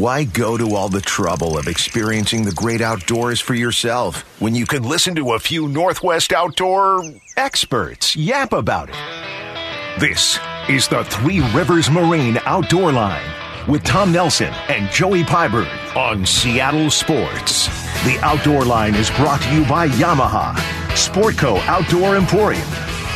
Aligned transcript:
Why 0.00 0.24
go 0.24 0.56
to 0.56 0.76
all 0.76 0.88
the 0.88 1.02
trouble 1.02 1.58
of 1.58 1.68
experiencing 1.68 2.46
the 2.46 2.52
great 2.52 2.80
outdoors 2.80 3.38
for 3.38 3.52
yourself 3.52 4.22
when 4.40 4.54
you 4.54 4.64
can 4.64 4.82
listen 4.82 5.14
to 5.16 5.34
a 5.34 5.38
few 5.38 5.68
Northwest 5.68 6.32
outdoor 6.32 7.04
experts 7.36 8.16
yap 8.16 8.54
about 8.54 8.88
it? 8.88 10.00
This 10.00 10.38
is 10.70 10.88
the 10.88 11.04
Three 11.04 11.40
Rivers 11.54 11.90
Marine 11.90 12.38
Outdoor 12.46 12.92
Line 12.92 13.30
with 13.68 13.84
Tom 13.84 14.10
Nelson 14.10 14.54
and 14.70 14.90
Joey 14.90 15.22
Pyburn 15.22 15.68
on 15.94 16.24
Seattle 16.24 16.88
Sports. 16.88 17.66
The 18.04 18.18
Outdoor 18.22 18.64
Line 18.64 18.94
is 18.94 19.10
brought 19.10 19.42
to 19.42 19.54
you 19.54 19.66
by 19.66 19.88
Yamaha, 19.88 20.54
Sportco 20.94 21.58
Outdoor 21.66 22.16
Emporium, 22.16 22.66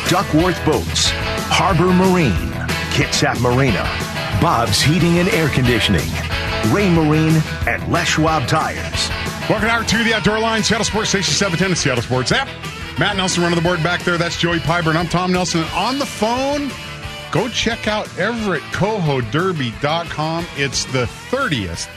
Duckworth 0.07 0.63
Boats, 0.63 1.09
Harbor 1.49 1.91
Marine, 1.91 2.51
Kitsap 2.93 3.41
Marina, 3.41 3.89
Bob's 4.39 4.83
Heating 4.83 5.17
and 5.17 5.29
Air 5.29 5.49
Conditioning, 5.49 6.11
Ray 6.73 6.89
Marine, 6.89 7.41
and 7.67 7.85
Les 7.91 8.07
Schwab 8.07 8.47
Tires. 8.47 9.09
Welcome 9.49 9.69
out 9.69 9.87
to 9.87 10.03
the 10.03 10.13
Outdoor 10.13 10.39
Line, 10.39 10.63
Seattle 10.63 10.85
Sports 10.85 11.09
Station 11.09 11.33
710 11.33 11.71
and 11.71 11.77
Seattle 11.77 12.03
Sports 12.03 12.31
app. 12.31 12.47
Matt 12.97 13.17
Nelson 13.17 13.43
running 13.43 13.57
the 13.57 13.61
board 13.61 13.83
back 13.83 14.01
there. 14.03 14.17
That's 14.17 14.37
Joey 14.37 14.59
Pyburn. 14.59 14.95
I'm 14.95 15.07
Tom 15.07 15.31
Nelson. 15.31 15.63
On 15.75 15.99
the 15.99 16.05
phone, 16.05 16.71
go 17.31 17.47
check 17.49 17.87
out 17.87 18.05
EverettCohoDerby.com. 18.07 20.45
It's 20.55 20.85
the 20.85 21.05
30th. 21.29 21.89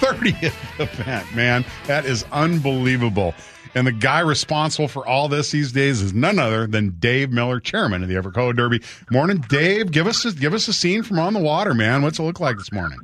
30th 0.00 0.80
event, 0.80 1.34
man. 1.34 1.64
That 1.86 2.04
is 2.04 2.24
unbelievable. 2.32 3.34
And 3.74 3.86
the 3.86 3.92
guy 3.92 4.20
responsible 4.20 4.88
for 4.88 5.06
all 5.06 5.28
this 5.28 5.50
these 5.50 5.72
days 5.72 6.02
is 6.02 6.12
none 6.12 6.38
other 6.38 6.66
than 6.66 6.90
Dave 6.98 7.30
Miller, 7.30 7.58
chairman 7.58 8.02
of 8.02 8.08
the 8.08 8.16
Everett 8.16 8.56
Derby. 8.56 8.82
Morning, 9.10 9.38
Dave. 9.48 9.90
Give 9.90 10.06
us 10.06 10.24
a, 10.24 10.32
give 10.32 10.52
us 10.52 10.68
a 10.68 10.72
scene 10.72 11.02
from 11.02 11.18
on 11.18 11.32
the 11.32 11.40
water, 11.40 11.72
man. 11.72 12.02
What's 12.02 12.18
it 12.18 12.22
look 12.22 12.40
like 12.40 12.58
this 12.58 12.70
morning? 12.70 12.98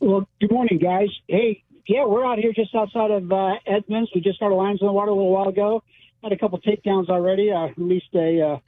Well, 0.00 0.26
good 0.40 0.50
morning, 0.50 0.78
guys. 0.78 1.08
Hey, 1.28 1.62
yeah, 1.86 2.04
we're 2.04 2.26
out 2.26 2.38
here 2.38 2.52
just 2.52 2.74
outside 2.74 3.10
of 3.10 3.30
uh, 3.30 3.54
Edmonds. 3.66 4.10
We 4.14 4.20
just 4.20 4.36
started 4.36 4.56
lines 4.56 4.80
in 4.80 4.86
the 4.86 4.92
water 4.92 5.10
a 5.10 5.14
little 5.14 5.30
while 5.30 5.48
ago. 5.48 5.82
Had 6.22 6.32
a 6.32 6.38
couple 6.38 6.58
takedowns 6.60 7.08
already. 7.08 7.52
I 7.52 7.72
released 7.76 8.14
a 8.14 8.40
uh, 8.40 8.58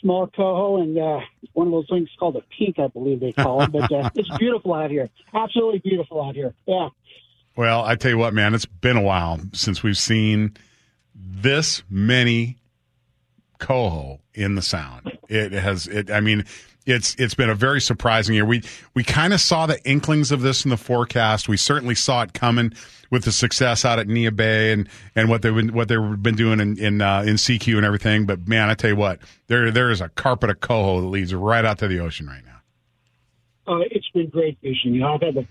small 0.00 0.26
coho 0.28 0.80
and 0.80 0.98
uh, 0.98 1.20
one 1.52 1.66
of 1.66 1.72
those 1.72 1.88
things 1.88 2.08
called 2.18 2.36
a 2.36 2.42
pink, 2.56 2.78
I 2.78 2.86
believe 2.88 3.20
they 3.20 3.32
call 3.32 3.62
it. 3.62 3.72
But 3.72 3.92
uh, 3.92 4.10
it's 4.14 4.30
beautiful 4.38 4.74
out 4.74 4.90
here. 4.90 5.10
Absolutely 5.34 5.80
beautiful 5.80 6.22
out 6.22 6.34
here. 6.34 6.54
Yeah. 6.66 6.88
Well, 7.56 7.84
I 7.84 7.96
tell 7.96 8.10
you 8.10 8.18
what, 8.18 8.32
man, 8.34 8.54
it's 8.54 8.66
been 8.66 8.96
a 8.96 9.02
while 9.02 9.40
since 9.52 9.82
we've 9.82 9.98
seen 9.98 10.56
this 11.14 11.82
many 11.90 12.58
coho 13.58 14.20
in 14.34 14.54
the 14.54 14.62
sound. 14.62 15.12
It 15.28 15.52
has 15.52 15.86
it 15.86 16.10
I 16.10 16.20
mean, 16.20 16.44
it's 16.86 17.14
it's 17.16 17.34
been 17.34 17.50
a 17.50 17.54
very 17.54 17.80
surprising 17.80 18.34
year. 18.34 18.44
We 18.44 18.62
we 18.94 19.04
kind 19.04 19.32
of 19.32 19.40
saw 19.40 19.66
the 19.66 19.82
inklings 19.88 20.32
of 20.32 20.40
this 20.40 20.64
in 20.64 20.70
the 20.70 20.76
forecast. 20.76 21.48
We 21.48 21.56
certainly 21.56 21.94
saw 21.94 22.22
it 22.22 22.32
coming 22.32 22.72
with 23.10 23.24
the 23.24 23.32
success 23.32 23.84
out 23.84 23.98
at 23.98 24.08
Neah 24.08 24.34
Bay 24.34 24.72
and, 24.72 24.88
and 25.14 25.28
what 25.28 25.42
they've 25.42 25.54
been 25.54 25.72
what 25.74 25.88
they've 25.88 26.22
been 26.22 26.34
doing 26.34 26.58
in 26.60 26.78
in, 26.78 27.00
uh, 27.00 27.22
in 27.22 27.34
Sekiu 27.34 27.76
and 27.76 27.84
everything. 27.84 28.26
But 28.26 28.48
man, 28.48 28.68
I 28.70 28.74
tell 28.74 28.90
you 28.90 28.96
what, 28.96 29.20
there 29.46 29.70
there 29.70 29.90
is 29.90 30.00
a 30.00 30.08
carpet 30.08 30.50
of 30.50 30.60
coho 30.60 31.00
that 31.00 31.06
leads 31.06 31.32
right 31.34 31.64
out 31.64 31.78
to 31.78 31.88
the 31.88 32.00
ocean 32.00 32.26
right 32.26 32.44
now. 32.44 33.72
Uh, 33.72 33.84
it's 33.90 34.08
been 34.08 34.28
great 34.28 34.58
fishing. 34.60 34.94
You 34.94 35.00
know, 35.00 35.14
I've 35.14 35.22
had 35.22 35.34
the 35.34 35.46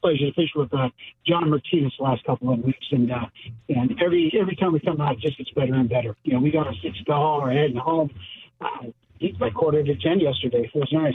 pleasure 0.00 0.26
to 0.26 0.32
fish 0.32 0.50
with 0.54 0.72
uh, 0.74 0.88
John 1.26 1.50
Martinez 1.50 1.92
the 1.98 2.04
last 2.04 2.24
couple 2.24 2.52
of 2.52 2.60
weeks, 2.60 2.86
and 2.90 3.10
uh, 3.10 3.26
and 3.68 4.00
every 4.02 4.32
every 4.38 4.56
time 4.56 4.72
we 4.72 4.80
come 4.80 5.00
out, 5.00 5.14
it 5.14 5.20
just 5.20 5.38
gets 5.38 5.50
better 5.50 5.74
and 5.74 5.88
better. 5.88 6.16
You 6.24 6.34
know, 6.34 6.40
we 6.40 6.50
got 6.50 6.66
a 6.66 6.72
six 6.82 6.96
we're 7.08 7.52
heading 7.52 7.76
home. 7.76 8.10
Uh, 8.60 8.86
he's 9.18 9.36
by 9.36 9.50
quarter 9.50 9.82
to 9.82 9.94
ten 9.96 10.20
yesterday. 10.20 10.70
Was 10.74 10.92
nice. 10.92 11.14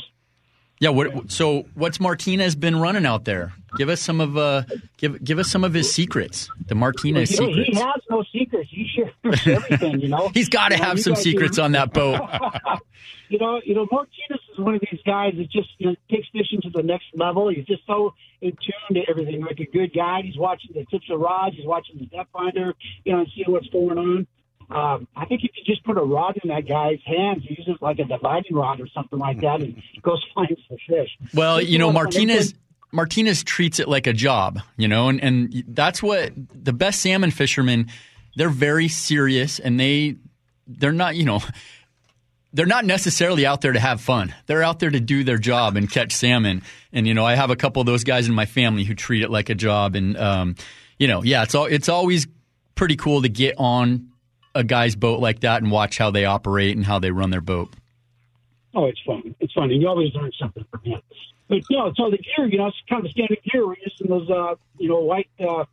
Yeah. 0.81 0.89
What? 0.89 1.31
So, 1.31 1.65
what's 1.75 1.99
Martinez 1.99 2.55
been 2.55 2.75
running 2.75 3.05
out 3.05 3.23
there? 3.23 3.53
Give 3.77 3.87
us 3.87 4.01
some 4.01 4.19
of 4.19 4.35
uh, 4.35 4.63
give 4.97 5.23
give 5.23 5.37
us 5.39 5.49
some 5.49 5.63
of 5.63 5.73
his 5.73 5.93
secrets. 5.93 6.49
The 6.65 6.75
Martinez 6.75 7.39
know, 7.39 7.47
secrets. 7.47 7.69
He 7.69 7.75
has 7.75 8.01
no 8.09 8.23
secrets. 8.33 8.69
He 8.69 8.89
shares 8.93 9.13
everything. 9.45 10.01
You 10.01 10.09
know, 10.09 10.29
He's 10.33 10.49
got 10.49 10.69
to 10.69 10.75
You 10.75 10.81
know, 10.81 10.87
have 10.87 10.99
some 10.99 11.15
secrets 11.15 11.55
do- 11.57 11.61
on 11.61 11.71
that 11.73 11.93
boat. 11.93 12.19
you 13.29 13.37
know, 13.37 13.61
you 13.63 13.75
know, 13.75 13.87
Martinez 13.91 14.41
is 14.51 14.57
one 14.59 14.73
of 14.75 14.81
these 14.91 14.99
guys 15.05 15.33
that 15.37 15.49
just 15.51 15.69
you 15.77 15.87
know, 15.87 15.95
takes 16.09 16.27
fishing 16.33 16.59
to 16.63 16.69
the 16.71 16.83
next 16.83 17.05
level. 17.13 17.47
He's 17.49 17.65
just 17.65 17.85
so 17.85 18.13
in 18.41 18.51
tune 18.51 18.95
to 19.01 19.09
everything, 19.09 19.41
like 19.41 19.59
a 19.59 19.65
good 19.71 19.93
guide. 19.93 20.25
He's 20.25 20.37
watching 20.37 20.71
the 20.73 20.83
tips 20.91 21.05
of 21.11 21.19
rods. 21.19 21.55
He's 21.55 21.65
watching 21.65 21.99
the 21.99 22.07
depth 22.07 22.31
finder, 22.33 22.73
you 23.05 23.13
know, 23.13 23.19
and 23.19 23.27
seeing 23.35 23.51
what's 23.51 23.67
going 23.69 23.97
on. 23.99 24.27
Um, 24.71 25.07
I 25.15 25.25
think 25.25 25.43
if 25.43 25.51
you 25.55 25.63
just 25.65 25.83
put 25.83 25.97
a 25.97 26.01
rod 26.01 26.37
in 26.43 26.49
that 26.49 26.67
guy's 26.67 26.99
hands, 27.05 27.43
he 27.47 27.55
uses 27.57 27.81
like 27.81 27.99
a 27.99 28.05
dividing 28.05 28.55
rod 28.55 28.79
or 28.79 28.87
something 28.87 29.19
like 29.19 29.41
that, 29.41 29.61
and 29.61 29.81
goes 30.01 30.23
finds 30.35 30.61
the 30.69 30.77
fish. 30.87 31.09
Well, 31.33 31.61
you 31.61 31.77
know, 31.77 31.87
Well, 31.87 31.93
Martinez 31.93 32.53
Martinez 32.91 33.43
treats 33.43 33.79
it 33.79 33.87
like 33.87 34.07
a 34.07 34.13
job, 34.13 34.59
you 34.77 34.87
know, 34.87 35.09
and, 35.09 35.21
and 35.21 35.63
that's 35.67 36.03
what 36.03 36.31
the 36.35 36.73
best 36.73 37.01
salmon 37.01 37.31
fishermen, 37.31 37.87
they're 38.35 38.49
very 38.49 38.87
serious 38.87 39.59
and 39.59 39.79
they 39.79 40.15
they're 40.67 40.91
not, 40.91 41.15
you 41.15 41.25
know, 41.25 41.41
they're 42.53 42.65
not 42.65 42.85
necessarily 42.85 43.45
out 43.45 43.61
there 43.61 43.71
to 43.71 43.79
have 43.79 44.01
fun. 44.01 44.33
They're 44.45 44.63
out 44.63 44.79
there 44.79 44.89
to 44.89 44.99
do 44.99 45.23
their 45.23 45.37
job 45.37 45.77
and 45.77 45.89
catch 45.89 46.11
salmon. 46.11 46.63
And 46.91 47.07
you 47.07 47.13
know, 47.13 47.25
I 47.25 47.35
have 47.35 47.49
a 47.49 47.55
couple 47.55 47.79
of 47.79 47.85
those 47.85 48.03
guys 48.03 48.27
in 48.27 48.33
my 48.33 48.45
family 48.45 48.83
who 48.83 48.93
treat 48.93 49.23
it 49.23 49.29
like 49.29 49.49
a 49.49 49.55
job 49.55 49.95
and 49.95 50.17
um, 50.17 50.55
you 50.97 51.07
know, 51.07 51.23
yeah, 51.23 51.43
it's 51.43 51.55
all 51.55 51.65
it's 51.65 51.89
always 51.89 52.27
pretty 52.75 52.95
cool 52.95 53.21
to 53.21 53.29
get 53.29 53.55
on 53.57 54.10
a 54.53 54.63
guy's 54.63 54.95
boat 54.95 55.19
like 55.19 55.41
that 55.41 55.61
and 55.61 55.71
watch 55.71 55.97
how 55.97 56.11
they 56.11 56.25
operate 56.25 56.75
and 56.75 56.85
how 56.85 56.99
they 56.99 57.11
run 57.11 57.29
their 57.29 57.41
boat. 57.41 57.73
Oh, 58.73 58.85
it's 58.85 59.01
fun. 59.05 59.35
It's 59.39 59.53
fun, 59.53 59.69
and 59.71 59.81
you 59.81 59.87
always 59.87 60.13
learn 60.13 60.31
something 60.39 60.65
from 60.71 60.81
him. 60.83 61.01
But 61.49 61.63
know, 61.69 61.91
so 61.97 62.09
the 62.09 62.17
gear, 62.17 62.47
you 62.47 62.57
know, 62.57 62.67
it's 62.67 62.77
kind 62.89 63.05
of 63.05 63.11
standard 63.11 63.39
gear. 63.43 63.67
We're 63.67 63.75
using 63.85 64.07
those, 64.07 64.29
uh, 64.29 64.55
you 64.77 64.87
know, 64.87 64.99
white 64.99 65.29
uh, 65.39 65.65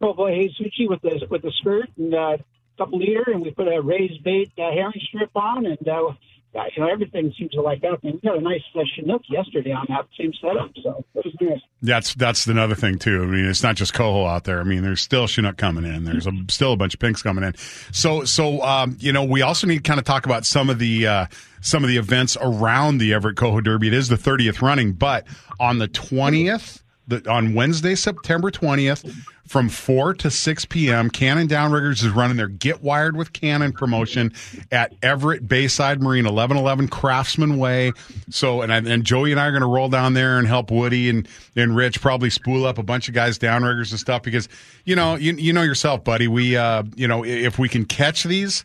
Provo 0.00 0.26
Heisuchi 0.26 0.88
with 0.88 1.02
the 1.02 1.26
with 1.28 1.42
the 1.42 1.50
skirt 1.58 1.90
and 1.96 2.14
uh, 2.14 2.36
couple 2.78 2.98
liter, 2.98 3.24
and 3.32 3.42
we 3.42 3.50
put 3.50 3.66
a 3.66 3.80
raised 3.80 4.22
bait 4.22 4.52
uh, 4.58 4.70
herring 4.70 5.00
strip 5.08 5.30
on, 5.34 5.66
and 5.66 5.88
uh, 5.88 6.12
you 6.54 6.82
know, 6.82 6.88
everything 6.90 7.32
seems 7.38 7.50
to 7.52 7.60
like 7.60 7.80
that. 7.82 7.98
And 8.02 8.14
we 8.14 8.20
got 8.20 8.38
a 8.38 8.40
nice 8.40 8.62
Chinook 8.94 9.22
yesterday 9.28 9.72
on 9.72 9.86
that 9.88 10.06
same 10.18 10.32
setup, 10.40 10.70
so 10.82 11.04
it 11.14 11.24
was 11.24 11.34
nice. 11.40 11.60
That's 11.82 12.14
that's 12.14 12.46
another 12.46 12.74
thing 12.74 12.98
too. 12.98 13.22
I 13.22 13.26
mean, 13.26 13.44
it's 13.44 13.62
not 13.62 13.76
just 13.76 13.94
coho 13.94 14.26
out 14.26 14.44
there. 14.44 14.60
I 14.60 14.64
mean, 14.64 14.82
there's 14.82 15.00
still 15.00 15.26
Chinook 15.26 15.56
coming 15.56 15.84
in. 15.84 16.04
There's 16.04 16.26
a, 16.26 16.32
still 16.48 16.72
a 16.72 16.76
bunch 16.76 16.94
of 16.94 17.00
pinks 17.00 17.22
coming 17.22 17.44
in. 17.44 17.54
So 17.92 18.24
so 18.24 18.62
um, 18.62 18.96
you 19.00 19.12
know, 19.12 19.24
we 19.24 19.42
also 19.42 19.66
need 19.66 19.76
to 19.76 19.82
kind 19.82 19.98
of 19.98 20.04
talk 20.04 20.26
about 20.26 20.46
some 20.46 20.70
of 20.70 20.78
the 20.78 21.06
uh, 21.06 21.26
some 21.60 21.84
of 21.84 21.88
the 21.88 21.98
events 21.98 22.36
around 22.40 22.98
the 22.98 23.12
Everett 23.12 23.36
Coho 23.36 23.60
Derby. 23.60 23.88
It 23.88 23.94
is 23.94 24.08
the 24.08 24.16
30th 24.16 24.62
running, 24.62 24.92
but 24.92 25.26
on 25.60 25.78
the 25.78 25.88
20th, 25.88 26.82
the, 27.06 27.28
on 27.30 27.54
Wednesday, 27.54 27.94
September 27.94 28.50
20th, 28.50 29.14
from 29.46 29.68
4 29.68 30.14
to 30.14 30.30
6 30.30 30.64
p.m., 30.66 31.08
Cannon 31.08 31.46
Downriggers 31.46 32.04
is 32.04 32.08
running 32.08 32.36
their 32.36 32.48
Get 32.48 32.82
Wired 32.82 33.16
with 33.16 33.32
Cannon 33.32 33.72
promotion 33.72 34.32
at 34.72 34.92
Everett 35.02 35.46
Bayside 35.46 36.02
Marine, 36.02 36.24
1111 36.24 36.88
Craftsman 36.88 37.56
Way. 37.58 37.92
So, 38.28 38.62
and, 38.62 38.72
I, 38.72 38.78
and 38.78 39.04
Joey 39.04 39.30
and 39.30 39.40
I 39.40 39.46
are 39.46 39.52
going 39.52 39.60
to 39.60 39.68
roll 39.68 39.88
down 39.88 40.14
there 40.14 40.38
and 40.38 40.48
help 40.48 40.70
Woody 40.70 41.08
and, 41.08 41.28
and 41.54 41.76
Rich 41.76 42.00
probably 42.00 42.30
spool 42.30 42.66
up 42.66 42.78
a 42.78 42.82
bunch 42.82 43.08
of 43.08 43.14
guys 43.14 43.38
downriggers 43.38 43.92
and 43.92 44.00
stuff 44.00 44.22
because, 44.22 44.48
you 44.84 44.96
know, 44.96 45.14
you, 45.14 45.34
you 45.34 45.52
know 45.52 45.62
yourself, 45.62 46.02
buddy. 46.02 46.26
We, 46.26 46.56
uh, 46.56 46.82
you 46.96 47.06
know, 47.06 47.24
if 47.24 47.58
we 47.58 47.68
can 47.68 47.84
catch 47.84 48.24
these, 48.24 48.64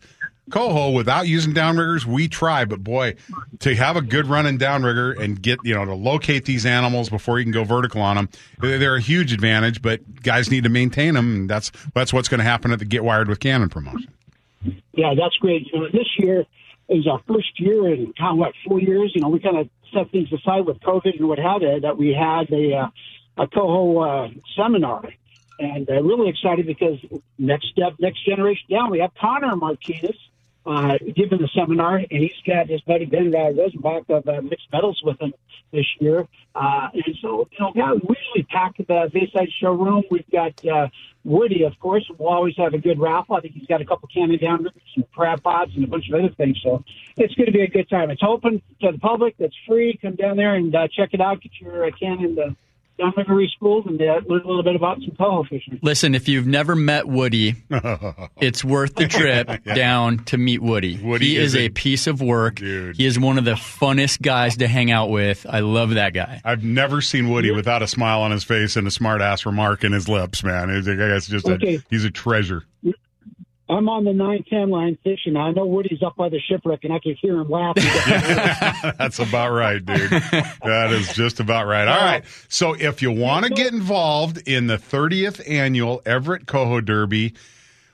coho 0.50 0.90
without 0.90 1.28
using 1.28 1.54
downriggers 1.54 2.04
we 2.04 2.26
try 2.26 2.64
but 2.64 2.82
boy 2.82 3.14
to 3.60 3.74
have 3.74 3.96
a 3.96 4.02
good 4.02 4.26
running 4.26 4.58
downrigger 4.58 5.18
and 5.18 5.40
get 5.40 5.58
you 5.62 5.74
know 5.74 5.84
to 5.84 5.94
locate 5.94 6.44
these 6.44 6.66
animals 6.66 7.08
before 7.08 7.38
you 7.38 7.44
can 7.44 7.52
go 7.52 7.62
vertical 7.64 8.02
on 8.02 8.16
them 8.16 8.28
they're 8.60 8.78
they're 8.78 8.96
a 8.96 9.00
huge 9.00 9.32
advantage 9.32 9.80
but 9.80 10.22
guys 10.22 10.50
need 10.50 10.64
to 10.64 10.68
maintain 10.68 11.14
them 11.14 11.34
and 11.34 11.50
that's 11.50 11.70
that's 11.94 12.12
what's 12.12 12.28
going 12.28 12.38
to 12.38 12.44
happen 12.44 12.72
at 12.72 12.80
the 12.80 12.84
get 12.84 13.04
wired 13.04 13.28
with 13.28 13.38
cannon 13.38 13.68
promotion 13.68 14.12
Yeah, 14.92 15.14
that's 15.14 15.36
great. 15.36 15.68
You 15.72 15.80
know, 15.80 15.88
this 15.92 16.08
year 16.18 16.44
is 16.88 17.06
our 17.06 17.20
first 17.26 17.58
year 17.58 17.92
in 17.92 18.12
kind 18.18 18.32
of 18.32 18.38
what 18.38 18.52
four 18.66 18.80
years. 18.80 19.12
You 19.14 19.22
know, 19.22 19.28
we 19.28 19.40
kind 19.40 19.56
of 19.56 19.68
set 19.92 20.10
things 20.10 20.32
aside 20.32 20.66
with 20.66 20.80
COVID 20.80 21.18
and 21.18 21.28
what 21.28 21.38
have 21.38 21.62
you 21.62 21.80
that 21.80 21.96
we 21.96 22.12
had 22.12 22.50
a 22.52 22.74
uh, 22.74 22.88
a 23.38 23.46
coho 23.46 23.98
uh, 23.98 24.28
seminar, 24.56 25.04
and 25.58 25.88
uh, 25.88 26.02
really 26.02 26.28
excited 26.28 26.66
because 26.66 26.98
next 27.38 27.68
step, 27.68 27.94
next 27.98 28.24
generation 28.24 28.66
down, 28.70 28.90
we 28.90 28.98
have 29.00 29.12
Connor 29.14 29.56
Martinez 29.56 30.16
uh, 30.64 30.98
giving 31.14 31.38
the 31.38 31.48
seminar, 31.54 31.96
and 31.96 32.08
he's 32.10 32.32
got 32.46 32.68
his 32.68 32.80
buddy 32.82 33.04
Ben 33.04 33.34
uh, 33.34 33.50
Rosenbach 33.50 34.08
of 34.08 34.28
uh, 34.28 34.40
mixed 34.42 34.66
medals 34.72 35.00
with 35.04 35.20
him 35.20 35.34
this 35.72 35.86
year. 35.98 36.26
Uh, 36.54 36.88
and 36.92 37.16
so, 37.20 37.48
you 37.50 37.58
know, 37.58 37.72
yeah, 37.74 37.92
we 37.92 38.14
usually 38.24 38.44
pack 38.44 38.76
the 38.76 39.10
Bayside 39.12 39.48
showroom. 39.60 40.04
We've 40.10 40.30
got 40.30 40.64
uh, 40.66 40.88
Woody, 41.24 41.64
of 41.64 41.78
course. 41.80 42.08
We'll 42.16 42.28
always 42.28 42.54
have 42.58 42.74
a 42.74 42.78
good 42.78 43.00
raffle. 43.00 43.36
I 43.36 43.40
think 43.40 43.54
he's 43.54 43.66
got 43.66 43.80
a 43.80 43.84
couple 43.84 44.08
cannon 44.12 44.38
down 44.38 44.68
some 44.94 45.04
crab 45.14 45.42
pots 45.42 45.72
and 45.74 45.84
a 45.84 45.86
bunch 45.86 46.08
of 46.08 46.18
other 46.18 46.34
things. 46.34 46.60
So 46.62 46.84
it's 47.16 47.34
going 47.34 47.46
to 47.46 47.52
be 47.52 47.62
a 47.62 47.68
good 47.68 47.88
time. 47.88 48.10
It's 48.10 48.22
open 48.22 48.62
to 48.82 48.92
the 48.92 48.98
public. 48.98 49.34
It's 49.38 49.56
free. 49.66 49.98
Come 50.00 50.16
down 50.16 50.36
there 50.36 50.54
and 50.54 50.74
uh, 50.74 50.88
check 50.88 51.10
it 51.12 51.20
out. 51.20 51.40
Get 51.40 51.52
your 51.60 51.86
uh, 51.86 51.90
cannon 51.98 52.56
uh, 53.02 53.10
seminary 53.14 53.50
schools 53.56 53.84
and 53.86 53.98
they 53.98 54.06
learn 54.06 54.42
a 54.42 54.46
little 54.46 54.62
bit 54.62 54.76
about 54.76 54.98
some 55.00 55.14
coho 55.16 55.44
fishing. 55.44 55.78
Listen, 55.82 56.14
if 56.14 56.28
you've 56.28 56.46
never 56.46 56.74
met 56.76 57.06
Woody, 57.08 57.54
it's 58.40 58.64
worth 58.64 58.94
the 58.94 59.08
trip 59.08 59.64
down 59.74 60.24
to 60.26 60.36
meet 60.38 60.62
Woody. 60.62 60.98
Woody 61.02 61.26
he 61.30 61.36
is 61.36 61.54
is 61.54 61.60
a- 61.60 61.66
a 61.66 61.68
piece 61.70 62.06
of 62.06 62.20
work. 62.20 62.56
Dude. 62.56 62.96
He 62.96 63.06
is 63.06 63.18
one 63.18 63.38
of 63.38 63.44
the 63.44 63.52
funnest 63.52 64.22
guys 64.22 64.56
to 64.58 64.68
hang 64.68 64.90
out 64.90 65.10
with. 65.10 65.46
I 65.48 65.60
love 65.60 65.90
that 65.94 66.12
guy. 66.14 66.40
I've 66.44 66.64
never 66.64 67.00
seen 67.00 67.28
Woody 67.30 67.50
without 67.50 67.82
a 67.82 67.86
smile 67.88 68.20
on 68.22 68.30
his 68.30 68.44
face 68.44 68.76
and 68.76 68.86
a 68.86 68.90
smart 68.90 69.20
ass 69.20 69.44
remark 69.46 69.84
in 69.84 69.92
his 69.92 70.08
lips, 70.08 70.42
man. 70.44 70.70
It's, 70.70 70.86
it's 70.88 71.26
just 71.26 71.48
a, 71.48 71.82
he's 71.90 72.04
a 72.04 72.10
treasure. 72.10 72.64
I'm 73.72 73.88
on 73.88 74.04
the 74.04 74.12
910 74.12 74.70
line 74.70 74.98
fishing. 75.02 75.36
I 75.36 75.50
know 75.52 75.66
Woody's 75.66 76.02
up 76.02 76.16
by 76.16 76.28
the 76.28 76.38
shipwreck 76.40 76.84
and 76.84 76.92
I 76.92 76.98
can 76.98 77.16
hear 77.20 77.40
him 77.40 77.48
laughing. 77.50 77.84
That's 78.98 79.18
about 79.18 79.50
right, 79.50 79.84
dude. 79.84 80.10
That 80.10 80.90
is 80.92 81.12
just 81.14 81.40
about 81.40 81.66
right. 81.66 81.88
All 81.88 82.04
right. 82.04 82.24
So 82.48 82.74
if 82.74 83.02
you 83.02 83.10
want 83.10 83.46
to 83.46 83.50
get 83.50 83.72
involved 83.72 84.46
in 84.46 84.66
the 84.66 84.76
30th 84.76 85.42
annual 85.48 86.02
Everett 86.04 86.46
Coho 86.46 86.80
Derby, 86.80 87.34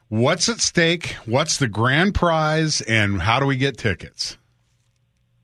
what's 0.09 0.49
at 0.49 0.61
stake? 0.61 1.17
What's 1.27 1.59
the 1.59 1.69
grand 1.69 2.15
prize? 2.15 2.81
And 2.81 3.23
how 3.23 3.41
do 3.41 3.47
we 3.47 3.57
get 3.57 3.79
tickets? 3.79 4.37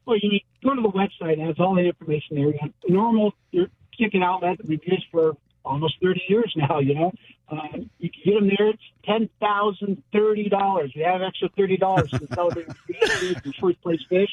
well, 0.06 0.19
you 0.20 0.40
go 0.62 0.75
to 0.75 0.82
the 0.82 0.88
website. 0.88 1.34
It 1.34 1.40
has 1.40 1.56
all 1.58 1.75
the 1.75 1.82
information 1.82 2.37
there. 2.37 2.46
You 2.46 2.58
have 2.60 2.70
normal 2.88 3.32
your 3.50 3.66
ticket 3.98 4.22
outlet 4.22 4.58
that 4.58 4.69
we've 4.69 4.84
used 4.84 5.06
for 5.10 5.37
almost 5.64 5.96
30 6.02 6.22
years 6.28 6.52
now, 6.56 6.78
you 6.78 6.94
know. 6.94 7.12
Uh, 7.49 7.78
you 7.99 8.11
can 8.11 8.22
get 8.25 8.34
them 8.34 8.49
there. 8.49 8.69
It's 8.70 8.82
ten 9.05 9.28
thousand 9.38 10.02
thirty 10.14 10.49
dollars. 10.49 10.93
We 10.96 11.02
have 11.02 11.20
extra 11.20 11.50
thirty 11.50 11.76
dollars 11.76 12.11
to 12.11 12.26
celebrate 12.34 12.69
the 12.88 13.55
first 13.61 13.82
place 13.82 14.00
fish, 14.08 14.31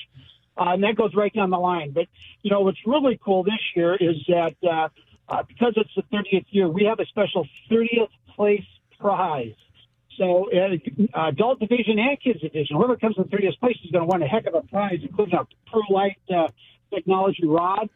uh, 0.58 0.70
and 0.70 0.84
that 0.84 0.96
goes 0.96 1.14
right 1.14 1.34
down 1.34 1.50
the 1.50 1.60
line. 1.60 1.92
But 1.92 2.08
you 2.42 2.52
know 2.52 2.62
what's 2.62 2.80
really 2.86 3.20
cool 3.22 3.44
this 3.44 3.60
year 3.76 3.96
is 3.96 4.16
that 4.30 4.56
uh, 4.64 4.88
uh, 5.32 5.44
because 5.44 5.74
it's 5.78 5.94
the 5.96 6.04
30th 6.16 6.46
year, 6.50 6.68
we 6.68 6.84
have 6.86 7.00
a 7.00 7.06
special 7.06 7.48
30th 7.70 8.10
place 8.36 8.66
prize. 9.00 9.56
So 10.18 10.50
uh, 10.52 11.28
adult 11.28 11.60
division 11.60 11.98
and 12.00 12.20
kids 12.20 12.42
division, 12.42 12.76
whoever 12.76 12.98
comes 12.98 13.16
in 13.18 13.24
30th 13.24 13.58
place 13.60 13.78
is 13.84 13.92
going 13.92 14.08
to 14.08 14.12
win 14.12 14.22
a 14.22 14.28
heck 14.28 14.46
of 14.46 14.56
a 14.56 14.62
prize, 14.62 15.00
including 15.02 15.36
a 15.36 15.48
Pro 15.70 15.82
Light 15.90 16.20
uh, 16.30 16.50
technology 16.94 17.46
rod, 17.46 17.90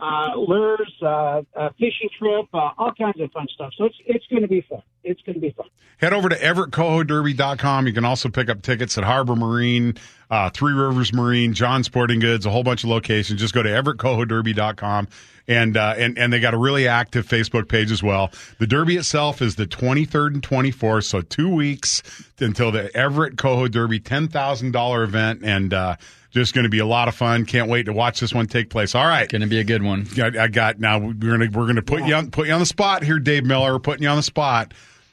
uh, 0.00 0.36
lures, 0.36 0.92
uh, 1.02 1.42
a 1.54 1.72
fishing 1.74 2.08
trip, 2.18 2.46
uh, 2.54 2.70
all 2.78 2.92
kinds 2.96 3.20
of 3.20 3.30
fun 3.32 3.46
stuff. 3.54 3.72
So 3.76 3.84
it's 3.84 3.96
it's 4.06 4.26
going 4.28 4.42
to 4.42 4.48
be 4.48 4.62
fun. 4.68 4.82
It's 5.04 5.20
going 5.22 5.34
to 5.34 5.40
be 5.40 5.50
fun. 5.50 5.66
Head 5.98 6.12
over 6.12 6.28
to 6.28 6.36
everettcohoderby.com. 6.36 7.86
You 7.86 7.92
can 7.92 8.04
also 8.04 8.28
pick 8.28 8.48
up 8.48 8.62
tickets 8.62 8.96
at 8.96 9.04
Harbor 9.04 9.36
Marine, 9.36 9.94
uh, 10.30 10.50
Three 10.50 10.72
Rivers 10.72 11.12
Marine, 11.12 11.52
John 11.52 11.84
Sporting 11.84 12.20
Goods, 12.20 12.46
a 12.46 12.50
whole 12.50 12.62
bunch 12.62 12.84
of 12.84 12.90
locations. 12.90 13.40
Just 13.40 13.54
go 13.54 13.62
to 13.62 13.68
everettcohoderby.com. 13.68 15.08
And, 15.48 15.76
uh, 15.76 15.94
and, 15.98 16.16
and 16.16 16.32
they 16.32 16.38
got 16.38 16.54
a 16.54 16.58
really 16.58 16.86
active 16.86 17.26
Facebook 17.26 17.68
page 17.68 17.90
as 17.90 18.04
well. 18.04 18.30
The 18.58 18.68
Derby 18.68 18.96
itself 18.96 19.42
is 19.42 19.56
the 19.56 19.66
23rd 19.66 20.34
and 20.34 20.42
24th, 20.42 21.04
so 21.04 21.22
two 21.22 21.52
weeks 21.52 22.02
until 22.38 22.70
the 22.70 22.94
Everett 22.96 23.36
Coho 23.36 23.66
Derby 23.66 23.98
$10,000 23.98 25.04
event. 25.04 25.40
And, 25.42 25.74
uh, 25.74 25.96
just 26.30 26.54
going 26.54 26.64
to 26.64 26.70
be 26.70 26.78
a 26.78 26.86
lot 26.86 27.08
of 27.08 27.14
fun. 27.14 27.44
Can't 27.44 27.68
wait 27.68 27.84
to 27.84 27.92
watch 27.92 28.20
this 28.20 28.32
one 28.32 28.46
take 28.46 28.70
place. 28.70 28.94
All 28.94 29.06
right. 29.06 29.28
Going 29.28 29.42
to 29.42 29.48
be 29.48 29.58
a 29.58 29.64
good 29.64 29.82
one. 29.82 30.06
I, 30.18 30.44
I 30.44 30.48
got 30.48 30.78
now. 30.78 30.98
We're 30.98 31.12
gonna 31.12 31.48
we're 31.52 31.66
gonna 31.66 31.82
put 31.82 32.04
you 32.04 32.14
on 32.14 32.30
put 32.30 32.46
you 32.46 32.52
on 32.52 32.60
the 32.60 32.66
spot 32.66 33.02
here, 33.02 33.18
Dave 33.18 33.44
Miller. 33.44 33.72
We're 33.72 33.80
putting 33.80 34.02
you 34.02 34.08
on 34.08 34.16
the 34.16 34.22
spot. 34.22 34.72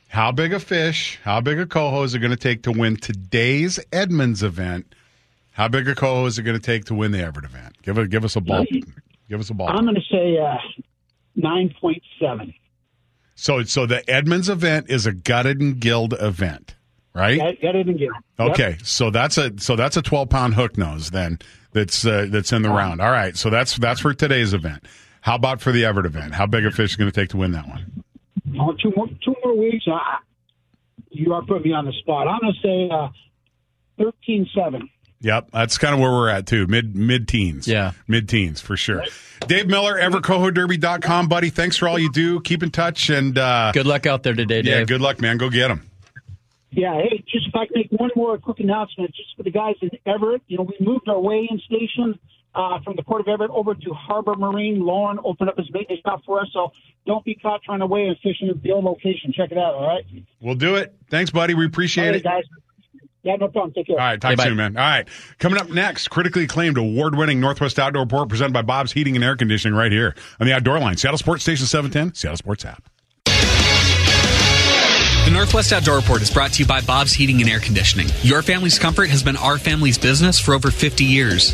How 0.10 0.32
big 0.32 0.54
a 0.54 0.60
fish? 0.60 1.20
How 1.24 1.42
big 1.42 1.60
a 1.60 1.66
coho 1.66 2.04
is 2.04 2.16
it 2.16 2.20
going 2.20 2.32
to 2.32 2.38
take 2.38 2.64
to 2.64 2.72
win 2.72 2.96
today's 2.96 3.80
Edmonds 3.92 4.42
event? 4.42 4.96
How 5.52 5.68
big 5.68 5.88
a 5.88 5.96
coho 5.96 6.26
is 6.28 6.40
it 6.40 6.44
going 6.44 6.58
to 6.58 6.64
take 6.64 6.86
to 6.86 6.94
win 6.96 7.12
the 7.12 7.22
Everett 7.22 7.46
event? 7.46 7.82
Give 7.82 7.98
it 7.98 8.10
give 8.10 8.24
us 8.24 8.36
a 8.36 8.42
ball. 8.42 8.66
Give 9.28 9.40
us 9.40 9.50
a 9.50 9.54
ball. 9.54 9.68
I'm 9.70 9.84
going 9.84 9.96
to 9.96 10.02
say 10.10 10.38
uh, 10.38 10.58
9.7. 11.38 12.54
So 13.36 13.64
so 13.64 13.86
the 13.86 14.10
Edmonds 14.10 14.50
event 14.50 14.90
is 14.90 15.06
a 15.06 15.12
gutted 15.12 15.60
and 15.60 15.80
gilled 15.80 16.14
event, 16.20 16.76
right? 17.18 17.38
Got, 17.38 17.62
got 17.62 17.76
it 17.76 17.90
again. 17.90 18.10
Yep. 18.40 18.50
Okay, 18.52 18.78
so 18.84 19.10
that's 19.10 19.38
a 19.38 19.52
so 19.60 19.76
that's 19.76 19.98
a 19.98 20.02
twelve 20.02 20.30
pound 20.30 20.54
hook 20.54 20.78
nose 20.78 21.10
then 21.12 21.40
that's 21.74 22.06
uh, 22.06 22.28
that's 22.30 22.52
in 22.54 22.62
the 22.62 22.70
round. 22.70 23.02
All 23.02 23.12
right, 23.12 23.36
so 23.36 23.50
that's 23.50 23.78
that's 23.78 24.00
for 24.00 24.14
today's 24.14 24.54
event. 24.54 24.86
How 25.22 25.36
about 25.36 25.62
for 25.62 25.72
the 25.72 25.86
Everett 25.86 26.06
event? 26.06 26.34
How 26.34 26.46
big 26.46 26.66
a 26.66 26.72
fish 26.72 26.92
is 26.92 26.96
going 26.96 27.12
to 27.12 27.20
take 27.22 27.30
to 27.30 27.38
win 27.38 27.52
that 27.52 27.68
one? 27.68 28.04
Oh, 28.60 28.74
two 28.82 28.94
more 28.96 29.08
two 29.24 29.36
more 29.44 29.56
weeks. 29.58 29.86
Uh, 29.88 29.98
you 31.12 31.34
are 31.34 31.42
putting 31.44 31.64
me 31.64 31.74
on 31.74 31.86
the 31.86 31.94
spot. 31.94 32.28
I'm 32.28 32.40
going 32.40 32.54
to 32.54 32.62
say 32.62 32.90
uh, 32.90 33.10
13.7. 34.00 34.90
Yep, 35.20 35.50
that's 35.52 35.78
kind 35.80 35.96
of 35.96 36.00
where 36.00 36.12
we're 36.12 36.30
at 36.30 36.46
too. 36.46 36.68
Mid 36.68 36.96
mid 36.96 37.28
teens. 37.28 37.68
Yeah. 37.68 37.94
Mid 38.08 38.30
teens 38.30 38.62
for 38.62 38.78
sure. 38.78 39.04
Dave 39.48 39.68
Miller, 39.68 40.00
evercohoderby.com, 40.00 41.28
buddy. 41.28 41.50
Thanks 41.50 41.76
for 41.76 41.88
all 41.88 41.98
you 41.98 42.12
do. 42.12 42.40
Keep 42.42 42.62
in 42.62 42.70
touch 42.70 43.10
and 43.10 43.36
uh 43.38 43.72
Good 43.74 43.88
luck 43.88 44.06
out 44.06 44.22
there 44.24 44.36
today, 44.36 44.58
yeah, 44.58 44.80
Dave. 44.80 44.88
good 44.88 45.02
luck, 45.02 45.20
man. 45.20 45.38
Go 45.38 45.50
get 45.50 45.70
them. 45.70 45.90
Yeah, 46.72 46.96
hey, 46.96 47.24
just 47.32 47.48
if 47.48 47.56
I 47.56 47.66
can 47.66 47.74
make 47.76 47.88
one 47.92 48.10
more 48.16 48.38
quick 48.38 48.60
announcement, 48.60 49.10
just 49.16 49.30
for 49.38 49.44
the 49.44 49.52
guys 49.52 49.76
in 49.82 49.90
Everett, 50.06 50.42
you 50.48 50.58
know, 50.58 50.64
we 50.64 50.76
moved 50.86 51.08
our 51.08 51.20
weigh-in 51.20 51.60
station 51.60 52.20
uh, 52.54 52.80
from 52.84 52.96
the 52.98 53.04
Port 53.04 53.22
of 53.22 53.28
Everett 53.30 53.52
over 53.52 53.74
to 53.74 53.94
Harbor 53.94 54.36
Marine. 54.36 54.80
Lauren 54.86 55.18
opened 55.24 55.50
up 55.50 55.58
his 55.58 55.72
maintenance 55.72 56.02
shop 56.02 56.22
for 56.26 56.42
us, 56.42 56.48
so 56.52 56.72
don't 57.06 57.24
be 57.24 57.36
caught 57.36 57.64
trying 57.64 57.80
to 57.80 57.86
weigh 57.88 58.08
in 58.08 58.16
fish 58.22 58.36
in 58.42 58.50
the 58.62 58.72
old 58.72 58.84
location. 58.84 59.32
Check 59.34 59.52
it 59.52 59.58
out, 59.58 59.76
all 59.76 59.88
right? 59.88 60.04
We'll 60.42 60.56
do 60.56 60.76
it. 60.76 60.94
Thanks, 61.10 61.32
buddy. 61.32 61.54
We 61.54 61.66
appreciate 61.66 62.04
All 62.06 62.12
right, 62.12 62.18
it. 62.20 62.24
guys. 62.24 62.44
Yeah, 63.24 63.36
no 63.38 63.48
problem. 63.48 63.74
Take 63.74 63.88
care. 63.88 64.00
All 64.00 64.06
right, 64.06 64.20
talk 64.22 64.30
Okay, 64.32 64.36
bye. 64.36 64.44
soon, 64.46 64.58
man. 64.58 64.78
All 64.78 64.84
right. 64.84 65.08
Coming 65.40 65.60
up 65.60 65.70
next, 65.70 66.10
critically 66.10 66.44
acclaimed 66.44 66.78
award 66.78 67.16
winning 67.16 67.40
Northwest 67.40 67.80
Outdoor 67.80 68.04
Report 68.04 68.30
presented 68.30 68.54
by 68.54 68.62
Bob's 68.62 68.92
Heating 68.92 69.16
and 69.16 69.24
Air 69.24 69.36
Conditioning 69.36 69.76
right 69.78 69.92
here 69.92 70.16
on 70.40 70.48
the 70.48 70.54
Outdoor 70.54 70.80
Line. 70.80 70.96
Seattle 70.98 71.18
Sports 71.18 71.44
Station 71.44 71.66
710, 71.66 72.14
Seattle 72.16 72.38
Sports 72.38 72.64
app. 72.66 72.84
The 75.28 75.34
Northwest 75.34 75.74
Outdoor 75.74 75.98
Report 75.98 76.22
is 76.22 76.32
brought 76.32 76.54
to 76.54 76.64
you 76.64 76.66
by 76.66 76.80
Bob's 76.80 77.12
Heating 77.12 77.42
and 77.42 77.50
Air 77.50 77.60
Conditioning. 77.60 78.08
Your 78.22 78.42
family's 78.42 78.80
comfort 78.80 79.10
has 79.10 79.22
been 79.22 79.36
our 79.36 79.58
family's 79.58 79.98
business 79.98 80.40
for 80.40 80.54
over 80.54 80.72
50 80.72 81.04
years. 81.04 81.54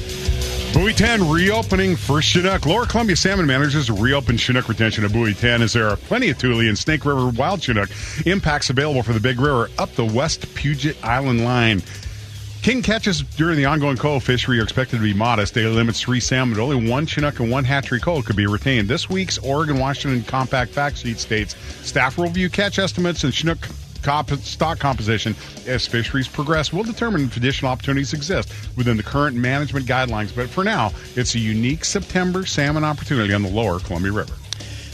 Buoy 0.74 0.94
10 0.94 1.28
reopening 1.28 1.96
for 1.96 2.22
Chinook. 2.22 2.68
Lower 2.68 2.86
Columbia 2.86 3.16
Salmon 3.16 3.48
managers 3.48 3.90
reopen 3.90 4.38
Chinook 4.38 4.70
retention 4.70 5.04
at 5.04 5.12
Buoy 5.12 5.34
10 5.34 5.64
as 5.64 5.74
there 5.74 5.90
are 5.90 5.96
plenty 5.96 6.30
of 6.30 6.38
tule 6.38 6.60
and 6.60 6.78
Snake 6.78 7.04
River 7.04 7.30
wild 7.30 7.64
Chinook 7.64 7.90
impacts 8.28 8.70
available 8.70 9.02
for 9.02 9.14
the 9.14 9.20
Big 9.20 9.40
River 9.40 9.72
up 9.80 9.92
the 9.96 10.06
West 10.06 10.54
Puget 10.54 10.96
Island 11.04 11.44
line. 11.44 11.82
King 12.64 12.82
catches 12.82 13.24
during 13.24 13.58
the 13.58 13.66
ongoing 13.66 13.98
coho 13.98 14.20
fishery 14.20 14.58
are 14.58 14.64
expected 14.64 14.96
to 14.96 15.04
be 15.04 15.14
modest. 15.14 15.54
Daily 15.54 15.76
limits 15.76 16.00
three 16.00 16.22
salmon, 16.22 16.56
but 16.56 16.64
only 16.64 16.90
one 16.90 17.06
Chinook 17.06 17.42
and 17.42 17.52
one 17.52 17.66
hatchery 17.66 18.00
coho 18.00 18.22
could 18.22 18.38
be 18.38 18.48
retained. 18.48 18.88
This 18.88 19.10
week's 19.10 19.38
Oregon 19.40 19.80
Washington 19.80 20.24
compact 20.24 20.72
fact 20.72 20.96
sheet 20.96 21.20
states 21.20 21.58
staff 21.86 22.18
will 22.18 22.24
review 22.24 22.50
catch 22.50 22.80
estimates 22.80 23.26
and 23.26 23.34
Chinook 23.34 23.68
comp- 24.02 24.32
stock 24.40 24.80
composition 24.80 25.36
as 25.68 25.86
fisheries 25.86 26.30
progress. 26.30 26.72
We'll 26.72 26.86
determine 26.86 27.26
if 27.26 27.36
additional 27.36 27.70
opportunities 27.70 28.14
exist 28.14 28.54
within 28.78 28.96
the 28.96 29.04
current 29.04 29.36
management 29.36 29.86
guidelines. 29.86 30.34
But 30.34 30.48
for 30.50 30.64
now, 30.64 30.94
it's 31.18 31.36
a 31.36 31.40
unique 31.40 31.84
September 31.84 32.46
salmon 32.46 32.86
opportunity 32.86 33.34
on 33.34 33.42
the 33.42 33.52
lower 33.52 33.82
Columbia 33.82 34.14
River. 34.14 34.36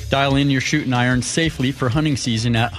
Dial 0.09 0.37
in 0.37 0.49
your 0.49 0.59
shooting 0.59 0.91
iron 0.91 1.21
safely 1.21 1.71
for 1.71 1.87
hunting 1.89 2.17
season 2.17 2.55
at 2.55 2.73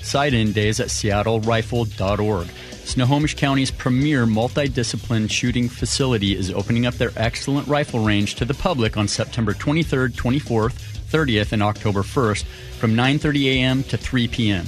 Hunter 0.00 0.10
Sight-In 0.10 0.52
Days 0.52 0.80
at 0.80 0.88
SeattleRifle.org. 0.88 2.48
Snohomish 2.84 3.36
County's 3.36 3.70
premier 3.70 4.24
multidiscipline 4.26 5.30
shooting 5.30 5.68
facility 5.68 6.34
is 6.34 6.50
opening 6.50 6.86
up 6.86 6.94
their 6.94 7.12
excellent 7.16 7.68
rifle 7.68 8.00
range 8.00 8.34
to 8.36 8.46
the 8.46 8.54
public 8.54 8.96
on 8.96 9.06
September 9.06 9.52
23rd, 9.52 10.12
24th, 10.12 10.72
30th, 11.10 11.52
and 11.52 11.62
October 11.62 12.02
1st 12.02 12.44
from 12.78 12.94
9:30 12.94 13.44
a.m. 13.56 13.82
to 13.84 13.96
3 13.98 14.28
p.m. 14.28 14.66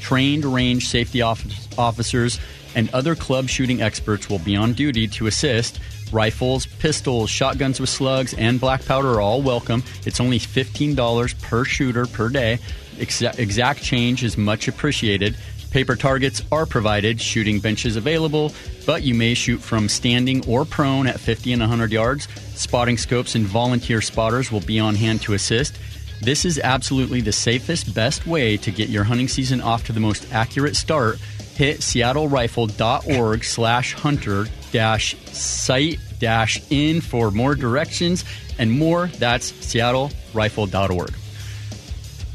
Trained 0.00 0.44
range 0.44 0.88
safety 0.88 1.20
officers 1.20 2.40
and 2.74 2.88
other 2.94 3.14
club 3.14 3.48
shooting 3.48 3.82
experts 3.82 4.30
will 4.30 4.38
be 4.38 4.56
on 4.56 4.72
duty 4.72 5.06
to 5.08 5.26
assist. 5.26 5.78
Rifles, 6.12 6.66
pistols, 6.66 7.30
shotguns 7.30 7.78
with 7.78 7.90
slugs, 7.90 8.34
and 8.34 8.58
black 8.58 8.84
powder 8.84 9.10
are 9.10 9.20
all 9.20 9.42
welcome. 9.42 9.84
It's 10.06 10.20
only 10.20 10.40
$15 10.40 11.40
per 11.42 11.64
shooter 11.64 12.06
per 12.06 12.28
day. 12.30 12.58
Exa- 13.00 13.38
exact 13.38 13.82
change 13.82 14.22
is 14.22 14.36
much 14.36 14.68
appreciated. 14.68 15.36
Paper 15.70 15.94
targets 15.94 16.42
are 16.50 16.66
provided, 16.66 17.20
shooting 17.20 17.60
benches 17.60 17.96
available, 17.96 18.52
but 18.86 19.02
you 19.02 19.14
may 19.14 19.34
shoot 19.34 19.58
from 19.58 19.88
standing 19.88 20.46
or 20.48 20.64
prone 20.64 21.06
at 21.06 21.20
50 21.20 21.52
and 21.52 21.60
100 21.60 21.92
yards. 21.92 22.28
Spotting 22.54 22.98
scopes 22.98 23.34
and 23.36 23.46
volunteer 23.46 24.00
spotters 24.00 24.50
will 24.50 24.60
be 24.60 24.80
on 24.80 24.96
hand 24.96 25.22
to 25.22 25.34
assist. 25.34 25.78
This 26.20 26.44
is 26.44 26.58
absolutely 26.58 27.20
the 27.20 27.32
safest, 27.32 27.94
best 27.94 28.26
way 28.26 28.56
to 28.58 28.70
get 28.70 28.88
your 28.88 29.04
hunting 29.04 29.28
season 29.28 29.60
off 29.60 29.84
to 29.84 29.92
the 29.92 30.00
most 30.00 30.26
accurate 30.32 30.76
start. 30.76 31.18
Hit 31.54 31.78
seattlerifle.org 31.78 33.44
slash 33.44 33.94
hunter 33.94 34.46
dash 34.72 35.16
sight 35.26 35.98
dash 36.18 36.60
in 36.70 37.00
for 37.00 37.30
more 37.30 37.54
directions 37.54 38.24
and 38.58 38.70
more. 38.70 39.06
That's 39.18 39.52
seattlerifle.org. 39.52 41.14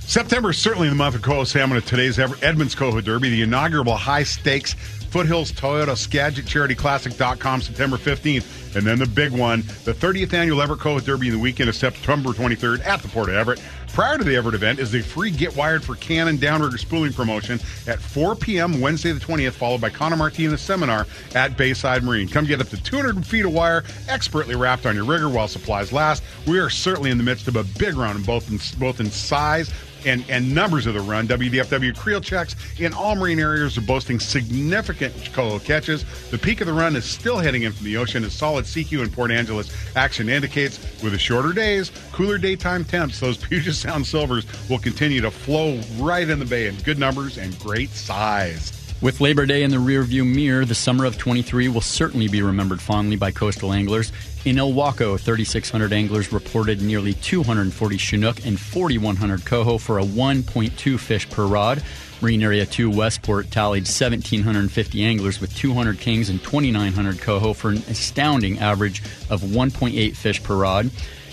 September 0.07 0.51
is 0.51 0.57
certainly 0.59 0.87
the 0.87 0.95
month 0.95 1.15
of 1.15 1.23
coho 1.23 1.43
salmon 1.43 1.77
at 1.77 1.85
today's 1.85 2.19
Edmonds 2.19 2.75
Coho 2.75 3.01
Derby, 3.01 3.29
the 3.29 3.41
inaugural 3.41 3.95
high 3.95 4.23
stakes 4.23 4.75
Foothills 5.15 5.51
Toyota 5.51 5.97
Skagit 5.97 6.45
Charity 6.45 6.75
Classic.com 6.75 7.61
September 7.61 7.97
15th. 7.97 8.75
And 8.75 8.85
then 8.85 8.99
the 8.99 9.07
big 9.07 9.31
one, 9.31 9.61
the 9.83 9.93
30th 9.93 10.33
annual 10.33 10.61
Everett 10.61 10.81
Coho 10.81 10.99
Derby 10.99 11.27
in 11.27 11.33
the 11.33 11.39
weekend 11.39 11.69
of 11.69 11.75
September 11.75 12.31
23rd 12.31 12.85
at 12.85 13.01
the 13.01 13.07
Port 13.07 13.29
of 13.29 13.35
Everett. 13.35 13.61
Prior 13.93 14.17
to 14.17 14.25
the 14.25 14.35
Everett 14.35 14.55
event 14.55 14.77
is 14.77 14.91
the 14.91 15.01
free 15.01 15.31
Get 15.31 15.55
Wired 15.55 15.83
for 15.83 15.95
Cannon 15.95 16.37
Downrigger 16.37 16.77
Spooling 16.77 17.13
promotion 17.13 17.61
at 17.87 17.99
4 17.99 18.35
p.m. 18.35 18.81
Wednesday 18.81 19.13
the 19.13 19.21
20th, 19.21 19.53
followed 19.53 19.79
by 19.79 19.89
Connor 19.89 20.17
Martinez 20.17 20.59
seminar 20.59 21.07
at 21.33 21.55
Bayside 21.55 22.03
Marine. 22.03 22.27
Come 22.27 22.43
get 22.45 22.59
up 22.59 22.67
to 22.67 22.83
200 22.83 23.25
feet 23.25 23.45
of 23.45 23.53
wire 23.53 23.85
expertly 24.09 24.55
wrapped 24.55 24.85
on 24.85 24.95
your 24.95 25.05
rigger 25.05 25.29
while 25.29 25.47
supplies 25.47 25.93
last. 25.93 26.21
We 26.45 26.59
are 26.59 26.69
certainly 26.69 27.09
in 27.09 27.17
the 27.17 27.23
midst 27.23 27.47
of 27.47 27.55
a 27.55 27.63
big 27.63 27.95
run, 27.95 28.21
both 28.23 28.51
in, 28.51 28.59
both 28.77 28.99
in 28.99 29.09
size 29.09 29.71
and, 30.05 30.23
and 30.29 30.53
numbers 30.53 30.85
of 30.85 30.93
the 30.93 31.01
run. 31.01 31.27
WDFW 31.27 31.97
Creel 31.97 32.21
checks 32.21 32.55
in 32.79 32.93
all 32.93 33.15
marine 33.15 33.39
areas 33.39 33.77
are 33.77 33.81
boasting 33.81 34.19
significant 34.19 35.13
coho 35.33 35.59
catches. 35.59 36.05
The 36.29 36.37
peak 36.37 36.61
of 36.61 36.67
the 36.67 36.73
run 36.73 36.95
is 36.95 37.05
still 37.05 37.37
heading 37.37 37.63
in 37.63 37.71
from 37.71 37.85
the 37.85 37.97
ocean 37.97 38.23
as 38.23 38.33
solid 38.33 38.65
Sekiu 38.65 39.03
in 39.03 39.09
Port 39.09 39.31
Angeles 39.31 39.71
action 39.95 40.29
indicates. 40.29 40.79
With 41.03 41.13
the 41.13 41.19
shorter 41.19 41.53
days, 41.53 41.91
cooler 42.11 42.37
daytime 42.37 42.85
temps, 42.85 43.19
those 43.19 43.37
Puget 43.45 43.75
Sound 43.75 44.05
silvers 44.05 44.45
will 44.69 44.79
continue 44.79 45.21
to 45.21 45.31
flow 45.31 45.79
right 45.97 46.29
in 46.29 46.39
the 46.39 46.45
bay 46.45 46.67
in 46.67 46.75
good 46.77 46.99
numbers 46.99 47.37
and 47.37 47.57
great 47.59 47.89
size. 47.89 48.81
With 49.01 49.19
Labor 49.19 49.45
Day 49.45 49.63
in 49.63 49.71
the 49.71 49.77
rearview 49.77 50.25
mirror, 50.25 50.63
the 50.63 50.73
summer 50.73 51.03
of 51.05 51.17
23 51.17 51.67
will 51.67 51.81
certainly 51.81 52.29
be 52.29 52.41
remembered 52.41 52.81
fondly 52.81 53.17
by 53.17 53.29
coastal 53.29 53.73
anglers. 53.73 54.11
In 54.45 54.57
Ilwaco, 54.57 55.19
3,600 55.19 55.91
anglers 55.91 56.31
reported 56.31 56.79
nearly 56.79 57.13
240 57.13 57.97
Chinook 57.97 58.45
and 58.45 58.59
4,100 58.59 59.43
coho 59.43 59.79
for 59.79 59.97
a 59.97 60.03
1.2 60.03 60.99
fish 60.99 61.27
per 61.31 61.47
rod. 61.47 61.81
Marine 62.21 62.43
Area 62.43 62.63
2 62.63 62.91
Westport 62.91 63.49
tallied 63.49 63.87
1,750 63.87 65.03
anglers 65.03 65.41
with 65.41 65.55
200 65.55 65.97
kings 65.97 66.29
and 66.29 66.43
2,900 66.43 67.19
coho 67.21 67.53
for 67.53 67.69
an 67.69 67.77
astounding 67.89 68.59
average 68.59 69.01
of 69.31 69.41
1.8 69.41 70.15
fish 70.15 70.43
per 70.43 70.55
rod. 70.55 70.91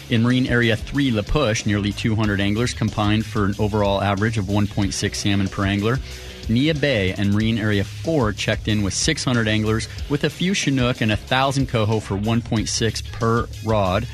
In 0.09 0.23
Marine 0.23 0.47
Area 0.47 0.75
3 0.75 1.11
La 1.11 1.21
Push, 1.21 1.67
nearly 1.67 1.93
200 1.93 2.41
anglers 2.41 2.73
combined 2.73 3.27
for 3.27 3.45
an 3.45 3.55
overall 3.59 4.01
average 4.01 4.39
of 4.39 4.47
1.6 4.47 5.15
salmon 5.15 5.49
per 5.49 5.67
angler. 5.67 5.99
Neah 6.49 6.81
Bay 6.81 7.13
and 7.13 7.33
Marine 7.33 7.59
Area 7.59 7.85
4 7.85 8.33
checked 8.33 8.69
in 8.69 8.83
with 8.83 8.95
600 8.95 9.49
anglers 9.49 9.89
with 10.09 10.25
a 10.25 10.31
few 10.31 10.55
Chinook 10.55 11.01
and 11.01 11.11
1,000 11.11 11.69
coho 11.69 12.01
for 12.01 12.17
1.6 12.17 13.13
per 13.13 13.47
rod. 13.65 14.07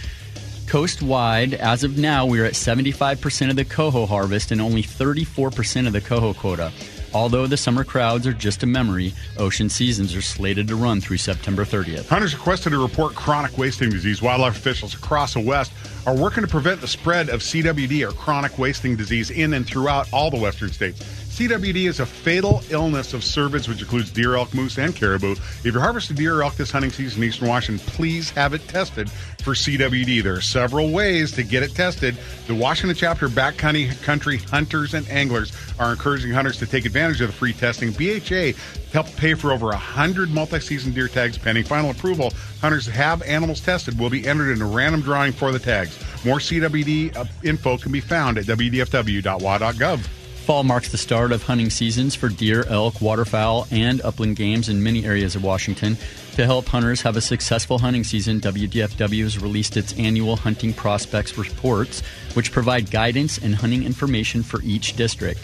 Coast 0.67 1.01
wide, 1.01 1.55
as 1.55 1.83
of 1.83 1.97
now, 1.97 2.27
we 2.27 2.41
are 2.41 2.45
at 2.45 2.53
75% 2.53 3.51
of 3.51 3.57
the 3.57 3.65
coho 3.65 4.05
harvest 4.05 4.53
and 4.53 4.61
only 4.61 4.83
34% 4.83 5.87
of 5.87 5.95
the 5.95 6.01
coho 6.01 6.35
quota. 6.35 6.73
Although 7.15 7.47
the 7.47 7.57
summer 7.57 7.85
crowds 7.85 8.27
are 8.27 8.35
just 8.35 8.63
a 8.63 8.67
memory, 8.67 9.15
ocean 9.39 9.71
seasons 9.71 10.15
are 10.15 10.21
slated 10.21 10.69
to 10.69 10.77
run 10.77 11.01
through 11.01 11.17
September 11.17 11.65
30th. 11.65 12.07
Hunters 12.09 12.35
requested 12.35 12.73
to 12.73 12.83
report 12.83 13.15
chronic 13.15 13.57
wasting 13.57 13.89
disease. 13.89 14.21
Wildlife 14.21 14.59
officials 14.59 14.95
across 14.95 15.33
the 15.33 15.41
West 15.41 15.73
are 16.09 16.17
working 16.17 16.43
to 16.43 16.49
prevent 16.49 16.81
the 16.81 16.89
spread 16.89 17.29
of 17.29 17.43
CWD 17.43 18.09
or 18.09 18.13
chronic 18.13 18.59
wasting 18.59 18.97
disease 18.97 19.29
in 19.29 19.53
and 19.53 19.67
throughout 19.67 20.11
all 20.11 20.31
the 20.31 20.39
western 20.39 20.73
states. 20.73 21.05
CWD 21.39 21.87
is 21.87 22.01
a 22.01 22.07
fatal 22.07 22.63
illness 22.71 23.13
of 23.15 23.21
cervids, 23.21 23.69
which 23.69 23.81
includes 23.81 24.11
deer, 24.11 24.35
elk, 24.35 24.53
moose, 24.55 24.79
and 24.79 24.97
caribou. 24.97 25.33
If 25.33 25.67
you're 25.67 25.81
harvesting 25.81 26.17
deer 26.17 26.39
or 26.39 26.43
elk 26.43 26.57
this 26.57 26.71
hunting 26.71 26.91
season 26.91 27.23
in 27.23 27.29
eastern 27.29 27.47
Washington, 27.47 27.87
please 27.93 28.31
have 28.31 28.55
it 28.55 28.67
tested 28.67 29.09
for 29.11 29.53
CWD. 29.53 30.23
There 30.23 30.35
are 30.35 30.41
several 30.41 30.91
ways 30.91 31.31
to 31.33 31.45
get 31.45 31.63
it 31.63 31.77
tested. 31.77 32.17
The 32.47 32.55
Washington 32.55 32.97
chapter 32.97 33.29
Backcountry 33.29 34.51
Hunters 34.51 34.95
and 34.95 35.09
Anglers 35.09 35.53
are 35.79 35.93
encouraging 35.93 36.33
hunters 36.33 36.59
to 36.59 36.67
take 36.67 36.87
advantage 36.87 37.21
of 37.21 37.29
the 37.29 37.35
free 37.35 37.53
testing. 37.53 37.93
BHA 37.93 38.59
helped 38.93 39.17
pay 39.17 39.35
for 39.35 39.53
over 39.53 39.67
100 39.67 40.31
multi-season 40.31 40.93
deer 40.93 41.07
tags 41.07 41.39
pending 41.39 41.65
final 41.65 41.91
approval. 41.91 42.33
Hunters 42.63 42.87
that 42.87 42.93
have 42.93 43.23
animals 43.23 43.61
tested 43.61 43.97
will 43.97 44.11
be 44.11 44.27
entered 44.27 44.51
in 44.51 44.63
a 44.63 44.67
random 44.67 45.03
drawing 45.03 45.33
for 45.33 45.53
the 45.53 45.59
tags. 45.59 45.98
More 46.25 46.39
CWD 46.39 47.17
uh, 47.17 47.25
info 47.43 47.79
can 47.79 47.93
be 47.93 48.01
found 48.01 48.39
at 48.39 48.47
wdfw.wa.gov. 48.47 50.07
Fall 50.49 50.65
marks 50.65 50.91
the 50.91 50.97
start 50.97 51.31
of 51.33 51.43
hunting 51.43 51.69
seasons 51.69 52.15
for 52.15 52.31
deer, 52.31 52.65
elk, 52.69 53.03
waterfowl, 53.03 53.67
and 53.71 54.01
upland 54.01 54.37
games 54.37 54.71
in 54.71 54.83
many 54.83 55.05
areas 55.05 55.37
of 55.37 55.45
Washington. 55.45 55.99
To 56.37 56.47
help 56.47 56.67
hunters 56.67 57.03
have 57.03 57.19
a 57.19 57.21
successful 57.21 57.79
hunting 57.79 58.03
season, 58.03 58.41
WDFW 58.41 59.25
has 59.25 59.43
released 59.43 59.77
its 59.77 59.93
annual 59.99 60.37
Hunting 60.37 60.73
Prospects 60.73 61.37
Reports, 61.37 62.01
which 62.33 62.51
provide 62.51 62.91
guidance 62.91 63.37
and 63.37 63.55
hunting 63.55 63.85
information 63.85 64.43
for 64.43 64.63
each 64.63 64.97
district. 64.97 65.41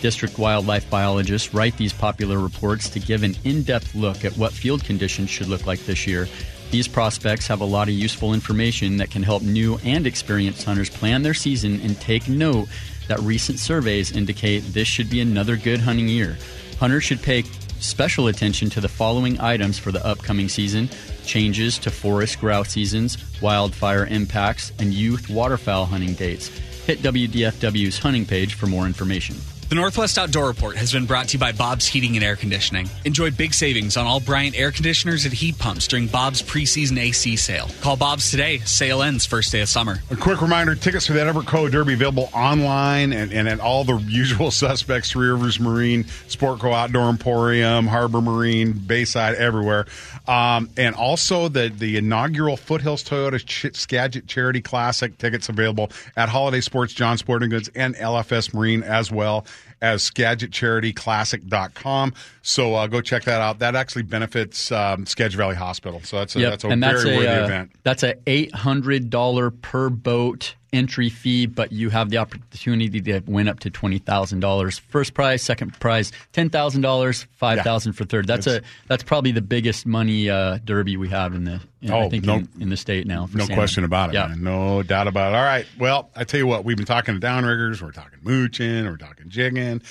District 0.00 0.36
wildlife 0.38 0.90
biologists 0.90 1.54
write 1.54 1.76
these 1.76 1.92
popular 1.92 2.38
reports 2.38 2.88
to 2.90 2.98
give 2.98 3.22
an 3.22 3.36
in 3.44 3.62
depth 3.62 3.94
look 3.94 4.24
at 4.24 4.36
what 4.36 4.52
field 4.52 4.82
conditions 4.82 5.30
should 5.30 5.48
look 5.48 5.66
like 5.66 5.86
this 5.86 6.04
year. 6.06 6.26
These 6.70 6.88
prospects 6.88 7.46
have 7.46 7.62
a 7.62 7.64
lot 7.64 7.88
of 7.88 7.94
useful 7.94 8.34
information 8.34 8.98
that 8.98 9.10
can 9.10 9.22
help 9.22 9.42
new 9.42 9.78
and 9.84 10.06
experienced 10.06 10.64
hunters 10.64 10.90
plan 10.90 11.22
their 11.22 11.32
season 11.32 11.80
and 11.80 11.98
take 11.98 12.28
note 12.28 12.68
that 13.08 13.18
recent 13.20 13.58
surveys 13.58 14.12
indicate 14.12 14.60
this 14.60 14.86
should 14.86 15.08
be 15.08 15.20
another 15.20 15.56
good 15.56 15.80
hunting 15.80 16.08
year. 16.08 16.36
Hunters 16.78 17.04
should 17.04 17.22
pay 17.22 17.44
special 17.80 18.26
attention 18.26 18.68
to 18.70 18.80
the 18.82 18.88
following 18.88 19.40
items 19.40 19.78
for 19.78 19.92
the 19.92 20.04
upcoming 20.06 20.48
season 20.48 20.90
changes 21.24 21.78
to 21.78 21.90
forest 21.90 22.38
grouse 22.38 22.70
seasons, 22.70 23.16
wildfire 23.40 24.04
impacts, 24.06 24.72
and 24.78 24.92
youth 24.92 25.30
waterfowl 25.30 25.86
hunting 25.86 26.14
dates. 26.14 26.48
Hit 26.86 27.00
WDFW's 27.00 27.98
hunting 27.98 28.26
page 28.26 28.54
for 28.54 28.66
more 28.66 28.86
information. 28.86 29.36
The 29.68 29.74
Northwest 29.74 30.16
Outdoor 30.16 30.46
Report 30.46 30.76
has 30.76 30.94
been 30.94 31.04
brought 31.04 31.28
to 31.28 31.32
you 31.34 31.38
by 31.38 31.52
Bob's 31.52 31.86
Heating 31.86 32.16
and 32.16 32.24
Air 32.24 32.36
Conditioning. 32.36 32.88
Enjoy 33.04 33.30
big 33.30 33.52
savings 33.52 33.98
on 33.98 34.06
all 34.06 34.18
Bryant 34.18 34.58
air 34.58 34.72
conditioners 34.72 35.26
and 35.26 35.34
heat 35.34 35.58
pumps 35.58 35.86
during 35.86 36.06
Bob's 36.06 36.40
preseason 36.40 36.98
AC 36.98 37.36
sale. 37.36 37.68
Call 37.82 37.94
Bob's 37.94 38.30
today. 38.30 38.60
Sale 38.60 39.02
ends 39.02 39.26
first 39.26 39.52
day 39.52 39.60
of 39.60 39.68
summer. 39.68 39.98
A 40.10 40.16
quick 40.16 40.40
reminder 40.40 40.74
tickets 40.74 41.06
for 41.06 41.12
that 41.12 41.26
Everco 41.26 41.70
Derby 41.70 41.92
available 41.92 42.30
online 42.32 43.12
and, 43.12 43.30
and 43.30 43.46
at 43.46 43.60
all 43.60 43.84
the 43.84 43.98
usual 43.98 44.50
suspects 44.50 45.10
Three 45.10 45.28
Rivers 45.28 45.60
Marine, 45.60 46.04
Sportco 46.04 46.72
Outdoor 46.72 47.10
Emporium, 47.10 47.88
Harbor 47.88 48.22
Marine, 48.22 48.72
Bayside, 48.72 49.34
everywhere. 49.34 49.84
Um, 50.26 50.70
and 50.78 50.94
also 50.94 51.48
the, 51.48 51.68
the 51.68 51.98
inaugural 51.98 52.56
Foothills 52.56 53.04
Toyota 53.04 53.44
Ch- 53.44 53.76
Skagit 53.76 54.26
Charity 54.26 54.62
Classic 54.62 55.18
tickets 55.18 55.50
available 55.50 55.90
at 56.16 56.30
Holiday 56.30 56.62
Sports, 56.62 56.94
John 56.94 57.18
Sporting 57.18 57.50
Goods, 57.50 57.68
and 57.74 57.94
LFS 57.96 58.54
Marine 58.54 58.82
as 58.82 59.12
well 59.12 59.44
as 59.80 60.10
SkagitCharityClassic.com. 60.10 62.14
So 62.42 62.74
uh, 62.74 62.86
go 62.86 63.00
check 63.00 63.24
that 63.24 63.40
out. 63.40 63.58
That 63.60 63.74
actually 63.76 64.02
benefits 64.02 64.72
um, 64.72 65.06
Skagit 65.06 65.36
Valley 65.36 65.56
Hospital. 65.56 66.00
So 66.02 66.18
that's 66.18 66.36
a, 66.36 66.40
Yep, 66.40 66.50
that's 66.50 66.64
a 66.64 66.68
and 66.68 66.82
very 66.82 66.94
that's 66.94 67.04
a 67.04 67.16
worthy 67.16 67.28
uh, 67.28 67.44
event. 67.44 67.70
that's 67.82 68.02
a 68.02 68.14
eight 68.26 68.54
hundred 68.54 69.10
dollar 69.10 69.50
per 69.50 69.88
boat 69.90 70.54
entry 70.72 71.08
fee, 71.08 71.46
but 71.46 71.72
you 71.72 71.90
have 71.90 72.10
the 72.10 72.18
opportunity 72.18 73.00
to 73.00 73.20
win 73.26 73.48
up 73.48 73.60
to 73.60 73.70
twenty 73.70 73.98
thousand 73.98 74.40
dollars. 74.40 74.78
First 74.78 75.14
prize, 75.14 75.42
second 75.42 75.78
prize, 75.80 76.12
ten 76.32 76.50
thousand 76.50 76.82
dollars, 76.82 77.26
five 77.36 77.60
thousand 77.60 77.94
for 77.94 78.04
third. 78.04 78.26
That's 78.26 78.46
a 78.46 78.60
that's 78.86 79.02
probably 79.02 79.32
the 79.32 79.40
biggest 79.42 79.86
money 79.86 80.28
uh, 80.28 80.58
derby 80.64 80.96
we 80.96 81.08
have 81.08 81.34
in 81.34 81.44
the 81.44 81.60
in, 81.80 81.90
I 81.90 82.00
Oh, 82.04 82.10
think 82.10 82.24
no- 82.24 82.36
in, 82.36 82.48
in 82.60 82.68
the 82.70 82.76
state 82.76 83.06
now. 83.06 83.28
No 83.32 83.40
salmon. 83.44 83.54
question 83.56 83.84
about 83.84 84.10
it, 84.10 84.14
Yeah. 84.14 84.26
man. 84.28 84.42
No 84.42 84.82
doubt 84.82 85.06
about 85.08 85.32
it. 85.32 85.36
All 85.36 85.44
right. 85.44 85.66
Well, 85.78 86.10
I 86.16 86.24
tell 86.24 86.38
you 86.38 86.46
what, 86.46 86.64
we've 86.64 86.76
been 86.76 86.86
talking 86.86 87.18
to 87.18 87.26
downriggers, 87.26 87.80
we're 87.80 87.92
talking 87.92 88.18
mooching, 88.22 88.84
we're 88.84 88.96
talking 88.96 89.28
jigging. 89.28 89.82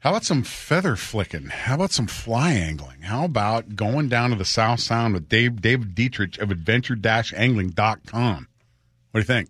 How 0.00 0.10
about 0.10 0.24
some 0.24 0.42
feather 0.42 0.96
flicking? 0.96 1.46
How 1.46 1.76
about 1.76 1.90
some 1.92 2.06
fly 2.06 2.52
angling? 2.52 3.00
How 3.02 3.24
about 3.24 3.74
going 3.74 4.08
down 4.10 4.30
to 4.30 4.36
the 4.36 4.44
South 4.44 4.80
Sound 4.80 5.14
with 5.14 5.30
Dave 5.30 5.62
David 5.62 5.94
Dietrich 5.94 6.36
of 6.38 6.50
adventure-angling.com? 6.50 8.48
What 9.10 9.12
do 9.14 9.18
you 9.20 9.24
think? 9.24 9.48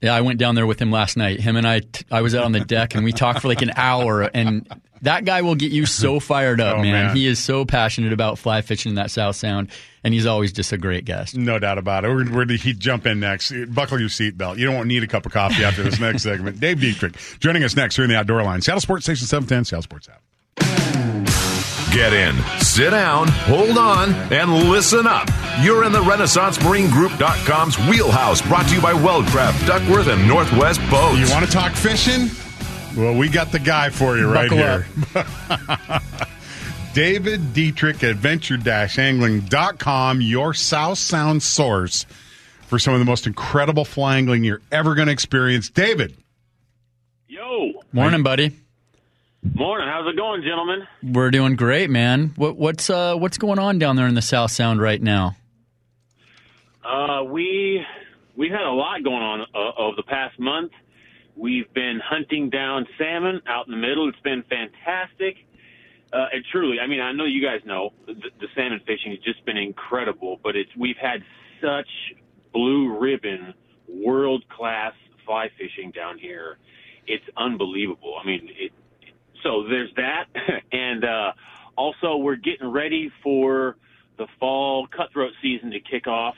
Yeah, 0.00 0.14
I 0.14 0.22
went 0.22 0.38
down 0.38 0.54
there 0.54 0.66
with 0.66 0.80
him 0.80 0.90
last 0.90 1.16
night. 1.18 1.40
Him 1.40 1.56
and 1.56 1.66
I, 1.68 1.80
t- 1.80 2.04
I 2.10 2.22
was 2.22 2.34
out 2.34 2.44
on 2.44 2.52
the 2.52 2.60
deck 2.60 2.94
and 2.94 3.04
we 3.04 3.12
talked 3.12 3.40
for 3.42 3.48
like 3.48 3.60
an 3.60 3.72
hour. 3.76 4.22
And 4.22 4.66
that 5.02 5.26
guy 5.26 5.42
will 5.42 5.54
get 5.56 5.72
you 5.72 5.84
so 5.84 6.14
oh, 6.16 6.20
fired 6.20 6.58
up, 6.58 6.78
Oh, 6.78 6.82
man. 6.82 7.06
man. 7.08 7.16
He 7.16 7.26
is 7.26 7.38
so 7.38 7.66
passionate 7.66 8.12
about 8.14 8.38
fly 8.38 8.62
fishing 8.62 8.90
in 8.90 8.96
that 8.96 9.10
South 9.10 9.36
Sound, 9.36 9.68
and 10.02 10.14
he's 10.14 10.24
always 10.24 10.52
just 10.52 10.72
a 10.72 10.78
great 10.78 11.04
guest. 11.04 11.36
No 11.36 11.58
doubt 11.58 11.76
about 11.76 12.06
it. 12.06 12.08
Where, 12.08 12.24
where 12.24 12.44
did 12.46 12.62
he 12.62 12.72
jump 12.72 13.06
in 13.06 13.20
next? 13.20 13.52
Buckle 13.74 14.00
your 14.00 14.08
seatbelt. 14.08 14.56
You 14.56 14.64
don't 14.70 14.88
need 14.88 15.02
a 15.02 15.06
cup 15.06 15.26
of 15.26 15.32
coffee 15.32 15.64
after 15.64 15.82
this 15.82 16.00
next 16.00 16.22
segment. 16.24 16.60
Dave 16.60 16.80
Dietrich 16.80 17.16
joining 17.38 17.62
us 17.62 17.76
next 17.76 17.96
here 17.96 18.04
in 18.06 18.10
the 18.10 18.16
Outdoor 18.16 18.42
Line. 18.42 18.62
Seattle 18.62 18.80
Sports 18.80 19.04
Station 19.04 19.26
710, 19.26 19.66
Seattle 19.66 19.82
Sports 19.82 20.08
app. 20.08 21.09
Get 21.92 22.12
in, 22.12 22.36
sit 22.60 22.90
down, 22.90 23.26
hold 23.28 23.76
on, 23.76 24.14
and 24.32 24.70
listen 24.70 25.08
up. 25.08 25.28
You're 25.60 25.82
in 25.84 25.90
the 25.90 25.98
RenaissanceMarineGroup.com's 25.98 27.76
wheelhouse, 27.88 28.40
brought 28.42 28.68
to 28.68 28.74
you 28.76 28.80
by 28.80 28.92
Weldcraft, 28.92 29.66
Duckworth, 29.66 30.06
and 30.06 30.28
Northwest 30.28 30.80
Boats. 30.88 31.18
You 31.18 31.28
want 31.30 31.44
to 31.44 31.50
talk 31.50 31.72
fishing? 31.72 32.28
Well, 32.96 33.16
we 33.16 33.28
got 33.28 33.50
the 33.50 33.58
guy 33.58 33.90
for 33.90 34.16
you 34.16 34.30
right 34.30 34.48
Buckle 34.48 34.58
here. 34.58 34.86
David 36.94 37.52
Dietrich, 37.52 38.04
adventure-angling.com, 38.04 40.20
your 40.20 40.54
South 40.54 40.98
Sound 40.98 41.42
source 41.42 42.06
for 42.68 42.78
some 42.78 42.94
of 42.94 43.00
the 43.00 43.04
most 43.04 43.26
incredible 43.26 43.84
fly 43.84 44.18
angling 44.18 44.44
you're 44.44 44.62
ever 44.70 44.94
going 44.94 45.06
to 45.06 45.12
experience. 45.12 45.70
David, 45.70 46.16
Yo, 47.26 47.72
Morning, 47.92 48.22
buddy. 48.22 48.52
Morning. 49.42 49.88
How's 49.88 50.06
it 50.06 50.16
going, 50.16 50.42
gentlemen? 50.42 50.86
We're 51.02 51.30
doing 51.30 51.56
great, 51.56 51.88
man. 51.88 52.34
What, 52.36 52.56
what's 52.56 52.90
uh, 52.90 53.14
what's 53.16 53.38
going 53.38 53.58
on 53.58 53.78
down 53.78 53.96
there 53.96 54.06
in 54.06 54.14
the 54.14 54.22
South 54.22 54.50
Sound 54.50 54.82
right 54.82 55.00
now? 55.00 55.34
Uh, 56.84 57.24
we 57.24 57.82
we've 58.36 58.52
had 58.52 58.66
a 58.66 58.70
lot 58.72 59.02
going 59.02 59.22
on 59.22 59.40
uh, 59.54 59.80
over 59.80 59.96
the 59.96 60.02
past 60.02 60.38
month. 60.38 60.72
We've 61.36 61.72
been 61.72 62.00
hunting 62.04 62.50
down 62.50 62.86
salmon 62.98 63.40
out 63.46 63.66
in 63.66 63.70
the 63.70 63.78
middle. 63.78 64.10
It's 64.10 64.20
been 64.20 64.42
fantastic. 64.42 65.36
Uh, 66.12 66.26
and 66.34 66.44
truly, 66.52 66.78
I 66.78 66.86
mean, 66.86 67.00
I 67.00 67.12
know 67.12 67.24
you 67.24 67.42
guys 67.42 67.60
know 67.64 67.94
the, 68.06 68.14
the 68.14 68.46
salmon 68.54 68.80
fishing 68.86 69.12
has 69.12 69.20
just 69.20 69.42
been 69.46 69.56
incredible, 69.56 70.38
but 70.42 70.54
it's 70.54 70.70
we've 70.76 70.98
had 71.00 71.22
such 71.62 71.88
blue 72.52 72.98
ribbon, 72.98 73.54
world 73.88 74.44
class 74.50 74.92
fly 75.24 75.48
fishing 75.56 75.92
down 75.92 76.18
here. 76.18 76.58
It's 77.06 77.24
unbelievable. 77.38 78.16
I 78.22 78.26
mean, 78.26 78.50
it, 78.58 78.72
so 79.42 79.64
there's 79.68 79.92
that, 79.96 80.26
and 80.72 81.04
uh, 81.04 81.32
also 81.76 82.16
we're 82.16 82.36
getting 82.36 82.68
ready 82.68 83.10
for 83.22 83.76
the 84.18 84.26
fall 84.38 84.86
cutthroat 84.86 85.32
season 85.42 85.70
to 85.70 85.80
kick 85.80 86.06
off. 86.06 86.36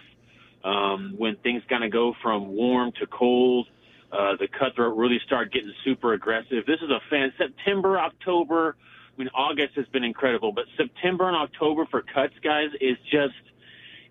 Um, 0.65 1.15
when 1.19 1.37
things 1.37 1.65
kind 1.69 1.83
of 1.83 1.91
go 1.91 2.15
from 2.23 2.49
warm 2.49 2.93
to 3.01 3.07
cold, 3.09 3.67
uh, 4.13 4.37
the 4.37 4.47
cutthroat 4.47 4.97
really 4.97 5.19
start 5.27 5.53
getting 5.53 5.73
super 5.85 6.13
aggressive. 6.13 6.65
This 6.67 6.81
is 6.81 6.91
a 6.91 7.01
fan 7.11 7.33
September, 7.37 7.99
October. 7.99 8.77
I 9.17 9.21
mean, 9.21 9.31
August 9.35 9.75
has 9.75 9.87
been 9.87 10.05
incredible, 10.05 10.53
but 10.53 10.67
September 10.77 11.27
and 11.27 11.37
October 11.37 11.87
for 11.87 12.03
cuts, 12.03 12.35
guys, 12.45 12.69
is 12.81 12.97
just 13.11 13.35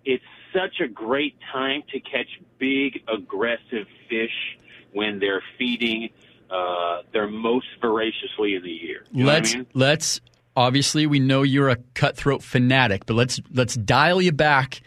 it's 0.04 0.24
such 0.52 0.80
a 0.80 0.88
great 0.88 1.36
time 1.52 1.82
to 1.92 2.00
catch 2.00 2.28
big, 2.58 3.02
aggressive 3.08 3.86
fish 4.10 4.58
when 4.92 5.18
they're 5.18 5.42
feeding 5.58 6.10
uh, 6.52 7.02
their 7.12 7.28
most 7.28 7.66
voraciously 7.80 8.54
in 8.54 8.62
the 8.62 8.70
year. 8.70 9.04
You 9.12 9.26
let's 9.26 9.54
I 9.54 9.58
mean? 9.58 9.66
let's 9.74 10.20
obviously 10.56 11.06
we 11.06 11.18
know 11.18 11.42
you're 11.42 11.70
a 11.70 11.76
cutthroat 11.94 12.42
fanatic, 12.42 13.06
but 13.06 13.14
let's 13.14 13.40
let's 13.52 13.74
dial 13.74 14.20
you 14.20 14.32
back 14.32 14.82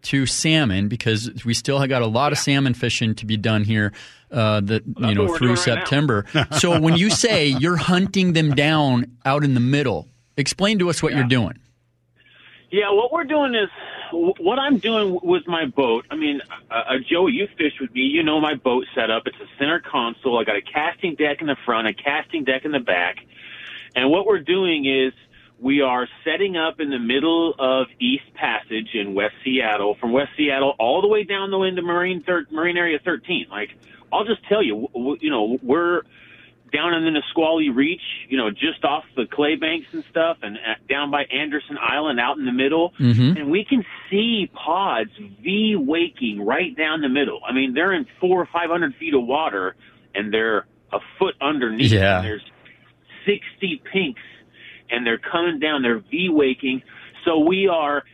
to 0.00 0.26
salmon 0.26 0.88
because 0.88 1.30
we 1.44 1.52
still 1.54 1.78
have 1.80 1.88
got 1.88 2.02
a 2.02 2.06
lot 2.06 2.30
of 2.32 2.38
salmon 2.38 2.72
fishing 2.74 3.14
to 3.16 3.26
be 3.26 3.36
done 3.36 3.64
here. 3.64 3.92
Uh, 4.30 4.60
that 4.60 4.82
you 4.98 5.14
know 5.14 5.34
through 5.36 5.50
right 5.50 5.58
September. 5.58 6.26
so 6.52 6.78
when 6.78 6.96
you 6.96 7.08
say 7.08 7.46
you're 7.46 7.78
hunting 7.78 8.34
them 8.34 8.50
down 8.54 9.06
out 9.24 9.42
in 9.42 9.54
the 9.54 9.60
middle, 9.60 10.06
explain 10.36 10.78
to 10.78 10.90
us 10.90 11.02
what 11.02 11.12
Yeah. 11.12 11.20
you're 11.20 11.28
doing. 11.28 11.58
Yeah, 12.70 12.90
what 12.92 13.10
we're 13.10 13.24
doing 13.24 13.54
is 13.54 13.70
what 14.12 14.58
I'm 14.58 14.78
doing 14.78 15.18
with 15.22 15.46
my 15.46 15.66
boat. 15.66 16.06
I 16.10 16.16
mean, 16.16 16.40
uh, 16.70 16.74
uh, 16.74 16.94
Joe, 17.08 17.26
you 17.26 17.48
fish 17.56 17.74
with 17.80 17.92
me. 17.92 18.02
You 18.02 18.22
know 18.22 18.40
my 18.40 18.54
boat 18.54 18.86
setup. 18.94 19.26
It's 19.26 19.36
a 19.40 19.48
center 19.58 19.80
console. 19.80 20.38
I 20.38 20.44
got 20.44 20.56
a 20.56 20.62
casting 20.62 21.14
deck 21.14 21.40
in 21.40 21.46
the 21.46 21.56
front, 21.64 21.88
a 21.88 21.94
casting 21.94 22.44
deck 22.44 22.64
in 22.64 22.72
the 22.72 22.80
back, 22.80 23.16
and 23.94 24.10
what 24.10 24.26
we're 24.26 24.40
doing 24.40 24.86
is 24.86 25.12
we 25.60 25.80
are 25.80 26.06
setting 26.24 26.56
up 26.56 26.80
in 26.80 26.90
the 26.90 26.98
middle 26.98 27.54
of 27.58 27.88
East 27.98 28.32
Passage 28.34 28.90
in 28.94 29.14
West 29.14 29.34
Seattle, 29.44 29.96
from 30.00 30.12
West 30.12 30.30
Seattle 30.36 30.74
all 30.78 31.02
the 31.02 31.08
way 31.08 31.24
down 31.24 31.50
the 31.50 31.60
into 31.62 31.82
Marine 31.82 32.22
thir- 32.22 32.46
Marine 32.50 32.76
Area 32.76 32.98
13. 33.04 33.46
Like, 33.50 33.70
I'll 34.12 34.24
just 34.24 34.46
tell 34.48 34.62
you, 34.62 34.88
you 35.20 35.30
know, 35.30 35.58
we're 35.62 36.02
down 36.72 36.94
in 36.94 37.04
the 37.04 37.10
Nisqually 37.10 37.70
Reach, 37.70 38.00
you 38.28 38.36
know, 38.36 38.50
just 38.50 38.84
off 38.84 39.04
the 39.16 39.26
clay 39.26 39.56
banks 39.56 39.86
and 39.92 40.04
stuff, 40.10 40.38
and 40.42 40.56
at, 40.56 40.86
down 40.88 41.10
by 41.10 41.24
Anderson 41.24 41.76
Island, 41.80 42.20
out 42.20 42.38
in 42.38 42.44
the 42.44 42.52
middle, 42.52 42.92
and 43.36 43.50
we 43.50 43.64
can 43.64 43.84
see 44.10 44.50
pods 44.52 45.10
V 45.42 45.76
waking 45.76 46.44
right 46.44 46.76
down 46.76 47.00
the 47.00 47.08
middle. 47.08 47.40
I 47.48 47.52
mean, 47.52 47.74
they're 47.74 47.92
in 47.92 48.06
four 48.20 48.40
or 48.40 48.48
five 48.52 48.70
hundred 48.70 48.94
feet 48.96 49.14
of 49.14 49.24
water, 49.24 49.76
and 50.14 50.32
they're 50.32 50.66
a 50.92 50.98
foot 51.18 51.34
underneath. 51.40 51.92
Yeah. 51.92 52.16
And 52.18 52.26
there's 52.26 52.44
sixty 53.26 53.82
pinks, 53.92 54.22
and 54.90 55.06
they're 55.06 55.18
coming 55.18 55.58
down. 55.58 55.82
They're 55.82 56.00
V 56.00 56.28
waking. 56.30 56.82
So 57.24 57.38
we 57.40 57.68
are 57.68 58.04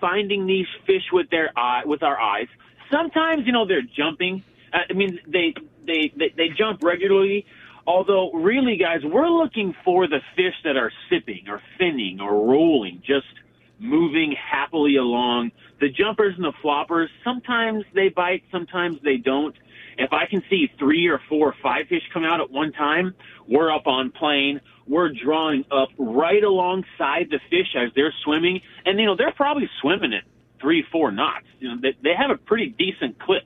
finding 0.00 0.46
these 0.46 0.66
fish 0.86 1.02
with 1.12 1.28
their 1.30 1.50
eye 1.58 1.82
with 1.84 2.02
our 2.02 2.18
eyes. 2.18 2.46
Sometimes, 2.90 3.46
you 3.46 3.52
know, 3.52 3.66
they're 3.66 3.82
jumping. 3.82 4.44
Uh, 4.72 4.78
I 4.88 4.92
mean, 4.92 5.18
they 5.26 5.54
they 5.86 6.12
they, 6.16 6.32
they 6.36 6.48
jump 6.56 6.82
regularly. 6.82 7.46
Although, 7.88 8.32
really, 8.32 8.76
guys, 8.76 9.00
we're 9.02 9.30
looking 9.30 9.74
for 9.82 10.06
the 10.06 10.20
fish 10.36 10.52
that 10.62 10.76
are 10.76 10.92
sipping 11.08 11.48
or 11.48 11.62
finning 11.80 12.20
or 12.20 12.46
rolling, 12.46 13.00
just 13.00 13.26
moving 13.78 14.36
happily 14.36 14.96
along. 14.96 15.52
The 15.80 15.88
jumpers 15.88 16.34
and 16.36 16.44
the 16.44 16.52
floppers, 16.62 17.06
sometimes 17.24 17.84
they 17.94 18.10
bite, 18.10 18.42
sometimes 18.52 18.98
they 19.02 19.16
don't. 19.16 19.56
If 19.96 20.12
I 20.12 20.26
can 20.26 20.42
see 20.50 20.70
three 20.78 21.06
or 21.06 21.18
four 21.30 21.48
or 21.48 21.54
five 21.62 21.86
fish 21.88 22.02
come 22.12 22.24
out 22.24 22.42
at 22.42 22.50
one 22.50 22.72
time, 22.72 23.14
we're 23.48 23.74
up 23.74 23.86
on 23.86 24.10
plane. 24.10 24.60
We're 24.86 25.08
drawing 25.08 25.64
up 25.72 25.88
right 25.96 26.44
alongside 26.44 27.28
the 27.30 27.40
fish 27.48 27.74
as 27.74 27.90
they're 27.96 28.12
swimming. 28.22 28.60
And, 28.84 29.00
you 29.00 29.06
know, 29.06 29.16
they're 29.16 29.32
probably 29.32 29.70
swimming 29.80 30.12
at 30.12 30.24
three, 30.60 30.84
four 30.92 31.10
knots. 31.10 31.46
You 31.58 31.70
know, 31.70 31.76
they, 31.80 31.96
they 32.02 32.14
have 32.14 32.30
a 32.30 32.36
pretty 32.36 32.68
decent 32.68 33.18
clip 33.18 33.44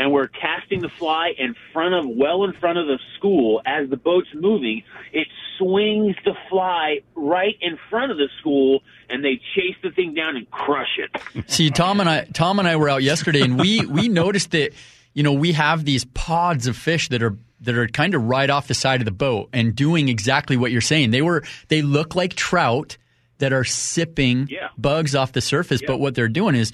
and 0.00 0.10
we're 0.12 0.28
casting 0.28 0.80
the 0.80 0.88
fly 0.88 1.32
in 1.38 1.54
front 1.72 1.94
of, 1.94 2.06
well 2.08 2.42
in 2.44 2.54
front 2.54 2.78
of 2.78 2.86
the 2.86 2.98
school 3.18 3.60
as 3.66 3.88
the 3.90 3.96
boat's 3.96 4.28
moving. 4.34 4.82
It 5.12 5.28
swings 5.58 6.16
the 6.24 6.34
fly 6.48 7.00
right 7.14 7.54
in 7.60 7.78
front 7.90 8.10
of 8.10 8.16
the 8.16 8.28
school, 8.40 8.80
and 9.10 9.22
they 9.24 9.36
chase 9.54 9.76
the 9.82 9.90
thing 9.90 10.14
down 10.14 10.36
and 10.36 10.50
crush 10.50 10.98
it. 10.98 11.44
See, 11.50 11.70
Tom 11.70 12.00
and 12.00 12.08
I, 12.08 12.24
Tom 12.32 12.58
and 12.58 12.66
I 12.66 12.76
were 12.76 12.88
out 12.88 13.02
yesterday, 13.02 13.42
and 13.42 13.60
we 13.60 13.84
we 13.86 14.08
noticed 14.08 14.52
that 14.52 14.72
you 15.12 15.22
know 15.22 15.34
we 15.34 15.52
have 15.52 15.84
these 15.84 16.04
pods 16.06 16.66
of 16.66 16.76
fish 16.76 17.08
that 17.10 17.22
are 17.22 17.36
that 17.60 17.74
are 17.76 17.86
kind 17.86 18.14
of 18.14 18.24
right 18.24 18.48
off 18.48 18.68
the 18.68 18.74
side 18.74 19.02
of 19.02 19.04
the 19.04 19.10
boat 19.10 19.50
and 19.52 19.76
doing 19.76 20.08
exactly 20.08 20.56
what 20.56 20.70
you're 20.72 20.80
saying. 20.80 21.10
They 21.10 21.20
were 21.22 21.44
they 21.68 21.82
look 21.82 22.14
like 22.16 22.34
trout 22.34 22.96
that 23.36 23.52
are 23.52 23.64
sipping 23.64 24.48
Yeah. 24.50 24.68
bugs 24.78 25.14
off 25.14 25.32
the 25.32 25.40
surface, 25.42 25.82
but 25.86 25.98
what 25.98 26.14
they're 26.14 26.28
doing 26.28 26.54
is. 26.54 26.72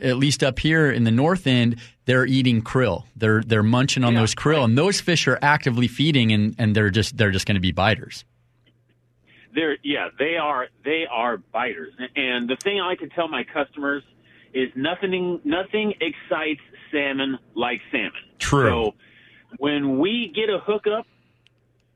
At 0.00 0.16
least 0.16 0.42
up 0.42 0.58
here 0.58 0.90
in 0.90 1.04
the 1.04 1.10
north 1.10 1.46
end, 1.46 1.76
they're 2.06 2.26
eating 2.26 2.62
krill. 2.62 3.04
They're 3.16 3.42
they're 3.42 3.62
munching 3.62 4.04
on 4.04 4.14
Yeah, 4.14 4.20
those 4.20 4.34
krill, 4.34 4.64
and 4.64 4.76
those 4.76 5.00
fish 5.00 5.26
are 5.28 5.38
actively 5.42 5.88
feeding, 5.88 6.32
and, 6.32 6.54
and 6.58 6.74
they're 6.74 6.90
just 6.90 7.16
they're 7.16 7.30
just 7.30 7.46
going 7.46 7.56
to 7.56 7.60
be 7.60 7.72
biters. 7.72 8.24
They're 9.54 9.76
yeah, 9.82 10.08
they 10.18 10.36
are 10.36 10.66
they 10.84 11.04
are 11.10 11.36
biters. 11.36 11.94
And 12.16 12.48
the 12.48 12.56
thing 12.56 12.80
I 12.80 12.86
like 12.86 12.98
to 13.00 13.08
tell 13.08 13.28
my 13.28 13.44
customers 13.44 14.02
is 14.52 14.70
nothing 14.74 15.40
nothing 15.44 15.94
excites 16.00 16.60
salmon 16.90 17.38
like 17.54 17.80
salmon. 17.90 18.12
True. 18.38 18.68
So 18.68 18.94
when 19.58 19.98
we 19.98 20.32
get 20.34 20.50
a 20.50 20.58
hookup, 20.58 21.06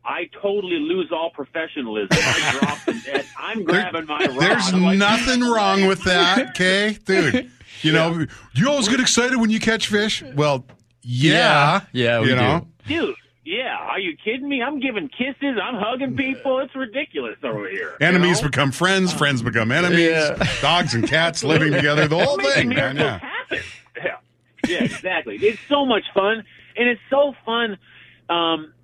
I 0.04 0.30
totally 0.40 0.78
lose 0.78 1.11
all 1.12 1.30
professionalism. 1.30 2.08
I 2.12 2.58
drop 2.61 2.78
the 2.87 2.92
net. 3.12 3.26
I'm 3.38 3.64
grabbing 3.64 4.06
my 4.06 4.24
rod. 4.26 4.40
There's 4.40 4.72
I'm 4.72 4.82
like, 4.82 4.98
nothing 4.98 5.40
wrong 5.40 5.87
with 5.87 6.04
that, 6.04 6.50
okay, 6.50 6.96
dude. 7.04 7.50
You 7.82 7.92
know, 7.92 8.26
you 8.54 8.68
always 8.70 8.88
get 8.88 9.00
excited 9.00 9.36
when 9.38 9.50
you 9.50 9.60
catch 9.60 9.88
fish. 9.88 10.22
Well, 10.34 10.64
yeah, 11.02 11.82
Yeah, 11.92 12.20
we 12.20 12.28
you 12.30 12.34
know. 12.36 12.66
do. 12.86 13.06
dude. 13.06 13.14
Yeah, 13.44 13.78
are 13.78 13.98
you 13.98 14.14
kidding 14.22 14.46
me? 14.46 14.62
I'm 14.62 14.78
giving 14.78 15.08
kisses. 15.08 15.58
I'm 15.62 15.76
hugging 15.76 16.16
people. 16.18 16.58
It's 16.58 16.74
ridiculous 16.76 17.38
over 17.42 17.66
here. 17.70 17.96
you 17.98 18.06
Enemies 18.06 18.42
know? 18.42 18.48
become 18.48 18.72
friends, 18.72 19.10
friends 19.14 19.40
become 19.40 19.72
enemies. 19.72 20.10
Yeah. 20.10 20.46
Dogs 20.60 20.92
and 20.94 21.08
cats 21.08 21.42
living 21.42 21.72
together, 21.72 22.06
the 22.06 22.22
whole 22.22 22.36
thing, 22.38 22.68
man. 22.68 22.96
miracles 22.96 23.00
Yeah. 23.00 23.18
happen. 23.20 23.58
Yeah, 23.96 24.16
yeah, 24.68 24.84
exactly. 24.84 25.36
it's 25.36 25.60
so 25.66 25.86
much 25.86 26.02
fun, 26.12 26.44
and 26.76 26.88
it's 26.90 27.00
so 27.08 27.32
fun. 27.46 27.78
Um, 28.28 28.74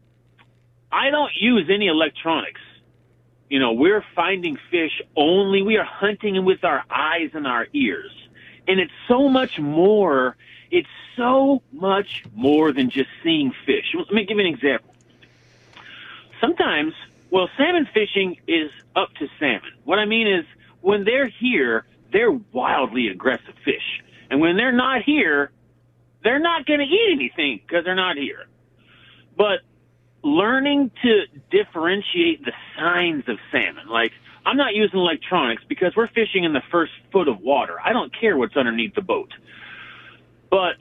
I 0.91 1.11
don't 1.11 1.33
use 1.39 1.69
any 1.71 1.89
electronics. 1.89 2.61
You 3.51 3.59
know, 3.59 3.75
we're 3.75 4.03
finding 4.17 4.57
fish 4.71 5.03
only. 5.15 5.61
We 5.61 5.77
are 5.77 5.85
hunting 5.85 6.43
with 6.47 6.65
our 6.65 6.83
eyes 6.91 7.31
and 7.35 7.47
our 7.47 7.67
ears, 7.75 8.11
and 8.67 8.81
it's 8.81 8.93
so 9.09 9.29
much 9.29 9.59
more. 9.59 10.37
It's 10.71 10.89
so 11.17 11.63
much 11.73 12.25
more 12.35 12.73
than 12.73 12.91
just 12.91 13.11
seeing 13.23 13.53
fish. 13.65 13.95
Let 13.95 14.13
me 14.13 14.25
give 14.25 14.39
you 14.39 14.47
an 14.47 14.53
example. 14.53 14.95
Sometimes, 16.41 16.93
well, 17.31 17.49
salmon 17.57 17.89
fishing 17.95 18.39
is 18.49 18.71
up 18.97 19.15
to 19.15 19.29
salmon. 19.39 19.73
What 19.85 19.99
I 19.99 20.05
mean 20.05 20.27
is, 20.27 20.45
when 20.81 21.05
they're 21.05 21.29
here, 21.29 21.87
they're 22.13 22.31
wildly 22.31 23.09
aggressive 23.09 23.55
fish. 23.65 24.03
And 24.31 24.41
when 24.41 24.57
they're 24.57 24.73
not 24.73 25.03
here, 25.03 25.51
they're 26.23 26.41
not 26.41 26.67
going 26.67 26.81
to 26.81 26.87
eat 26.87 27.11
anything 27.13 27.61
because 27.67 27.85
they're 27.85 27.95
not 27.95 28.17
here. 28.17 28.47
But 29.37 29.61
learning 30.23 30.91
to 31.03 31.27
differentiate 31.51 32.45
the 32.45 32.53
signs 32.77 33.29
of 33.29 33.39
salmon, 33.53 33.89
like 33.89 34.13
I'm 34.47 34.57
not 34.57 34.75
using 34.75 34.99
electronics 34.99 35.63
because 35.69 35.93
we're 35.97 36.09
fishing 36.09 36.45
in 36.45 36.53
the 36.53 36.63
first 36.71 36.93
foot 37.13 37.29
of 37.29 37.41
water. 37.41 37.77
I 37.83 37.93
don't 37.93 38.13
care 38.19 38.37
what's 38.37 38.57
underneath 38.57 38.95
the 38.95 39.03
boat. 39.03 39.31
But 40.51 40.75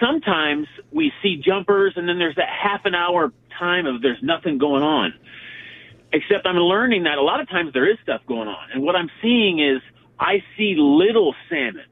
sometimes 0.00 0.66
we 0.90 1.12
see 1.22 1.36
jumpers 1.36 1.94
and 1.96 2.08
then 2.08 2.18
there's 2.18 2.36
that 2.36 2.48
half 2.48 2.84
an 2.84 2.94
hour 2.94 3.32
time 3.58 3.86
of 3.86 4.02
there's 4.02 4.22
nothing 4.22 4.58
going 4.58 4.82
on. 4.82 5.14
Except 6.12 6.46
I'm 6.46 6.56
learning 6.56 7.04
that 7.04 7.18
a 7.18 7.22
lot 7.22 7.40
of 7.40 7.48
times 7.48 7.72
there 7.72 7.90
is 7.90 7.98
stuff 8.02 8.20
going 8.26 8.48
on. 8.48 8.70
And 8.72 8.82
what 8.82 8.96
I'm 8.96 9.10
seeing 9.22 9.58
is 9.58 9.82
I 10.18 10.42
see 10.56 10.74
little 10.76 11.34
salmon 11.48 11.84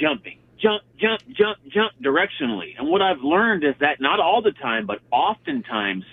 jumping, 0.00 0.38
jump, 0.60 0.82
jump, 0.98 1.20
jump, 1.36 1.58
jump 1.68 1.92
directionally. 2.02 2.78
And 2.78 2.88
what 2.88 3.02
I've 3.02 3.20
learned 3.20 3.64
is 3.64 3.74
that 3.80 4.00
not 4.00 4.20
all 4.20 4.42
the 4.42 4.52
time, 4.52 4.86
but 4.86 5.00
oftentimes 5.10 6.04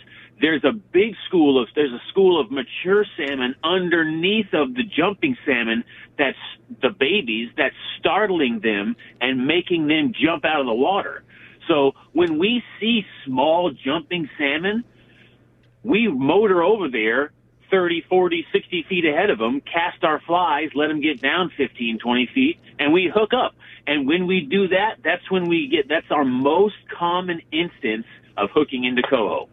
there's 0.42 0.64
a 0.64 0.74
big 0.74 1.16
school 1.28 1.62
of 1.62 1.70
there's 1.76 1.94
a 1.94 2.02
school 2.10 2.40
of 2.40 2.52
mature 2.52 3.06
salmon 3.18 3.56
underneath 3.64 4.54
of 4.54 4.74
the 4.74 4.84
jumping 4.84 5.38
salmon 5.46 5.84
that's 6.18 6.38
the 6.82 6.90
babies 6.90 7.50
that's 7.58 7.76
startling 8.00 8.60
them 8.62 8.96
and 9.22 9.48
making 9.48 9.88
them 9.88 10.12
jump 10.14 10.46
out 10.46 10.60
of 10.60 10.66
the 10.66 10.74
water. 10.74 11.24
So 11.68 11.94
when 12.14 12.38
we 12.38 12.62
see 12.80 13.04
small 13.26 13.72
jumping 13.72 14.30
salmon, 14.38 14.84
we 15.84 16.08
motor 16.08 16.62
over 16.64 16.90
there 16.90 17.32
30, 17.72 18.04
40, 18.08 18.46
60 18.52 18.86
feet 18.88 19.06
ahead 19.06 19.30
of 19.30 19.40
them, 19.40 19.62
cast 19.62 20.04
our 20.04 20.22
flies, 20.28 20.70
let 20.76 20.88
them 20.88 21.02
get 21.02 21.22
down 21.22 21.52
15, 21.58 22.00
20 22.00 22.30
feet, 22.34 22.60
and 22.80 22.94
we 22.94 23.12
hook 23.14 23.32
up. 23.34 23.56
And 23.88 24.08
when 24.08 24.28
we 24.28 24.42
do 24.42 24.68
that, 24.70 24.98
that's 25.04 25.30
when 25.32 25.48
we 25.50 25.68
get, 25.68 25.88
that's 25.90 26.12
our 26.12 26.26
most 26.26 26.76
common 26.98 27.42
instance 27.52 28.06
of 28.38 28.50
hooking 28.54 28.84
into 28.84 29.02
coho. 29.02 29.50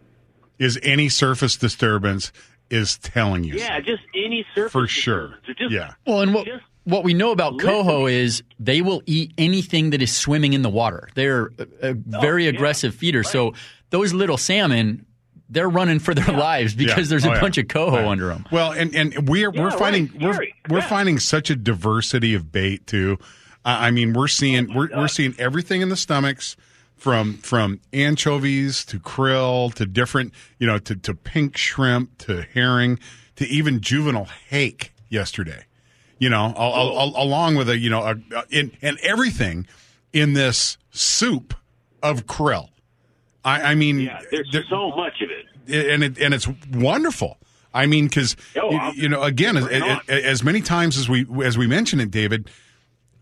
Is 0.59 0.79
any 0.83 1.09
surface 1.09 1.57
disturbance 1.57 2.31
is 2.69 2.97
telling 2.99 3.43
you. 3.43 3.55
Yeah, 3.55 3.79
just 3.79 4.03
any 4.15 4.45
surface. 4.55 4.71
For 4.71 4.87
sure. 4.87 5.35
Just, 5.57 5.71
yeah. 5.71 5.93
Well, 6.07 6.21
and 6.21 6.33
what, 6.33 6.45
just 6.45 6.63
what 6.85 7.03
we 7.03 7.13
know 7.13 7.31
about 7.31 7.53
listen. 7.53 7.69
coho 7.69 8.05
is 8.07 8.43
they 8.59 8.81
will 8.81 9.01
eat 9.05 9.33
anything 9.37 9.89
that 9.91 10.01
is 10.01 10.15
swimming 10.15 10.53
in 10.53 10.61
the 10.61 10.69
water. 10.69 11.09
They're 11.15 11.47
a, 11.57 11.67
a 11.81 11.89
oh, 11.91 12.21
very 12.21 12.43
yeah. 12.45 12.51
aggressive 12.51 12.93
feeder. 12.95 13.23
So 13.23 13.53
those 13.89 14.13
little 14.13 14.37
salmon, 14.37 15.05
they're 15.49 15.69
running 15.69 15.99
for 15.99 16.13
their 16.13 16.35
lives 16.35 16.73
because 16.73 16.97
Yeah. 17.07 17.09
there's 17.09 17.25
a 17.25 17.31
Oh, 17.31 17.33
yeah. 17.35 17.41
bunch 17.41 17.57
of 17.57 17.67
coho 17.67 17.97
Right. 17.97 18.05
under 18.07 18.27
them. 18.27 18.45
Well, 18.51 18.71
and 18.71 18.95
and 18.95 19.27
we're 19.29 19.51
Yeah, 19.53 19.61
we're 19.61 19.69
right. 19.69 19.79
finding 19.79 20.11
we're 20.19 20.39
we're 20.69 20.79
Yeah. 20.79 20.87
finding 20.87 21.19
such 21.19 21.49
a 21.49 21.55
diversity 21.55 22.33
of 22.33 22.51
bait 22.51 22.87
too. 22.87 23.17
I 23.65 23.87
I 23.87 23.91
mean, 23.91 24.13
we're 24.13 24.27
seeing 24.27 24.69
oh, 24.71 24.75
we're 24.75 24.89
we're 24.95 25.07
seeing 25.07 25.35
everything 25.37 25.81
in 25.81 25.89
the 25.89 25.97
stomachs 25.97 26.55
from 27.03 27.33
from 27.39 27.81
anchovies 27.91 28.85
to 28.85 28.97
krill 28.97 29.73
to 29.73 29.85
different 29.85 30.31
you 30.57 30.65
know 30.65 30.77
to 30.79 30.95
to 30.95 31.13
pink 31.13 31.57
shrimp 31.57 32.17
to 32.17 32.43
herring 32.53 32.97
to 33.35 33.45
even 33.47 33.81
juvenile 33.81 34.29
hake 34.47 34.93
yesterday. 35.09 35.65
You 36.17 36.29
know, 36.29 36.53
al- 36.57 36.73
al- 36.75 36.99
al- 36.99 37.13
along 37.25 37.55
with 37.57 37.67
a 37.67 37.77
you 37.77 37.89
know 37.89 38.03
a, 38.03 38.15
a, 38.33 38.43
in, 38.49 38.71
and 38.81 38.97
everything 39.03 39.67
in 40.13 40.31
this 40.31 40.77
soup 40.91 41.53
of 42.01 42.25
krill. 42.25 42.69
I, 43.43 43.71
I 43.71 43.75
mean, 43.75 43.99
yeah, 43.99 44.21
there's 44.31 44.49
there- 44.53 44.63
so 44.69 44.91
much 44.95 45.21
of 45.21 45.29
it. 45.29 45.91
and 45.93 46.03
it, 46.05 46.17
and 46.19 46.33
it's 46.33 46.47
wonderful. 46.71 47.37
I 47.73 47.85
mean, 47.87 48.05
because 48.07 48.37
Oh, 48.55 48.71
you, 48.71 48.91
you 49.03 49.09
know, 49.09 49.23
again, 49.23 49.57
as, 49.57 49.65
Bring 49.67 49.99
as 50.07 50.41
many 50.43 50.61
times 50.61 50.97
as 50.97 51.09
we 51.09 51.25
as 51.43 51.57
we 51.57 51.67
mentioned 51.67 52.01
it, 52.01 52.11
David, 52.11 52.49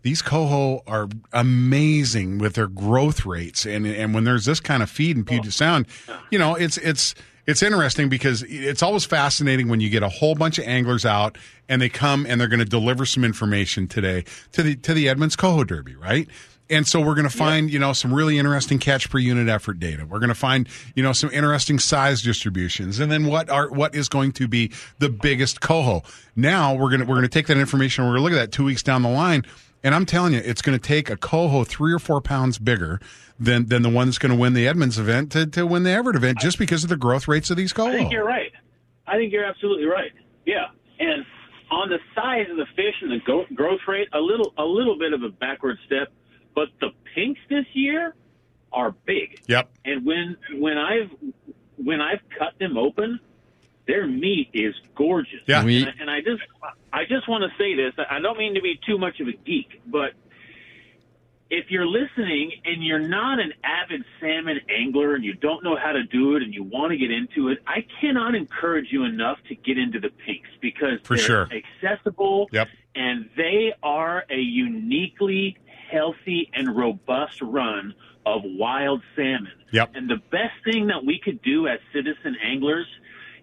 these 0.02 0.22
coho 0.22 0.82
are 0.86 1.08
amazing 1.32 2.38
with 2.38 2.54
their 2.54 2.68
growth 2.68 3.24
rates, 3.24 3.64
and 3.66 3.86
and 3.86 4.14
when 4.14 4.24
there's 4.24 4.44
this 4.44 4.60
kind 4.60 4.82
of 4.82 4.90
feed 4.90 5.16
in 5.16 5.24
Puget 5.24 5.52
Sound, 5.52 5.86
you 6.30 6.38
know, 6.38 6.54
it's 6.54 6.76
it's 6.78 7.14
it's 7.46 7.62
interesting 7.62 8.08
because 8.08 8.42
it's 8.44 8.82
always 8.82 9.04
fascinating 9.04 9.68
when 9.68 9.80
you 9.80 9.90
get 9.90 10.02
a 10.02 10.08
whole 10.08 10.34
bunch 10.34 10.58
of 10.58 10.66
anglers 10.66 11.04
out 11.04 11.36
and 11.68 11.82
they 11.82 11.88
come 11.88 12.24
and 12.26 12.40
they're 12.40 12.48
going 12.48 12.60
to 12.60 12.64
deliver 12.64 13.04
some 13.04 13.24
information 13.24 13.88
today 13.88 14.24
to 14.52 14.62
the 14.62 14.76
to 14.76 14.94
the 14.94 15.08
Edmonds 15.08 15.36
Coho 15.36 15.64
Derby, 15.64 15.96
right? 15.96 16.28
And 16.70 16.86
so 16.86 17.00
we're 17.00 17.14
going 17.14 17.28
to 17.28 17.36
find, 17.36 17.70
you 17.70 17.78
know, 17.78 17.92
some 17.92 18.14
really 18.14 18.38
interesting 18.38 18.78
catch 18.78 19.10
per 19.10 19.18
unit 19.18 19.48
effort 19.48 19.78
data. 19.78 20.06
We're 20.06 20.20
going 20.20 20.28
to 20.28 20.34
find, 20.34 20.66
you 20.94 21.02
know, 21.02 21.12
some 21.12 21.30
interesting 21.30 21.78
size 21.78 22.22
distributions, 22.22 22.98
and 22.98 23.12
then 23.12 23.26
what 23.26 23.50
are 23.50 23.68
what 23.70 23.94
is 23.94 24.08
going 24.08 24.32
to 24.32 24.48
be 24.48 24.72
the 24.98 25.10
biggest 25.10 25.60
coho. 25.60 26.02
Now 26.34 26.74
we're 26.74 26.90
gonna 26.90 27.04
we're 27.04 27.16
gonna 27.16 27.28
take 27.28 27.48
that 27.48 27.58
information. 27.58 28.04
We're 28.04 28.12
going 28.12 28.20
to 28.20 28.24
look 28.24 28.32
at 28.40 28.50
that 28.50 28.52
two 28.52 28.64
weeks 28.64 28.82
down 28.82 29.02
the 29.02 29.10
line, 29.10 29.44
and 29.82 29.94
I'm 29.94 30.06
telling 30.06 30.32
you, 30.34 30.40
it's 30.44 30.62
going 30.62 30.78
to 30.78 30.82
take 30.82 31.10
a 31.10 31.16
coho 31.16 31.64
three 31.64 31.92
or 31.92 31.98
four 31.98 32.20
pounds 32.20 32.58
bigger 32.58 33.00
than 33.38 33.66
than 33.66 33.82
the 33.82 33.88
one 33.88 34.08
that's 34.08 34.18
going 34.18 34.32
to 34.32 34.38
win 34.38 34.54
the 34.54 34.68
Edmonds 34.68 34.98
event 34.98 35.32
to, 35.32 35.46
to 35.46 35.66
win 35.66 35.82
the 35.82 35.90
Everett 35.90 36.16
event, 36.16 36.38
just 36.38 36.58
because 36.58 36.82
of 36.84 36.90
the 36.90 36.96
growth 36.96 37.28
rates 37.28 37.50
of 37.50 37.56
these 37.56 37.72
coho. 37.72 37.90
I 37.90 37.92
think 37.92 38.12
you're 38.12 38.24
right. 38.24 38.52
I 39.06 39.16
think 39.16 39.32
you're 39.32 39.44
absolutely 39.44 39.86
right. 39.86 40.12
Yeah, 40.46 40.66
and 40.98 41.24
on 41.70 41.88
the 41.88 41.98
size 42.14 42.46
of 42.50 42.56
the 42.56 42.66
fish 42.76 42.94
and 43.00 43.10
the 43.10 43.20
go- 43.26 43.46
growth 43.54 43.80
rate, 43.88 44.08
a 44.12 44.20
little 44.20 44.52
a 44.58 44.64
little 44.64 44.98
bit 44.98 45.12
of 45.12 45.22
a 45.22 45.28
backward 45.28 45.78
step, 45.86 46.12
but 46.54 46.68
the 46.80 46.90
pinks 47.14 47.40
this 47.48 47.64
year 47.72 48.14
are 48.72 48.92
big. 49.06 49.40
Yep. 49.48 49.70
And 49.84 50.06
when 50.06 50.36
when 50.58 50.78
I've 50.78 51.10
when 51.76 52.00
I've 52.00 52.20
cut 52.38 52.58
them 52.58 52.76
open, 52.76 53.18
their 53.86 54.06
meat 54.06 54.50
is 54.52 54.74
gorgeous. 54.94 55.40
Yeah. 55.46 55.60
And 55.60 55.86
I, 55.88 55.92
and 56.00 56.10
I 56.10 56.20
just 56.20 56.42
I 56.92 57.04
just 57.04 57.28
want 57.28 57.44
to 57.44 57.50
say 57.58 57.74
this. 57.74 57.92
I 58.10 58.20
don't 58.20 58.38
mean 58.38 58.54
to 58.54 58.60
be 58.62 58.78
too 58.86 58.98
much 58.98 59.20
of 59.20 59.28
a 59.28 59.32
geek, 59.32 59.80
but 59.86 60.12
if 61.50 61.70
you're 61.70 61.86
listening 61.86 62.52
and 62.64 62.82
you're 62.82 62.98
not 62.98 63.38
an 63.38 63.52
avid 63.62 64.02
salmon 64.20 64.58
angler 64.70 65.14
and 65.14 65.22
you 65.22 65.34
don't 65.34 65.62
know 65.62 65.76
how 65.76 65.92
to 65.92 66.02
do 66.04 66.34
it 66.36 66.42
and 66.42 66.54
you 66.54 66.62
want 66.62 66.92
to 66.92 66.96
get 66.96 67.10
into 67.10 67.48
it, 67.48 67.58
I 67.66 67.84
cannot 68.00 68.34
encourage 68.34 68.86
you 68.90 69.04
enough 69.04 69.38
to 69.48 69.54
get 69.54 69.76
into 69.76 70.00
the 70.00 70.08
pinks 70.24 70.48
because 70.62 71.00
For 71.04 71.16
they're 71.16 71.26
sure. 71.26 71.48
accessible 71.82 72.48
Yep. 72.52 72.68
and 72.94 73.28
they 73.36 73.74
are 73.82 74.24
a 74.30 74.38
uniquely 74.38 75.58
healthy 75.90 76.50
and 76.54 76.74
robust 76.74 77.42
run 77.42 77.92
of 78.24 78.40
wild 78.44 79.02
salmon. 79.14 79.52
Yep. 79.72 79.90
And 79.94 80.08
the 80.08 80.22
best 80.30 80.54
thing 80.64 80.86
that 80.86 81.04
we 81.04 81.18
could 81.18 81.42
do 81.42 81.66
as 81.68 81.80
citizen 81.92 82.34
anglers 82.42 82.86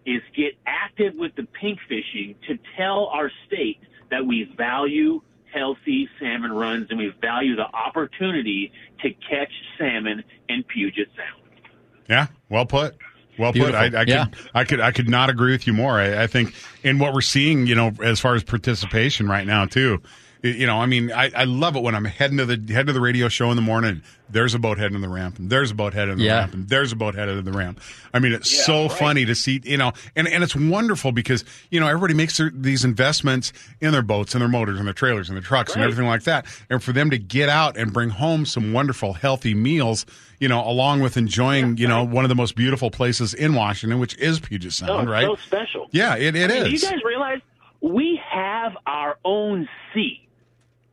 is 0.05 0.21
get 0.35 0.53
active 0.65 1.13
with 1.15 1.35
the 1.35 1.43
pink 1.59 1.79
fishing 1.87 2.35
to 2.47 2.57
tell 2.77 3.07
our 3.07 3.31
state 3.47 3.79
that 4.11 4.25
we 4.25 4.51
value 4.57 5.21
healthy 5.53 6.07
salmon 6.19 6.51
runs 6.51 6.87
and 6.89 6.99
we 6.99 7.13
value 7.21 7.55
the 7.55 7.65
opportunity 7.65 8.71
to 9.01 9.09
catch 9.11 9.51
salmon 9.77 10.23
in 10.47 10.63
Puget 10.63 11.07
Sound. 11.15 11.61
Yeah, 12.07 12.27
well 12.49 12.65
put. 12.65 12.95
Well 13.37 13.51
put. 13.51 13.71
Beautiful. 13.71 13.79
I, 13.79 13.85
I 13.85 13.89
could, 13.89 14.09
Yeah. 14.09 14.25
I 14.53 14.63
could, 14.63 14.79
I 14.81 14.91
could 14.91 15.09
not 15.09 15.29
agree 15.29 15.51
with 15.51 15.65
you 15.67 15.73
more. 15.73 15.99
I, 15.99 16.23
I 16.23 16.27
think 16.27 16.53
in 16.83 16.99
what 16.99 17.13
we're 17.13 17.21
seeing, 17.21 17.67
you 17.67 17.75
know, 17.75 17.91
as 18.03 18.19
far 18.19 18.35
as 18.35 18.43
participation 18.43 19.27
right 19.27 19.45
now 19.45 19.65
too. 19.65 20.01
Y- 20.43 20.49
You 20.51 20.67
know, 20.67 20.77
I 20.79 20.85
mean, 20.85 21.11
I, 21.11 21.31
I 21.35 21.43
love 21.45 21.75
it 21.75 21.83
when 21.83 21.95
I'm 21.95 22.05
heading 22.05 22.37
to 22.37 22.45
the 22.45 22.73
heading 22.73 22.87
to 22.87 22.93
the 22.93 23.01
radio 23.01 23.27
show 23.29 23.49
in 23.49 23.55
the 23.55 23.61
morning. 23.61 24.01
There's 24.31 24.53
a 24.53 24.59
boat 24.59 24.77
heading 24.77 24.93
to 24.93 25.01
the 25.01 25.09
ramp, 25.11 25.39
and 25.39 25.49
there's 25.49 25.71
a 25.71 25.75
boat 25.75 25.93
heading 25.95 26.15
to 26.17 26.19
the 26.21 26.23
Yeah. 26.27 26.39
ramp, 26.41 26.53
and 26.53 26.69
there's 26.69 26.91
a 26.91 26.95
boat 26.95 27.15
headed 27.15 27.35
to 27.37 27.41
the 27.51 27.57
ramp. 27.57 27.81
I 28.13 28.19
mean, 28.19 28.31
it's 28.33 28.53
Yeah, 28.53 28.61
so 28.63 28.81
right. 28.83 28.91
funny 28.91 29.25
to 29.25 29.33
see, 29.33 29.59
you 29.63 29.77
know, 29.77 29.91
and, 30.15 30.27
and 30.27 30.43
it's 30.43 30.55
wonderful 30.55 31.11
because 31.11 31.43
you 31.71 31.79
know 31.79 31.87
everybody 31.87 32.13
makes 32.13 32.37
their, 32.37 32.51
these 32.53 32.85
investments 32.85 33.51
in 33.81 33.91
their 33.91 34.03
boats 34.03 34.35
and 34.35 34.41
their 34.41 34.47
motors 34.49 34.77
and 34.77 34.85
their 34.87 34.93
trailers 34.93 35.29
and 35.29 35.35
their 35.35 35.43
trucks 35.43 35.73
and 35.73 35.83
everything 35.83 36.05
like 36.05 36.23
that, 36.23 36.45
and 36.69 36.83
for 36.83 36.91
them 36.91 37.09
to 37.09 37.17
get 37.17 37.49
out 37.49 37.75
and 37.75 37.91
bring 37.91 38.09
home 38.09 38.45
some 38.45 38.71
wonderful, 38.71 39.13
healthy 39.13 39.55
meals, 39.55 40.05
you 40.39 40.47
know, 40.47 40.63
along 40.67 40.99
with 41.01 41.17
enjoying, 41.17 41.77
you 41.77 41.87
know, 41.87 42.03
one 42.03 42.23
of 42.23 42.29
the 42.29 42.35
most 42.35 42.55
beautiful 42.55 42.91
places 42.91 43.33
in 43.33 43.55
Washington, 43.55 43.99
which 43.99 44.15
is 44.17 44.39
Puget 44.39 44.71
So, 44.73 44.85
Sound, 44.85 45.09
right? 45.09 45.25
so 45.25 45.35
special. 45.47 45.87
Yeah, 45.91 46.15
it, 46.15 46.35
it 46.35 46.51
I 46.51 46.53
mean, 46.53 46.73
is. 46.73 46.81
Do 46.81 46.87
you 46.87 46.93
guys 46.93 47.03
realize 47.03 47.39
we 47.81 48.19
have 48.31 48.73
our 48.85 49.17
own 49.25 49.67
sea? 49.93 50.21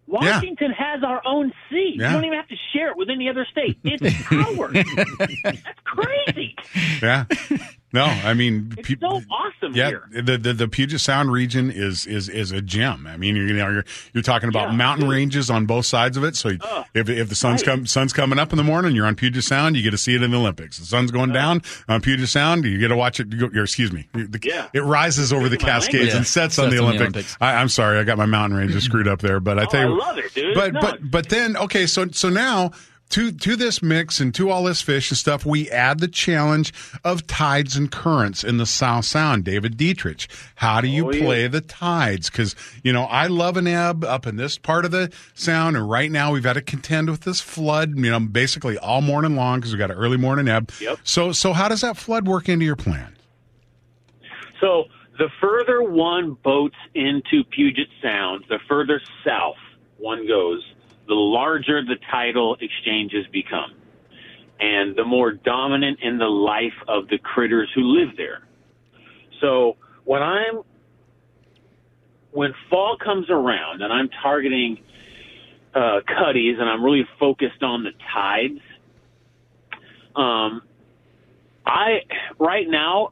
Washington 0.07 0.71
has 0.73 1.03
our 1.03 1.21
own 1.27 1.53
sea. 1.71 1.97
Yeah. 1.99 2.09
You 2.09 2.15
don't 2.15 2.25
even 2.27 2.39
have 2.39 2.49
to 2.49 2.57
share 2.73 2.91
it 2.91 2.97
with 2.97 3.11
any 3.11 3.29
other 3.29 3.47
state. 3.51 3.79
It's 3.85 4.03
ours. 4.33 4.73
That's 5.43 5.81
crazy. 5.85 6.55
yeah. 7.03 7.25
No, 7.97 8.05
I 8.05 8.35
mean, 8.35 8.73
It's 8.79 8.87
peop- 8.87 9.01
so 9.01 9.21
awesome 9.31 9.75
yeah, 9.75 9.89
here. 9.89 10.09
the, 10.23 10.37
the 10.39 10.53
the 10.53 10.69
Puget 10.69 11.01
Sound 11.01 11.33
region 11.33 11.71
is 11.71 12.07
is 12.07 12.29
is 12.29 12.53
a 12.53 12.61
gem. 12.61 13.07
I 13.07 13.17
mean, 13.17 13.35
you're 13.37 13.47
you 13.49 13.55
know, 13.55 13.71
you're 13.71 13.85
you're 14.13 14.23
talking 14.23 14.49
about 14.49 14.71
Yeah. 14.71 14.77
mountain 14.77 15.09
ranges 15.09 15.51
on 15.51 15.67
both 15.67 15.87
sides 15.87 16.17
of 16.17 16.23
it. 16.25 16.37
So 16.37 16.51
if 16.95 17.09
if 17.09 17.29
the 17.29 17.35
sun's 17.35 17.63
right. 17.63 17.75
come 17.77 17.87
sun's 17.87 18.13
coming 18.13 18.39
up 18.39 18.53
in 18.53 18.57
the 18.59 18.65
morning, 18.65 18.95
you're 18.95 19.07
on 19.07 19.15
Puget 19.17 19.43
Sound, 19.45 19.77
you 19.77 19.83
get 19.83 19.91
to 19.91 19.99
see 19.99 20.15
it 20.15 20.23
in 20.23 20.31
the 20.31 20.37
Olympics. 20.37 20.79
The 20.79 20.85
sun's 20.87 21.11
going 21.11 21.33
down 21.33 21.63
on 21.89 22.01
Puget 22.03 22.29
Sound, 22.29 22.65
you 22.65 22.79
get 22.79 22.89
to 22.89 22.97
watch 22.97 23.19
it. 23.19 23.33
You 23.33 23.49
go, 23.49 23.59
or 23.61 23.65
excuse 23.65 23.93
me, 23.93 24.09
the, 24.13 24.39
Yeah. 24.43 24.69
it 24.73 24.85
rises 24.85 25.33
over 25.33 25.49
the 25.49 25.57
Cascades 25.57 25.95
language. 25.95 26.15
and 26.15 26.21
Yeah. 26.21 26.25
sets 26.25 26.59
on 26.59 26.71
the 26.71 26.77
Sets 26.77 26.81
on 26.83 26.87
the 26.97 26.97
Olympics. 26.99 27.01
Olympics. 27.17 27.37
I, 27.41 27.55
I'm 27.55 27.69
sorry, 27.69 27.99
I 27.99 28.05
got 28.05 28.19
my 28.19 28.27
mountain 28.27 28.59
ranges 28.59 28.85
screwed 28.89 29.09
up 29.09 29.21
there, 29.21 29.41
but 29.41 29.59
I 29.59 29.63
Oh, 29.63 29.67
tell 29.67 29.89
you, 29.89 30.01
I 30.01 30.07
love 30.07 30.19
it, 30.19 30.35
dude. 30.35 30.55
But 30.55 30.73
No, 30.75 30.81
but 30.81 31.11
but 31.11 31.29
then 31.29 31.57
okay, 31.57 31.87
so 31.87 32.07
so 32.13 32.29
now 32.29 32.73
to 33.11 33.31
to 33.31 33.55
this 33.57 33.83
mix 33.83 34.19
and 34.21 34.35
to 34.35 34.51
all 34.51 34.65
this 34.65 34.83
fish 34.83 35.11
and 35.11 35.17
stuff, 35.19 35.47
we 35.47 35.71
add 35.71 36.01
the 36.01 36.09
challenge 36.09 36.73
of 37.05 37.27
tides 37.27 37.77
and 37.77 37.91
currents 37.91 38.43
in 38.43 38.57
the 38.57 38.67
South 38.67 39.05
Sound. 39.05 39.45
David 39.45 39.77
Dietrich, 39.77 40.27
how 40.57 40.81
do 40.81 40.89
you 40.89 41.07
Oh, 41.07 41.13
yeah. 41.13 41.23
play 41.25 41.47
the 41.47 41.61
tides? 41.61 42.29
Because 42.31 42.57
you 42.83 42.93
know 42.93 43.05
I 43.05 43.29
love 43.29 43.57
an 43.57 43.67
ebb 43.69 44.03
up 44.05 44.27
in 44.27 44.37
this 44.37 44.59
part 44.59 44.85
of 44.85 44.91
the 44.91 45.13
sound, 45.35 45.77
and 45.77 45.89
right 45.89 46.11
now 46.11 46.33
we've 46.33 46.45
had 46.45 46.55
to 46.55 46.63
contend 46.63 47.09
with 47.09 47.21
this 47.21 47.41
flood. 47.41 47.97
You 47.97 48.11
know, 48.11 48.19
basically 48.21 48.77
all 48.79 49.01
morning 49.03 49.37
long 49.37 49.61
because 49.61 49.73
we 49.73 49.79
got 49.79 49.91
an 49.93 49.97
early 49.97 50.17
morning 50.17 50.49
ebb. 50.49 50.73
Yep. 50.81 50.99
So 51.05 51.31
so 51.33 51.53
how 51.53 51.69
does 51.69 51.83
that 51.83 51.97
flood 51.97 52.27
work 52.27 52.49
into 52.49 52.65
your 52.65 52.77
plan? 52.77 53.15
So 54.61 54.85
the 55.19 55.29
further 55.41 55.83
one 55.83 56.35
boats 56.43 56.77
into 56.95 57.45
Puget 57.51 57.89
Sound, 58.03 58.45
the 58.49 58.59
further 58.69 59.01
south 59.25 59.57
one 59.99 60.27
goes, 60.27 60.63
the 61.07 61.15
larger 61.15 61.83
the 61.83 61.97
tidal 62.11 62.57
exchanges 62.61 63.27
become, 63.33 63.75
and 64.61 64.97
the 64.97 65.05
more 65.05 65.33
dominant 65.33 66.01
in 66.03 66.19
the 66.19 66.27
life 66.27 66.75
of 66.89 67.09
the 67.09 67.19
critters 67.19 67.71
who 67.75 67.83
live 67.83 68.17
there. 68.17 68.47
So 69.41 69.77
when 70.05 70.23
I'm 70.23 70.63
when 72.33 72.53
fall 72.69 72.99
comes 73.03 73.31
around 73.31 73.83
and 73.83 73.93
I'm 73.93 74.11
targeting 74.23 74.79
uh, 75.75 76.01
cutties 76.07 76.57
and 76.59 76.69
I'm 76.69 76.85
really 76.85 77.07
focused 77.19 77.63
on 77.63 77.85
the 77.85 77.93
tides, 78.13 78.61
um, 80.15 80.63
I 81.65 82.01
right 82.39 82.69
now 82.69 83.11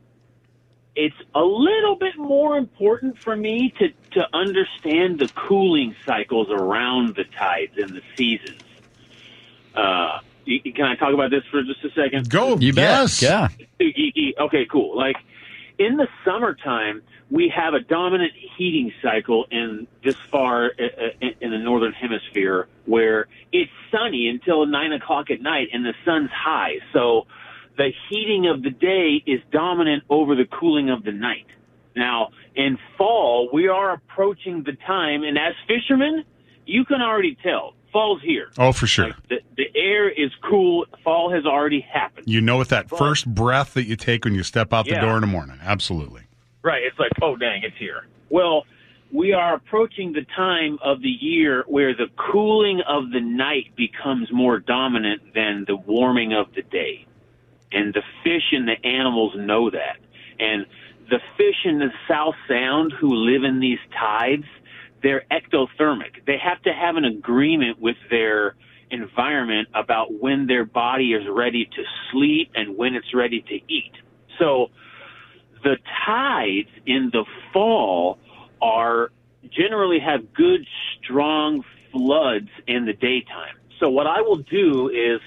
it's 0.97 1.17
a 1.35 1.43
little 1.43 1.97
bit 1.97 2.17
more 2.17 2.57
important 2.57 3.19
for 3.19 3.37
me 3.37 3.73
to 3.79 3.89
to 4.13 4.27
understand 4.33 5.19
the 5.19 5.29
cooling 5.35 5.95
cycles 6.07 6.49
around 6.51 7.17
the 7.17 7.25
tides 7.25 7.77
and 7.77 7.91
the 7.91 8.03
seasons. 8.17 8.63
Uh, 9.75 10.21
can 10.47 10.85
I 10.85 10.95
talk 10.95 11.15
about 11.15 11.31
this 11.31 11.43
for 11.51 11.63
just 11.63 11.85
a 11.85 11.91
second? 11.91 12.31
Go. 12.31 12.57
You 12.59 12.73
bet. 12.73 12.85
Yes. 12.85 13.23
Yeah. 13.23 13.49
Okay, 14.39 14.67
cool. 14.67 14.97
Like 14.97 15.17
in 15.79 15.97
the 15.97 16.07
summertime, 16.25 17.03
we 17.31 17.49
have 17.49 17.75
a 17.75 17.81
dominant 17.81 18.33
heating 18.57 18.93
cycle 19.03 19.47
in 19.51 19.87
this 20.05 20.17
far 20.31 20.73
uh, 20.79 20.85
uh, 20.85 21.29
in 21.41 21.51
the 21.51 21.59
northern 21.59 21.93
hemisphere 21.93 22.69
where 22.87 23.27
it's 23.53 23.73
sunny 23.91 24.29
until 24.29 24.67
nine 24.67 24.93
o'clock 24.93 25.31
at 25.31 25.41
night 25.41 25.69
and 25.73 25.85
the 25.85 25.95
sun's 26.05 26.31
high. 26.31 26.79
So 26.93 27.27
the 27.77 27.91
heating 28.09 28.47
of 28.47 28.63
the 28.63 28.71
day 28.71 29.23
is 29.27 29.41
dominant 29.51 30.05
over 30.11 30.35
the 30.35 30.45
cooling 30.47 30.91
of 30.91 31.05
the 31.05 31.13
night. 31.13 31.47
Now, 31.97 32.31
in 32.55 32.79
fall, 32.99 33.49
we 33.53 33.69
are 33.69 33.93
approaching 33.93 34.63
the 34.65 34.73
time, 34.87 35.23
and 35.23 35.39
as 35.39 35.55
fishermen, 35.69 36.25
you 36.67 36.85
can 36.85 37.01
already 37.01 37.37
tell 37.43 37.75
fall's 37.93 38.21
here. 38.23 38.49
Oh, 38.59 38.73
for 38.73 38.89
sure. 38.89 39.07
Like 39.07 39.29
the, 39.29 39.41
the 39.57 39.67
air 39.77 40.09
is 40.11 40.33
cool. 40.43 40.85
Fall 41.05 41.33
has 41.33 41.47
already 41.47 41.81
happened. 41.81 42.27
You 42.29 42.41
know, 42.41 42.59
with 42.59 42.69
that 42.71 42.91
first 42.91 43.33
breath 43.33 43.75
that 43.75 43.85
you 43.85 43.95
take 43.95 44.25
when 44.25 44.35
you 44.35 44.43
step 44.43 44.73
out 44.73 44.85
the 44.87 44.93
Yeah. 44.93 45.01
door 45.03 45.15
in 45.15 45.21
the 45.21 45.29
morning. 45.29 45.59
Absolutely. 45.63 46.23
Right. 46.63 46.83
It's 46.83 46.99
like, 46.99 47.13
oh, 47.23 47.37
dang, 47.37 47.63
it's 47.63 47.77
here. 47.77 48.07
Well, 48.31 48.65
we 49.13 49.33
are 49.33 49.55
approaching 49.55 50.13
the 50.13 50.27
time 50.37 50.79
of 50.83 51.03
the 51.03 51.09
year 51.09 51.63
where 51.69 51.95
the 51.95 52.09
cooling 52.17 52.81
of 52.89 53.13
the 53.13 53.21
night 53.21 53.77
becomes 53.77 54.33
more 54.33 54.59
dominant 54.59 55.23
than 55.33 55.65
the 55.69 55.77
warming 55.77 56.33
of 56.33 56.53
the 56.57 56.63
day. 56.63 57.07
And 57.75 57.93
the 57.93 58.03
fish 58.23 58.53
and 58.53 58.69
the 58.69 58.87
animals 58.87 59.35
know 59.37 59.71
that. 59.71 59.99
And 60.39 60.67
the 61.11 61.21
fish 61.37 61.65
in 61.65 61.79
the 61.79 61.91
South 62.09 62.35
Sound 62.49 62.93
who 62.99 63.15
live 63.15 63.45
in 63.45 63.61
these 63.61 63.79
tides, 63.99 64.45
they're 65.03 65.25
ectothermic. 65.31 66.25
They 66.27 66.39
have 66.39 66.63
to 66.63 66.73
have 66.73 66.97
an 66.97 67.05
agreement 67.05 67.81
with 67.81 67.97
their 68.11 68.55
environment 68.91 69.69
about 69.75 70.13
when 70.13 70.47
their 70.47 70.65
body 70.65 71.13
is 71.13 71.25
ready 71.29 71.67
to 71.67 71.83
sleep 72.11 72.53
and 72.55 72.77
when 72.77 72.95
it's 72.95 73.13
ready 73.13 73.43
to 73.43 73.55
eat. 73.55 73.93
So, 74.39 74.71
the 75.63 75.79
tides 76.07 76.69
in 76.87 77.11
the 77.11 77.25
fall 77.53 78.19
are 78.61 79.11
generally 79.51 79.99
have 79.99 80.33
good 80.35 80.67
strong 80.99 81.65
floods 81.91 82.51
in 82.67 82.85
the 82.85 82.93
daytime. 82.93 83.57
So 83.81 83.91
what 83.91 84.07
I 84.07 84.21
will 84.21 84.37
do 84.37 84.89
is 84.89 85.21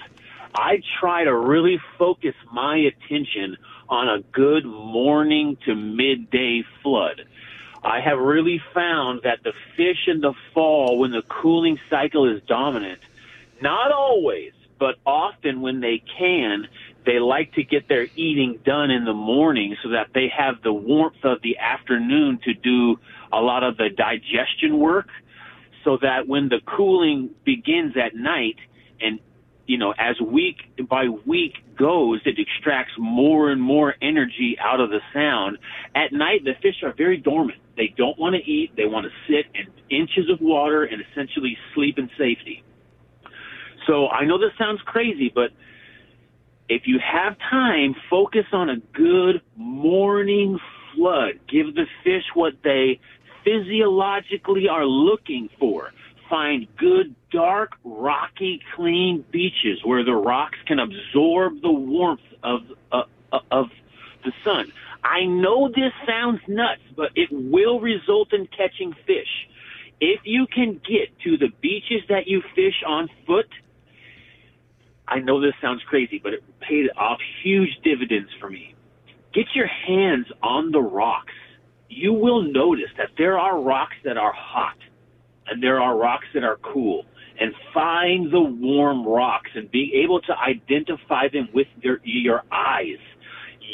I 0.54 0.82
try 1.00 1.24
to 1.24 1.34
really 1.34 1.80
focus 1.98 2.34
my 2.52 2.76
attention 2.76 3.56
on 3.88 4.08
a 4.08 4.22
good 4.32 4.64
morning 4.64 5.56
to 5.64 5.74
midday 5.74 6.62
flood. 6.82 7.26
I 7.82 8.00
have 8.00 8.18
really 8.18 8.60
found 8.74 9.22
that 9.22 9.42
the 9.44 9.52
fish 9.76 10.08
in 10.08 10.20
the 10.20 10.34
fall 10.52 10.98
when 10.98 11.12
the 11.12 11.22
cooling 11.22 11.78
cycle 11.88 12.28
is 12.28 12.42
dominant, 12.42 13.00
not 13.62 13.92
always, 13.92 14.52
but 14.78 14.96
often 15.06 15.60
when 15.60 15.80
they 15.80 16.02
can, 16.18 16.68
they 17.06 17.18
like 17.18 17.54
to 17.54 17.62
get 17.62 17.88
their 17.88 18.08
eating 18.16 18.58
done 18.64 18.90
in 18.90 19.04
the 19.04 19.14
morning 19.14 19.76
so 19.82 19.90
that 19.90 20.08
they 20.12 20.28
have 20.28 20.62
the 20.62 20.72
warmth 20.72 21.24
of 21.24 21.40
the 21.42 21.58
afternoon 21.58 22.38
to 22.44 22.52
do 22.52 22.98
a 23.32 23.40
lot 23.40 23.62
of 23.62 23.76
the 23.76 23.88
digestion 23.88 24.78
work 24.78 25.08
so 25.84 25.98
that 26.02 26.26
when 26.26 26.48
the 26.48 26.60
cooling 26.66 27.30
begins 27.44 27.96
at 27.96 28.14
night 28.14 28.56
and 29.00 29.20
you 29.68 29.78
know 29.78 29.94
as 29.96 30.20
week 30.20 30.56
by 30.88 31.06
week 31.24 31.54
goes 31.78 32.20
it 32.24 32.36
extracts 32.40 32.92
more 32.98 33.50
and 33.50 33.62
more 33.62 33.94
energy 34.02 34.56
out 34.60 34.80
of 34.80 34.90
the 34.90 35.00
sound 35.14 35.58
at 35.94 36.12
night 36.12 36.42
the 36.44 36.54
fish 36.60 36.82
are 36.82 36.92
very 36.94 37.16
dormant 37.16 37.60
they 37.76 37.94
don't 37.96 38.18
want 38.18 38.34
to 38.34 38.50
eat 38.50 38.72
they 38.76 38.86
want 38.86 39.06
to 39.06 39.12
sit 39.32 39.46
in 39.54 39.66
inches 39.96 40.28
of 40.28 40.40
water 40.40 40.82
and 40.84 41.00
essentially 41.12 41.56
sleep 41.72 41.96
in 41.98 42.10
safety 42.18 42.64
so 43.88 44.08
I 44.08 44.26
know 44.26 44.38
this 44.38 44.52
sounds 44.58 44.80
crazy, 44.84 45.32
but 45.34 45.50
if 46.68 46.82
you 46.84 47.00
have 47.00 47.36
time, 47.50 47.94
focus 48.10 48.44
on 48.52 48.68
a 48.68 48.76
good 48.92 49.40
morning 49.56 50.58
flood. 50.94 51.40
Give 51.48 51.74
the 51.74 51.86
fish 52.04 52.24
what 52.34 52.52
they 52.62 53.00
physiologically 53.44 54.68
are 54.68 54.84
looking 54.84 55.48
for. 55.58 55.90
Find 56.28 56.66
good, 56.76 57.14
dark, 57.30 57.72
rocky, 57.84 58.60
clean 58.74 59.24
beaches 59.30 59.80
where 59.84 60.04
the 60.04 60.14
rocks 60.14 60.58
can 60.66 60.78
absorb 60.78 61.62
the 61.62 61.72
warmth 61.72 62.20
of 62.42 62.60
uh, 62.92 63.04
of 63.50 63.66
the 64.24 64.32
sun. 64.44 64.72
I 65.02 65.24
know 65.24 65.68
this 65.68 65.92
sounds 66.06 66.40
nuts, 66.46 66.82
but 66.96 67.10
it 67.14 67.28
will 67.30 67.80
result 67.80 68.32
in 68.32 68.46
catching 68.46 68.92
fish. 69.06 69.48
If 70.00 70.20
you 70.24 70.46
can 70.46 70.80
get 70.86 71.18
to 71.24 71.36
the 71.36 71.48
beaches 71.60 72.02
that 72.08 72.26
you 72.26 72.42
fish 72.54 72.82
on 72.86 73.08
foot, 73.26 73.48
I 75.06 75.20
know 75.20 75.40
this 75.40 75.54
sounds 75.60 75.82
crazy, 75.84 76.20
but 76.22 76.34
it 76.34 76.44
paid 76.60 76.90
off 76.96 77.18
huge 77.42 77.70
dividends 77.82 78.30
for 78.38 78.50
me. 78.50 78.74
Get 79.32 79.46
your 79.54 79.66
hands 79.66 80.26
on 80.42 80.72
the 80.72 80.80
rocks. 80.80 81.32
You 81.88 82.12
will 82.12 82.42
notice 82.42 82.90
that 82.98 83.10
there 83.16 83.38
are 83.38 83.58
rocks 83.58 83.96
that 84.04 84.18
are 84.18 84.32
hot 84.32 84.76
there 85.60 85.80
are 85.80 85.96
rocks 85.96 86.26
that 86.34 86.44
are 86.44 86.58
cool. 86.62 87.04
And 87.40 87.54
find 87.72 88.32
the 88.32 88.40
warm 88.40 89.06
rocks 89.06 89.50
and 89.54 89.70
be 89.70 90.02
able 90.02 90.20
to 90.22 90.36
identify 90.36 91.28
them 91.28 91.48
with 91.54 91.68
your, 91.80 92.00
your 92.02 92.42
eyes. 92.50 92.98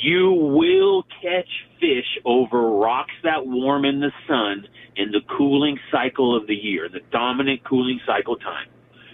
You 0.03 0.33
will 0.33 1.05
catch 1.23 1.49
fish 1.81 2.19
over 2.27 2.73
rocks 2.73 3.15
that 3.23 3.47
warm 3.47 3.87
in 3.87 4.01
the 4.01 4.13
sun 4.29 4.69
in 4.97 5.13
the 5.13 5.21
cooling 5.37 5.79
cycle 5.91 6.37
of 6.37 6.47
the 6.47 6.55
year, 6.55 6.89
the 6.93 7.01
dominant 7.11 7.65
cooling 7.65 8.01
cycle 8.07 8.37
time. 8.37 8.69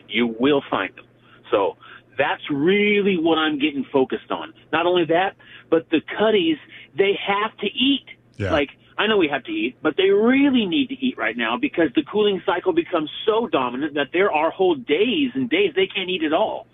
You 0.08 0.34
will 0.38 0.62
find 0.68 0.94
them. 0.96 1.04
So 1.50 1.76
that's 2.18 2.42
really 2.50 3.16
what 3.18 3.38
I'm 3.38 3.58
getting 3.58 3.86
focused 3.92 4.30
on. 4.30 4.52
Not 4.72 4.86
only 4.86 5.04
that, 5.06 5.36
but 5.70 5.88
the 5.90 6.00
cutties, 6.18 6.56
they 6.96 7.12
have 7.24 7.56
to 7.58 7.66
eat. 7.66 8.06
Yeah. 8.36 8.52
Like, 8.52 8.70
I 9.00 9.06
know 9.06 9.16
we 9.16 9.28
have 9.28 9.44
to 9.44 9.50
eat, 9.50 9.78
but 9.80 9.96
they 9.96 10.10
really 10.10 10.66
need 10.66 10.90
to 10.90 10.94
eat 10.94 11.16
right 11.16 11.34
now 11.34 11.56
because 11.56 11.88
the 11.94 12.02
cooling 12.02 12.42
cycle 12.44 12.74
becomes 12.74 13.08
so 13.24 13.46
dominant 13.46 13.94
that 13.94 14.08
there 14.12 14.30
are 14.30 14.50
whole 14.50 14.74
days 14.74 15.30
and 15.34 15.48
days 15.48 15.72
they 15.74 15.86
can't 15.86 16.10
eat 16.10 16.22
at 16.22 16.34
all. 16.34 16.66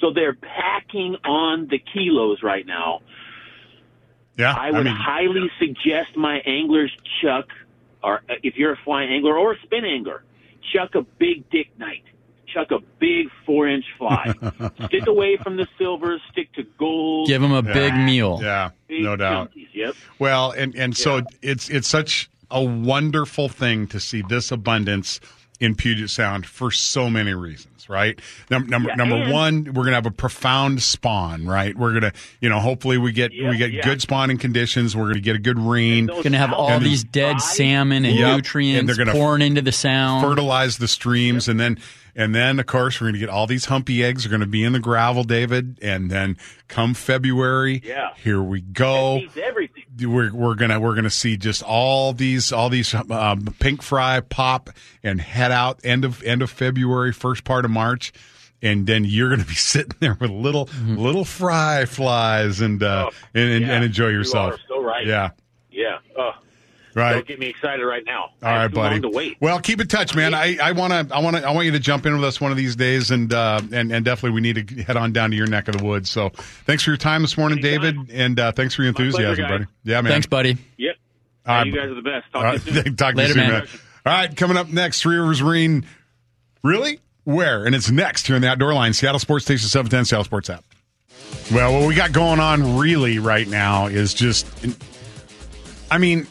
So 0.00 0.10
they're 0.10 0.32
packing 0.32 1.16
on 1.26 1.68
the 1.68 1.78
kilos 1.78 2.42
right 2.42 2.66
now. 2.66 3.02
Yeah. 4.38 4.54
I 4.54 4.70
would 4.70 4.86
mean, 4.86 4.96
highly 4.96 5.50
suggest 5.58 6.16
my 6.16 6.38
anglers 6.46 6.90
chuck, 7.20 7.48
or 8.02 8.22
uh, 8.30 8.36
if 8.42 8.56
you're 8.56 8.72
a 8.72 8.78
fly 8.82 9.02
angler 9.02 9.36
or 9.36 9.52
a 9.52 9.60
spin 9.60 9.84
angler, 9.84 10.24
chuck 10.72 10.94
a 10.94 11.02
big 11.02 11.50
Dick 11.50 11.68
Nite. 11.78 12.02
Chuck 12.46 12.70
a 12.70 12.78
big 12.98 13.28
four 13.44 13.68
inch 13.68 13.84
fly. 13.98 14.32
stick 14.86 15.06
away 15.06 15.36
from 15.36 15.58
the 15.58 15.66
silvers. 15.76 16.22
Stick 16.32 16.50
to 16.54 16.62
gold. 16.78 17.28
Give 17.28 17.42
them 17.42 17.52
a 17.52 17.62
big 17.62 17.94
meal. 17.94 18.38
yeah, 18.42 18.70
big 18.88 19.02
no 19.02 19.16
doubt. 19.16 19.50
junkies. 19.50 19.63
Yep. 19.74 19.94
Well, 20.18 20.52
and 20.52 20.74
and 20.76 20.96
so 20.96 21.22
it's 21.42 21.68
it's 21.68 21.88
such 21.88 22.30
a 22.50 22.62
wonderful 22.62 23.48
thing 23.48 23.86
to 23.88 24.00
see 24.00 24.22
this 24.28 24.50
abundance 24.52 25.20
in 25.60 25.74
Puget 25.74 26.10
Sound 26.10 26.46
for 26.46 26.70
so 26.70 27.08
many 27.08 27.32
reasons, 27.32 27.88
right? 27.88 28.18
Number 28.50 28.68
number, 28.68 28.88
Yeah, 28.90 28.94
number 28.96 29.30
one, 29.32 29.64
we're 29.64 29.84
gonna 29.84 29.94
have 29.96 30.04
a 30.06 30.10
profound 30.10 30.82
spawn, 30.82 31.46
right? 31.46 31.76
We're 31.76 31.92
gonna, 31.94 32.12
you 32.40 32.48
know, 32.48 32.58
hopefully 32.60 32.98
we 32.98 33.12
get 33.12 33.32
Yeah, 33.32 33.50
we 33.50 33.56
get 33.56 33.72
yeah. 33.72 33.82
good 33.82 34.00
spawning 34.02 34.36
conditions. 34.38 34.96
We're 34.96 35.06
gonna 35.08 35.20
get 35.20 35.36
a 35.36 35.40
good 35.40 35.58
rain. 35.58 36.06
Those 36.06 36.22
Going 36.22 36.32
to 36.32 36.38
have 36.38 36.52
all 36.52 36.78
these 36.80 37.04
dead 37.04 37.38
fries, 37.40 37.56
salmon 37.56 38.04
and 38.04 38.14
Yep. 38.16 38.26
And 38.28 38.36
nutrients 38.36 38.86
they're 38.96 39.04
gonna 39.06 39.16
pouring 39.18 39.42
into 39.42 39.62
the 39.62 39.72
sound. 39.72 40.24
fertilize 40.26 40.78
the 40.78 40.88
streams 40.88 41.48
and 41.48 41.58
then 41.58 41.78
and 42.16 42.34
then 42.34 42.58
of 42.60 42.66
course 42.66 43.00
we're 43.00 43.06
going 43.06 43.14
to 43.14 43.18
get 43.20 43.28
all 43.28 43.46
these 43.46 43.64
humpy 43.66 44.04
eggs 44.04 44.24
are 44.24 44.28
going 44.28 44.40
to 44.40 44.46
be 44.46 44.62
in 44.64 44.72
the 44.72 44.78
gravel 44.80 45.24
david 45.24 45.78
and 45.82 46.10
then 46.10 46.36
come 46.68 46.94
february 46.94 47.80
Yeah. 47.84 48.10
here 48.16 48.42
we 48.42 48.60
go 48.60 49.20
everything. 49.42 49.84
we're 50.02 50.32
we're 50.34 50.54
gonna 50.54 50.78
we're 50.80 50.94
gonna 50.94 51.10
see 51.10 51.36
just 51.36 51.62
all 51.62 52.12
these 52.12 52.52
all 52.52 52.68
these 52.68 52.94
um, 52.94 53.44
pink 53.58 53.82
fry 53.82 54.20
pop 54.20 54.70
and 55.02 55.20
head 55.20 55.50
out 55.52 55.80
end 55.84 56.04
of 56.04 56.22
end 56.22 56.42
of 56.42 56.50
February, 56.50 57.12
first 57.12 57.44
part 57.44 57.64
of 57.64 57.70
March, 57.70 58.12
and 58.62 58.86
then 58.86 59.04
you're 59.04 59.28
gonna 59.30 59.44
be 59.44 59.54
sitting 59.72 59.92
there 60.00 60.16
with 60.20 60.30
little 60.30 60.68
little 60.84 61.24
fry 61.24 61.84
flies 61.84 62.60
and 62.60 62.82
uh, 62.82 63.10
Oh, 63.10 63.14
and, 63.34 63.50
and, 63.50 63.66
yeah. 63.66 63.72
and 63.74 63.84
enjoy 63.84 64.08
You 64.08 64.18
yourself. 64.18 64.54
are 64.54 64.58
so 64.68 64.82
right. 64.82 65.06
Yeah, 65.06 65.30
Yeah. 65.70 65.98
Oh, 66.18 66.32
right. 66.94 67.12
don't 67.14 67.26
get 67.26 67.38
me 67.38 67.46
excited 67.46 67.84
right 67.84 68.04
now. 68.04 68.22
All 68.22 68.30
I 68.42 68.50
have 68.50 68.60
right, 68.60 68.68
too 68.70 68.74
buddy. 68.74 68.94
long 68.94 69.02
to 69.02 69.16
wait. 69.16 69.36
Well, 69.40 69.60
keep 69.60 69.80
in 69.80 69.88
touch, 69.88 70.14
man. 70.14 70.34
I, 70.34 70.56
I 70.62 70.72
want 70.72 70.92
to 70.92 71.14
I 71.14 71.20
want 71.20 71.36
to 71.36 71.46
I 71.46 71.50
want 71.52 71.66
you 71.66 71.72
to 71.72 71.78
jump 71.78 72.06
in 72.06 72.14
with 72.14 72.24
us 72.24 72.40
one 72.40 72.50
of 72.50 72.56
these 72.56 72.76
days, 72.76 73.10
and 73.10 73.32
uh, 73.32 73.60
and 73.72 73.92
and 73.92 74.04
definitely 74.04 74.34
we 74.34 74.40
need 74.40 74.68
to 74.68 74.82
head 74.82 74.96
on 74.96 75.12
down 75.12 75.30
to 75.30 75.36
your 75.36 75.46
neck 75.46 75.68
of 75.68 75.76
the 75.76 75.84
woods. 75.84 76.10
So, 76.10 76.30
thanks 76.66 76.82
for 76.84 76.90
your 76.90 76.96
time 76.96 77.22
this 77.22 77.36
morning, 77.36 77.58
Anytime. 77.58 77.80
David, 77.94 78.10
and 78.10 78.40
uh, 78.40 78.52
thanks 78.52 78.74
for 78.74 78.82
your 78.82 78.90
enthusiasm, 78.90 79.44
guys. 79.44 79.50
buddy. 79.50 79.66
Yeah, 79.84 80.00
man. 80.00 80.12
Thanks, 80.12 80.26
buddy. 80.26 80.56
Yep. 80.76 80.96
All 81.46 81.54
right, 81.56 81.66
you 81.66 81.74
guys 81.74 81.90
are 81.90 81.94
the 81.94 82.02
best. 82.02 82.32
Talk 82.32 82.44
All 82.44 82.58
to 82.58 82.72
you 82.72 82.82
soon. 82.82 82.96
talk 82.96 83.10
to 83.12 83.16
Later, 83.18 83.28
you 83.28 83.34
soon, 83.34 83.42
man. 83.42 83.52
man. 83.52 83.68
All 84.06 84.12
right, 84.12 84.36
coming 84.36 84.56
up 84.56 84.68
next, 84.68 85.02
Three 85.02 85.16
Rivers 85.16 85.42
Marine. 85.42 85.86
Really? 86.62 87.00
Where? 87.24 87.64
And 87.64 87.74
it's 87.74 87.90
next 87.90 88.26
here 88.26 88.36
in 88.36 88.42
the 88.42 88.48
Outdoor 88.48 88.74
Line, 88.74 88.92
Seattle 88.92 89.18
Sports 89.18 89.44
Station 89.46 89.68
710, 89.68 90.04
Seattle 90.06 90.24
Sports 90.24 90.50
app. 90.50 90.64
Well, 91.52 91.72
what 91.78 91.86
we 91.88 91.94
got 91.94 92.12
going 92.12 92.40
on 92.40 92.78
really 92.78 93.18
right 93.18 93.46
now 93.48 93.86
is 93.86 94.14
just, 94.14 94.46
I 95.90 95.98
mean, 95.98 96.26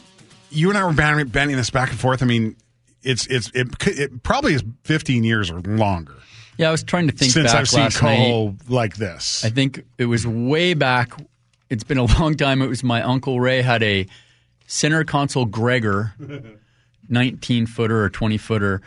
you 0.54 0.68
and 0.68 0.78
I 0.78 0.84
were 0.84 0.92
banning, 0.92 1.28
banning 1.28 1.56
this 1.56 1.70
back 1.70 1.90
and 1.90 1.98
forth. 1.98 2.22
I 2.22 2.26
mean, 2.26 2.56
it's 3.02 3.26
it's 3.26 3.50
it, 3.54 3.68
it 3.86 4.22
probably 4.22 4.54
is 4.54 4.64
15 4.84 5.24
years 5.24 5.50
or 5.50 5.60
longer 5.60 6.14
Yeah, 6.56 6.68
I 6.68 6.70
was 6.70 6.82
trying 6.82 7.08
to 7.08 7.12
think 7.14 7.32
since 7.32 7.52
back 7.52 7.60
I've 7.60 7.68
seen 7.68 7.80
last 7.80 8.02
night. 8.02 8.16
coho 8.16 8.56
like 8.68 8.96
this. 8.96 9.44
I 9.44 9.50
think 9.50 9.84
it 9.98 10.06
was 10.06 10.26
way 10.26 10.74
back. 10.74 11.12
It's 11.70 11.84
been 11.84 11.98
a 11.98 12.04
long 12.18 12.34
time. 12.34 12.62
It 12.62 12.68
was 12.68 12.82
my 12.82 13.02
uncle 13.02 13.40
Ray 13.40 13.62
had 13.62 13.82
a 13.82 14.06
center 14.66 15.04
console 15.04 15.44
Gregor, 15.44 16.14
19 17.08 17.66
footer 17.66 18.02
or 18.02 18.08
20 18.10 18.38
footer. 18.38 18.80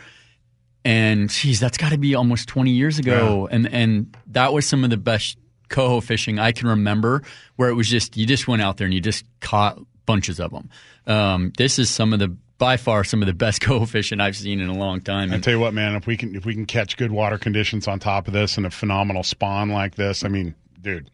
And 0.84 1.28
geez, 1.28 1.60
that's 1.60 1.76
got 1.76 1.92
to 1.92 1.98
be 1.98 2.14
almost 2.14 2.48
20 2.48 2.70
years 2.70 2.98
ago. 2.98 3.48
And 3.50 3.72
and 3.72 4.16
that 4.28 4.52
was 4.52 4.66
some 4.66 4.84
of 4.84 4.90
the 4.90 4.96
best 4.96 5.36
coho 5.68 6.00
fishing 6.00 6.38
I 6.38 6.52
can 6.52 6.66
remember, 6.68 7.22
where 7.56 7.68
it 7.68 7.74
was 7.74 7.88
just 7.88 8.16
you 8.16 8.26
just 8.26 8.48
went 8.48 8.62
out 8.62 8.78
there 8.78 8.86
and 8.86 8.94
you 8.94 9.00
just 9.00 9.24
caught 9.40 9.78
bunches 10.08 10.40
of 10.40 10.50
them. 10.50 10.70
Um, 11.06 11.52
this 11.58 11.78
is 11.78 11.90
some 11.90 12.14
of 12.14 12.18
the 12.18 12.34
by 12.56 12.78
far 12.78 13.04
some 13.04 13.22
of 13.22 13.26
the 13.26 13.34
best 13.34 13.60
coefficient 13.68 14.20
I've 14.20 14.36
seen 14.36 14.58
in 14.58 14.68
a 14.68 14.76
long 14.76 15.02
time. 15.02 15.32
I 15.32 15.38
tell 15.38 15.52
you 15.52 15.60
what, 15.60 15.74
man, 15.74 15.94
if 15.94 16.06
we 16.06 16.16
can 16.16 16.34
if 16.34 16.46
we 16.46 16.54
can 16.54 16.64
catch 16.64 16.96
good 16.96 17.12
water 17.12 17.36
conditions 17.36 17.86
on 17.86 18.00
top 18.00 18.26
of 18.26 18.32
this 18.32 18.56
and 18.56 18.66
a 18.66 18.70
phenomenal 18.70 19.22
spawn 19.22 19.68
like 19.68 19.94
this, 19.94 20.24
I 20.24 20.28
mean, 20.28 20.54
dude, 20.80 21.10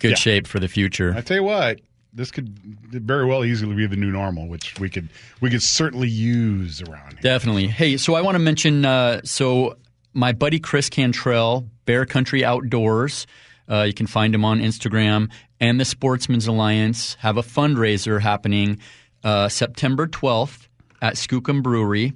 good 0.00 0.10
yeah. 0.10 0.16
shape 0.16 0.46
for 0.48 0.58
the 0.58 0.68
future. 0.68 1.14
I 1.16 1.20
tell 1.20 1.36
you 1.36 1.44
what, 1.44 1.80
this 2.12 2.32
could 2.32 2.58
very 2.58 3.24
well 3.24 3.44
easily 3.44 3.76
be 3.76 3.86
the 3.86 3.96
new 3.96 4.10
normal, 4.10 4.48
which 4.48 4.78
we 4.80 4.90
could 4.90 5.08
we 5.40 5.48
could 5.48 5.62
certainly 5.62 6.08
use 6.08 6.82
around 6.82 7.12
here. 7.12 7.22
Definitely. 7.22 7.68
Hey, 7.68 7.96
so 7.96 8.16
I 8.16 8.22
want 8.22 8.34
to 8.34 8.40
mention 8.40 8.84
uh, 8.84 9.20
so 9.22 9.76
my 10.14 10.32
buddy 10.32 10.58
Chris 10.58 10.90
Cantrell, 10.90 11.68
Bear 11.84 12.04
Country 12.04 12.44
Outdoors. 12.44 13.28
Uh, 13.68 13.82
you 13.82 13.94
can 13.94 14.06
find 14.06 14.34
him 14.34 14.44
on 14.44 14.60
Instagram 14.60 15.30
and 15.60 15.80
the 15.80 15.84
Sportsman's 15.84 16.46
Alliance 16.46 17.14
have 17.20 17.36
a 17.36 17.42
fundraiser 17.42 18.20
happening 18.20 18.78
uh, 19.24 19.48
September 19.48 20.06
12th 20.06 20.68
at 21.02 21.14
Skookum 21.14 21.62
Brewery, 21.62 22.12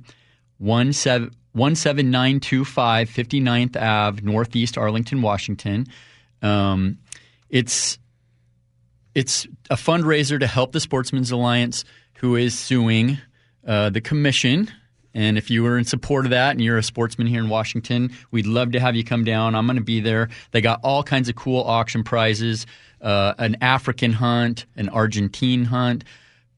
17- 0.63 1.33
17925 1.55 3.11
59th 3.11 3.77
Ave, 3.77 4.23
Northeast 4.23 4.79
Arlington, 4.79 5.23
Washington. 5.23 5.87
Um, 6.43 6.99
it's 7.49 7.99
it's 9.15 9.47
a 9.69 9.75
fundraiser 9.75 10.39
to 10.39 10.47
help 10.47 10.73
the 10.73 10.81
Sportsman's 10.81 11.33
Alliance, 11.33 11.85
who 12.15 12.37
is 12.37 12.57
suing 12.57 13.19
uh, 13.67 13.91
the 13.91 14.01
commission. 14.01 14.71
And 15.15 15.37
if 15.37 15.51
you 15.51 15.63
were 15.63 15.77
in 15.77 15.85
support 15.85 16.25
of 16.25 16.31
that 16.31 16.53
and 16.53 16.61
you're 16.61 16.79
a 16.79 16.83
sportsman 16.83 17.27
here 17.27 17.41
in 17.41 17.49
Washington, 17.49 18.13
we'd 18.31 18.47
love 18.47 18.73
to 18.73 18.81
have 18.81 18.95
you 18.95 19.05
come 19.05 19.25
down. 19.25 19.55
I'm 19.55 19.67
going 19.67 19.77
to 19.77 19.83
be 19.83 20.01
there. 20.01 20.29
They 20.53 20.61
got 20.61 20.81
all 20.83 21.03
kinds 21.03 21.29
of 21.29 21.37
cool 21.37 21.63
auction 21.63 22.05
prizes 22.05 22.67
uh, 23.01 23.35
an 23.39 23.57
African 23.61 24.13
hunt, 24.13 24.67
an 24.77 24.89
Argentine 24.91 25.65
hunt, 25.65 26.05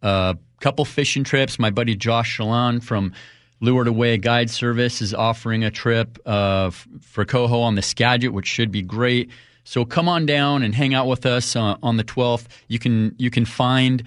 a 0.02 0.36
couple 0.60 0.84
fishing 0.84 1.24
trips. 1.24 1.58
My 1.58 1.70
buddy 1.70 1.94
Josh 1.94 2.38
Shalon 2.38 2.82
from 2.82 3.12
Lured 3.60 3.86
Away 3.86 4.18
Guide 4.18 4.50
Service 4.50 5.00
is 5.00 5.14
offering 5.14 5.62
a 5.62 5.70
trip 5.70 6.18
uh, 6.26 6.70
for 7.00 7.24
coho 7.24 7.60
on 7.60 7.76
the 7.76 7.82
Skagit, 7.82 8.32
which 8.32 8.46
should 8.46 8.72
be 8.72 8.82
great. 8.82 9.30
So 9.64 9.84
come 9.84 10.08
on 10.08 10.26
down 10.26 10.64
and 10.64 10.74
hang 10.74 10.94
out 10.94 11.06
with 11.06 11.24
us 11.24 11.54
uh, 11.54 11.76
on 11.82 11.96
the 11.96 12.04
12th. 12.04 12.46
You 12.66 12.80
can 12.80 13.14
you 13.18 13.30
can 13.30 13.44
find 13.44 14.02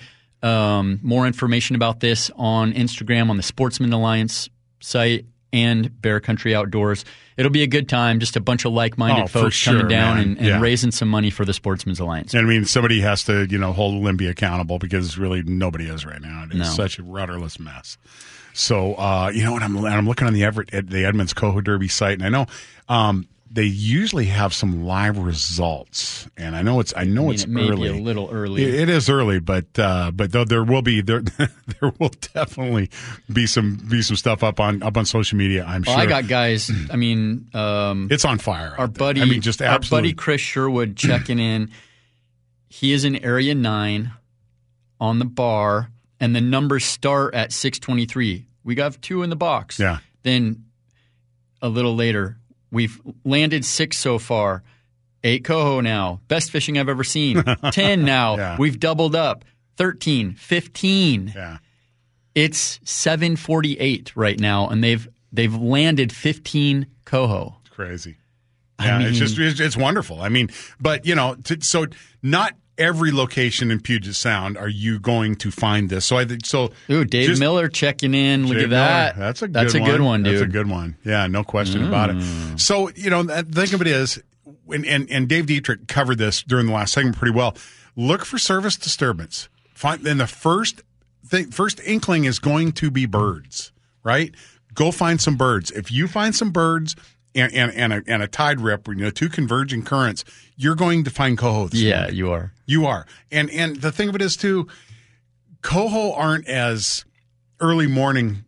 um, 0.45 0.99
more 1.01 1.25
information 1.25 1.75
about 1.75 1.99
this 1.99 2.29
on 2.35 2.73
Instagram 2.73 3.29
on 3.29 3.37
the 3.37 3.43
Sportsman 3.43 3.91
Alliance 3.93 4.49
site 4.79 5.25
and 5.51 6.01
Bear 6.01 6.19
Country 6.19 6.53
Outdoors. 6.53 7.05
It'll 7.37 7.51
be 7.51 7.63
a 7.63 7.67
good 7.67 7.89
time. 7.89 8.19
Just 8.19 8.35
a 8.35 8.41
bunch 8.41 8.65
of 8.65 8.73
like-minded 8.73 9.23
Oh, 9.23 9.27
folks 9.27 9.55
sure, 9.55 9.73
coming 9.73 9.87
down 9.87 10.15
man. 10.17 10.23
and, 10.23 10.37
and 10.37 10.47
Yeah. 10.47 10.59
raising 10.61 10.91
some 10.91 11.07
money 11.09 11.29
for 11.29 11.45
the 11.45 11.53
Sportsman's 11.53 11.99
Alliance. 11.99 12.33
And 12.33 12.45
I 12.45 12.49
mean, 12.49 12.65
somebody 12.65 13.01
has 13.01 13.23
to, 13.25 13.45
you 13.49 13.57
know, 13.57 13.73
hold 13.73 13.95
Olympia 13.95 14.29
accountable 14.31 14.79
because 14.79 15.17
really 15.17 15.43
nobody 15.43 15.85
is 15.87 16.05
right 16.05 16.21
now. 16.21 16.43
It 16.45 16.51
is 16.51 16.57
No. 16.59 16.63
such 16.65 16.99
a 16.99 17.03
rudderless 17.03 17.59
mess. 17.59 17.97
So, 18.53 18.93
uh, 18.95 19.31
you 19.33 19.43
know 19.43 19.51
what? 19.53 19.63
I'm, 19.63 19.75
and 19.77 19.87
I'm 19.87 20.07
looking 20.07 20.27
on 20.27 20.33
the 20.33 20.43
Everett, 20.45 20.73
at 20.73 20.89
the 20.89 21.05
Edmonds 21.05 21.33
Coho 21.33 21.59
Derby 21.59 21.87
site, 21.89 22.13
and 22.21 22.23
I 22.23 22.29
know 22.29 22.45
um, 22.87 23.27
they 23.49 23.63
usually 23.63 24.25
have 24.25 24.53
some 24.53 24.83
live 24.85 25.17
results. 25.17 26.27
And 26.35 26.55
I 26.55 26.61
know 26.61 26.79
it's, 26.81 26.93
I 26.97 27.05
know 27.05 27.21
I 27.21 27.25
mean, 27.25 27.33
it's 27.35 27.43
it 27.43 27.49
may 27.49 27.69
early. 27.69 27.89
be 27.91 27.97
a 27.99 28.01
little 28.01 28.29
early. 28.31 28.63
It- 28.63 28.73
it 28.85 28.89
is 28.89 29.09
early, 29.09 29.39
but 29.39 29.65
uh, 29.79 30.11
but 30.13 30.31
though 30.33 30.43
there 30.43 30.63
will 30.63 30.81
be 30.81 30.99
there 31.01 31.21
there 31.79 31.93
will 31.99 32.11
definitely 32.33 32.89
be 33.31 33.45
some 33.47 33.75
be 33.89 34.01
some 34.01 34.17
stuff 34.17 34.43
up 34.43 34.59
on 34.59 34.83
up 34.83 34.97
on 34.97 35.05
social 35.05 35.37
media. 35.37 35.63
I'm 35.65 35.83
Well, 35.85 35.95
sure. 35.95 36.03
I 36.03 36.05
got 36.07 36.27
guys. 36.27 36.69
I 36.91 36.95
mean, 36.97 37.49
um, 37.53 38.09
it's 38.11 38.25
on 38.25 38.39
fire. 38.39 38.75
our 38.77 38.87
buddy, 38.87 39.21
I 39.21 39.25
mean, 39.25 39.41
just 39.41 39.61
absolutely. 39.61 39.95
our 39.95 40.01
buddy 40.11 40.13
Chris 40.13 40.41
Sherwood 40.41 40.95
checking 40.97 41.39
in. 41.39 41.71
He 42.67 42.91
is 42.91 43.05
in 43.05 43.15
Area 43.23 43.55
Nine 43.55 44.11
on 44.99 45.19
the 45.19 45.25
bar, 45.25 45.91
and 46.19 46.35
the 46.35 46.41
numbers 46.41 46.83
start 46.83 47.33
at 47.35 47.53
six 47.53 47.79
twenty 47.79 48.05
three. 48.05 48.47
We 48.65 48.75
got 48.75 49.01
two 49.01 49.23
in 49.23 49.29
the 49.29 49.35
box. 49.37 49.79
Yeah. 49.79 49.99
Then 50.23 50.65
a 51.61 51.69
little 51.69 51.95
later, 51.95 52.37
we've 52.75 53.01
landed 53.23 53.63
six 53.65 53.97
so 53.97 54.19
far. 54.19 54.61
Eight 55.23 55.43
coho 55.43 55.79
now. 55.79 56.19
Best 56.27 56.51
fishing 56.51 56.77
I've 56.77 56.89
ever 56.89 57.03
seen. 57.03 57.41
Ten 57.71 58.05
now. 58.05 58.37
Yeah. 58.37 58.57
We've 58.59 58.79
doubled 58.79 59.15
up. 59.15 59.43
13, 59.77 60.33
15. 60.33 61.33
yeah. 61.35 61.57
It's 62.35 62.79
748 62.83 64.15
right 64.15 64.39
now, 64.39 64.67
and 64.67 64.83
they've 64.83 65.07
they've 65.31 65.55
landed 65.55 66.11
15 66.11 66.85
coho. 67.05 67.57
It's 67.61 67.69
crazy. 67.73 68.17
I 68.77 68.87
Yeah, 68.87 69.07
it's 69.07 69.17
just 69.17 69.39
it's, 69.39 69.59
it's 69.61 69.77
wonderful. 69.77 70.21
I 70.21 70.27
mean, 70.27 70.49
but 70.79 71.05
you 71.05 71.15
know, 71.15 71.35
to, 71.45 71.61
so 71.61 71.85
not 72.21 72.53
every 72.77 73.11
location 73.11 73.71
in 73.71 73.79
Puget 73.79 74.15
Sound 74.15 74.57
are 74.57 74.67
you 74.67 74.99
going 74.99 75.35
to 75.37 75.51
find 75.51 75.89
this. 75.89 76.05
So 76.05 76.17
I 76.17 76.25
think 76.25 76.45
so. 76.45 76.71
Ooh, 76.89 77.05
Dave 77.05 77.27
just- 77.29 77.39
Miller 77.39 77.67
checking 77.67 78.13
in. 78.13 78.47
Look 78.47 78.55
Dave 78.57 78.65
at 78.65 78.69
that. 78.71 79.17
Miller, 79.17 79.27
That's 79.27 79.41
a 79.41 79.47
good 79.47 79.53
That's 79.53 79.75
a 79.75 79.79
one. 79.79 79.89
good 79.91 80.01
one, 80.01 80.23
dude. 80.23 80.33
Mm. 80.35 80.39
That's 80.39 80.49
a 80.49 80.51
good 80.51 80.69
one. 80.69 80.97
Yeah, 81.05 81.27
no 81.27 81.43
question 81.43 81.85
about 81.87 82.09
it. 82.11 82.59
So 82.59 82.89
you 82.95 83.09
know, 83.09 83.23
the 83.23 83.43
thing 83.43 83.73
of 83.73 83.81
it 83.81 83.87
is, 83.87 84.21
and, 84.69 84.85
and 84.85 85.09
and 85.09 85.27
Dave 85.27 85.45
Dietrich 85.47 85.87
covered 85.87 86.17
this 86.17 86.43
during 86.43 86.67
the 86.67 86.73
last 86.73 86.93
segment 86.93 87.17
pretty 87.17 87.33
well. 87.35 87.55
Look 87.95 88.25
for 88.25 88.37
service 88.37 88.75
disturbance. 88.75 89.47
Find 89.73 90.05
and 90.05 90.19
the 90.19 90.27
first 90.27 90.81
thing, 91.25 91.51
first 91.51 91.79
inkling 91.85 92.25
is 92.25 92.39
going 92.39 92.71
to 92.73 92.91
be 92.91 93.05
birds. 93.05 93.71
Right? 94.03 94.33
Go 94.73 94.91
find 94.91 95.21
some 95.21 95.37
birds. 95.37 95.71
If 95.71 95.91
you 95.91 96.07
find 96.07 96.35
some 96.35 96.51
birds. 96.51 96.95
And, 97.35 97.53
and, 97.53 97.73
and, 97.73 97.93
a, 97.93 98.01
and 98.07 98.23
a 98.23 98.27
tide 98.27 98.61
rip, 98.61 98.87
you 98.87 98.95
know, 98.95 99.09
two 99.09 99.27
converging 99.27 99.83
currents, 99.83 100.23
you're 100.55 100.75
going 100.75 101.03
to 101.03 101.09
find 101.09 101.37
coho. 101.37 101.67
Yeah, 101.73 101.99
morning. 101.99 102.15
you 102.15 102.31
are. 102.31 102.53
You 102.65 102.85
are. 102.85 103.05
And 103.29 103.49
and 103.49 103.75
the 103.75 103.91
thing 103.91 104.07
of 104.07 104.15
it 104.15 104.21
is 104.21 104.37
too, 104.37 104.67
coho 105.61 106.13
aren't 106.13 106.47
as 106.47 107.03
early 107.59 107.87
morning 107.87 108.45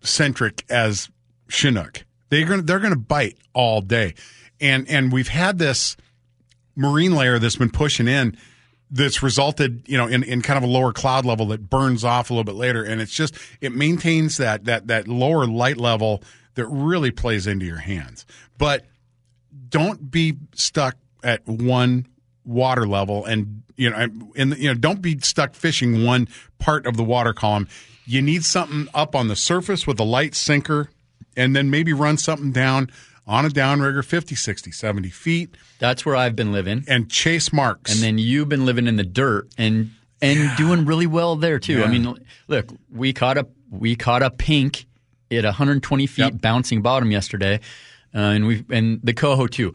centric 0.00 0.64
as 0.70 1.10
Chinook. 1.48 2.04
They're 2.30 2.46
gonna 2.46 2.62
they're 2.62 2.78
gonna 2.78 2.96
bite 2.96 3.38
all 3.52 3.80
day. 3.80 4.14
And 4.60 4.88
and 4.88 5.12
we've 5.12 5.28
had 5.28 5.58
this 5.58 5.96
marine 6.76 7.14
layer 7.14 7.38
that's 7.38 7.56
been 7.56 7.70
pushing 7.70 8.08
in 8.08 8.36
that's 8.90 9.22
resulted, 9.22 9.82
you 9.86 9.98
know, 9.98 10.06
in, 10.06 10.22
in 10.22 10.40
kind 10.42 10.56
of 10.56 10.62
a 10.62 10.72
lower 10.72 10.92
cloud 10.92 11.24
level 11.24 11.46
that 11.46 11.68
burns 11.68 12.04
off 12.04 12.30
a 12.30 12.32
little 12.32 12.44
bit 12.44 12.54
later. 12.54 12.82
And 12.82 13.00
it's 13.00 13.12
just 13.12 13.36
it 13.60 13.74
maintains 13.74 14.36
that 14.36 14.64
that 14.64 14.86
that 14.88 15.08
lower 15.08 15.46
light 15.46 15.76
level 15.76 16.22
that 16.54 16.66
really 16.66 17.10
plays 17.10 17.46
into 17.46 17.66
your 17.66 17.78
hands. 17.78 18.26
But 18.58 18.84
don't 19.68 20.10
be 20.10 20.36
stuck 20.54 20.96
at 21.22 21.46
one 21.46 22.06
water 22.44 22.86
level 22.86 23.24
and 23.24 23.62
you 23.76 23.88
know 23.88 23.96
and 24.36 24.56
you 24.58 24.68
know 24.68 24.74
don't 24.74 25.00
be 25.00 25.18
stuck 25.20 25.54
fishing 25.54 26.04
one 26.04 26.28
part 26.58 26.84
of 26.86 26.98
the 26.98 27.02
water 27.02 27.32
column 27.32 27.66
you 28.04 28.20
need 28.20 28.44
something 28.44 28.86
up 28.92 29.14
on 29.16 29.28
the 29.28 29.34
surface 29.36 29.86
with 29.86 29.98
a 29.98 30.04
light 30.04 30.34
sinker 30.34 30.90
and 31.38 31.56
then 31.56 31.70
maybe 31.70 31.94
run 31.94 32.18
something 32.18 32.52
down 32.52 32.90
on 33.26 33.46
a 33.46 33.48
downrigger 33.48 34.04
50 34.04 34.34
60 34.34 34.70
70 34.70 35.08
feet 35.08 35.56
That's 35.78 36.04
where 36.04 36.14
I've 36.14 36.36
been 36.36 36.52
living. 36.52 36.84
and 36.86 37.10
chase 37.10 37.50
marks 37.50 37.94
And 37.94 38.02
then 38.02 38.18
you've 38.18 38.50
been 38.50 38.66
living 38.66 38.86
in 38.86 38.96
the 38.96 39.04
dirt 39.04 39.48
and 39.56 39.92
and 40.20 40.54
doing 40.58 40.84
really 40.84 41.06
well 41.06 41.34
there 41.36 41.58
too. 41.58 41.78
Yeah. 41.78 41.84
I 41.84 41.88
mean, 41.88 42.14
look, 42.46 42.66
we 42.90 43.12
caught 43.14 43.38
a 43.38 43.46
we 43.70 43.96
caught 43.96 44.22
a 44.22 44.30
pink 44.30 44.84
at 45.30 45.44
120 45.44 46.06
feet 46.06 46.22
Yep. 46.22 46.40
bouncing 46.40 46.82
bottom 46.82 47.10
yesterday, 47.10 47.60
uh, 48.14 48.18
and 48.18 48.46
we 48.46 48.64
and 48.70 49.00
the 49.02 49.12
coho 49.14 49.46
too. 49.46 49.74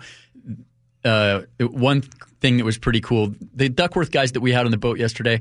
Uh, 1.04 1.42
one 1.60 2.02
thing 2.42 2.58
that 2.58 2.66
was 2.66 2.78
pretty 2.78 3.00
cool, 3.02 3.34
the 3.54 3.70
Duckworth 3.70 4.12
guys 4.12 4.34
that 4.34 4.42
we 4.42 4.52
had 4.52 4.66
on 4.66 4.72
the 4.72 4.78
boat 4.78 5.00
yesterday, 5.00 5.40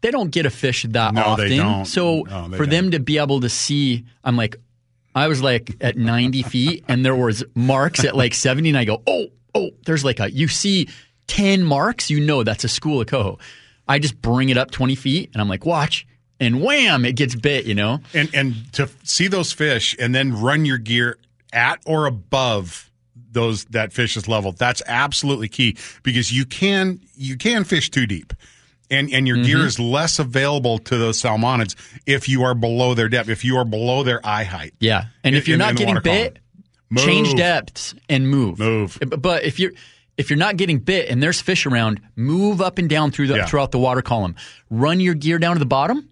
they 0.00 0.10
don't 0.10 0.30
get 0.30 0.46
a 0.46 0.50
fish 0.50 0.84
that 0.88 1.14
No, 1.14 1.22
often. 1.22 1.56
don't. 1.56 1.84
So 1.84 2.20
No, 2.22 2.48
for 2.56 2.66
them 2.66 2.90
to 2.92 2.98
be 3.00 3.18
able 3.18 3.40
to 3.40 3.48
see, 3.48 4.04
I'm 4.24 4.36
like, 4.36 4.56
I 5.14 5.28
was 5.28 5.42
like 5.42 5.76
at 5.82 5.96
90 5.98 6.42
feet, 6.54 6.84
and 6.88 7.04
there 7.04 7.14
was 7.14 7.44
marks 7.54 8.04
at 8.04 8.16
like 8.16 8.34
70, 8.34 8.70
and 8.70 8.78
I 8.78 8.84
go, 8.84 9.02
oh, 9.06 9.26
oh, 9.54 9.70
there's 9.84 10.04
like 10.04 10.18
a 10.20 10.30
you 10.30 10.48
see 10.48 10.88
10 11.26 11.62
marks, 11.62 12.10
you 12.10 12.20
know 12.20 12.42
that's 12.42 12.64
a 12.64 12.68
school 12.68 13.00
of 13.02 13.06
coho. 13.06 13.38
I 13.86 13.98
just 13.98 14.20
bring 14.22 14.48
it 14.48 14.56
up 14.56 14.70
20 14.70 14.94
feet, 14.94 15.30
and 15.34 15.42
I'm 15.42 15.48
like, 15.48 15.66
watch, 15.66 16.06
and 16.42 16.60
wham, 16.62 17.04
it 17.04 17.16
gets 17.16 17.34
bit, 17.34 17.64
you 17.66 17.74
know. 17.74 18.00
and 18.12 18.28
and 18.34 18.72
to 18.74 18.88
see 19.04 19.28
those 19.28 19.52
fish 19.52 19.96
and 19.98 20.14
then 20.14 20.40
run 20.40 20.64
your 20.64 20.78
gear 20.78 21.16
at 21.52 21.80
or 21.86 22.06
above 22.06 22.90
those 23.30 23.64
that 23.66 23.92
fish's 23.92 24.28
level. 24.28 24.52
That's 24.52 24.82
absolutely 24.86 25.48
key 25.48 25.76
because 26.02 26.30
you 26.32 26.44
can 26.44 27.00
you 27.16 27.36
can 27.36 27.64
fish 27.64 27.90
too 27.90 28.06
deep. 28.06 28.32
And, 28.90 29.10
and 29.10 29.26
your 29.26 29.38
Mm-hmm. 29.38 29.46
gear 29.46 29.64
is 29.64 29.80
less 29.80 30.18
available 30.18 30.76
to 30.80 30.98
those 30.98 31.16
salmonids 31.22 31.74
if 32.04 32.28
you 32.28 32.42
are 32.42 32.54
below 32.54 32.92
their 32.92 33.08
depth, 33.08 33.30
if 33.30 33.42
you 33.42 33.56
are 33.56 33.64
below 33.64 34.02
their 34.02 34.20
eye 34.22 34.44
height. 34.44 34.74
Yeah, 34.80 35.04
and 35.24 35.34
In- 35.34 35.40
if 35.40 35.48
you're 35.48 35.54
in- 35.54 35.60
not 35.60 35.70
in 35.70 35.76
getting 35.76 35.94
water 35.94 36.02
column. 36.02 36.18
bit, 36.34 36.38
change 36.98 37.34
depths 37.34 37.94
and 38.10 38.28
move. 38.28 38.58
Move. 38.58 38.98
But 39.18 39.44
if 39.44 39.58
you're 39.58 39.72
if 40.18 40.28
you're 40.28 40.38
not 40.38 40.58
getting 40.58 40.78
bit 40.78 41.08
and 41.08 41.22
there's 41.22 41.40
fish 41.40 41.64
around, 41.64 42.02
move 42.16 42.60
up 42.60 42.76
and 42.76 42.86
down 42.90 43.12
through 43.12 43.28
the 43.28 43.36
Yeah. 43.36 43.46
throughout 43.46 43.70
the 43.72 43.78
water 43.78 44.02
column. 44.02 44.36
Run 44.68 45.00
your 45.00 45.14
gear 45.14 45.38
down 45.38 45.54
to 45.54 45.58
the 45.58 45.64
bottom, 45.64 46.06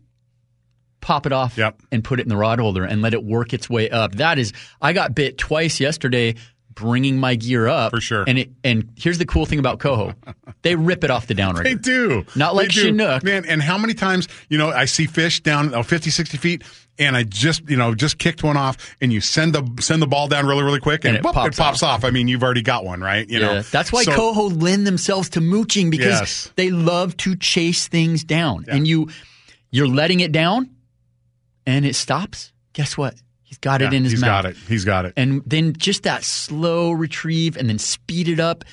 pop 1.01 1.27
it 1.27 1.33
off, 1.33 1.57
Yep. 1.57 1.81
and 1.93 2.05
put 2.05 2.21
it 2.21 2.25
in 2.25 2.29
the 2.29 2.37
rod 2.37 2.59
holder 2.61 2.85
and 2.85 3.03
let 3.03 3.15
it 3.15 3.25
work 3.25 3.53
its 3.53 3.69
way 3.71 3.89
up. 3.91 4.17
That 4.17 4.39
is, 4.39 4.53
I 4.83 4.93
got 4.93 5.15
bit 5.15 5.39
twice 5.39 5.81
yesterday. 5.81 6.35
Bringing 6.73 7.19
my 7.19 7.35
gear 7.35 7.67
up 7.67 7.91
For 7.91 8.01
sure. 8.01 8.25
and 8.27 8.39
it 8.39 8.51
and 8.65 8.89
here's 8.97 9.19
the 9.19 9.27
cool 9.27 9.45
thing 9.45 9.59
about 9.59 9.81
coho, 9.81 10.15
they 10.63 10.77
rip 10.77 11.05
it 11.05 11.11
off 11.11 11.27
the 11.27 11.35
downrigger. 11.35 11.65
They 11.65 11.75
do. 11.75 12.25
Not 12.37 12.55
like 12.55 12.71
do. 12.71 12.83
Chinook. 12.83 13.23
Man, 13.23 13.45
and 13.45 13.61
how 13.61 13.77
many 13.77 13.93
times, 13.93 14.29
you 14.49 14.57
know, 14.57 14.71
I 14.71 14.87
see 14.87 15.05
fish 15.07 15.43
down 15.43 15.75
oh, 15.75 15.83
50, 15.83 16.09
60 16.11 16.39
feet 16.39 16.63
and 16.99 17.17
I 17.17 17.25
just, 17.25 17.69
you 17.69 17.77
know, 17.77 17.95
just 17.95 18.17
kicked 18.19 18.43
one 18.45 18.57
off 18.57 18.97
and 19.03 19.13
you 19.13 19.21
send 19.21 19.53
the 19.55 19.83
send 19.83 20.01
the 20.01 20.07
ball 20.07 20.29
down 20.29 20.47
really, 20.47 20.63
really 20.63 20.81
quick 20.81 21.05
and, 21.05 21.17
And 21.17 21.19
it 21.19 21.25
whoop, 21.25 21.35
pops 21.35 21.59
it 21.59 21.61
pops 21.61 21.83
off. 21.83 22.03
I 22.05 22.11
mean, 22.11 22.29
you've 22.29 22.43
already 22.45 22.63
got 22.63 22.85
one, 22.85 23.01
right? 23.03 23.29
You 23.29 23.41
know, 23.41 23.53
Yeah, 23.55 23.63
that's 23.71 23.93
why 23.93 24.05
So- 24.05 24.15
coho 24.15 24.45
lend 24.45 24.87
themselves 24.87 25.29
to 25.31 25.41
mooching 25.43 25.91
because 25.91 26.21
Yes. 26.21 26.53
they 26.57 26.71
love 26.71 27.15
to 27.19 27.35
chase 27.37 27.89
things 27.89 28.25
down, 28.25 28.65
and 28.69 28.87
you 28.89 29.09
you're 29.71 29.89
letting 29.89 30.21
it 30.21 30.33
down, 30.33 30.71
and 31.67 31.85
it 31.85 31.95
stops. 31.95 32.53
Guess 32.73 32.97
what? 32.97 33.15
He's 33.43 33.59
got 33.59 33.83
it 33.83 33.91
Yeah, 33.93 33.99
in 33.99 34.05
his 34.05 34.13
he's 34.13 34.21
mouth. 34.21 34.45
got 34.45 34.47
it. 34.51 34.57
He's 34.69 34.85
got 34.85 35.05
it. 35.07 35.13
And 35.17 35.43
then 35.45 35.73
just 35.77 36.05
that 36.05 36.23
slow 36.23 36.93
retrieve, 36.93 37.57
and 37.57 37.69
then 37.69 37.79
speed 37.79 38.29
it 38.29 38.39
up. 38.41 38.65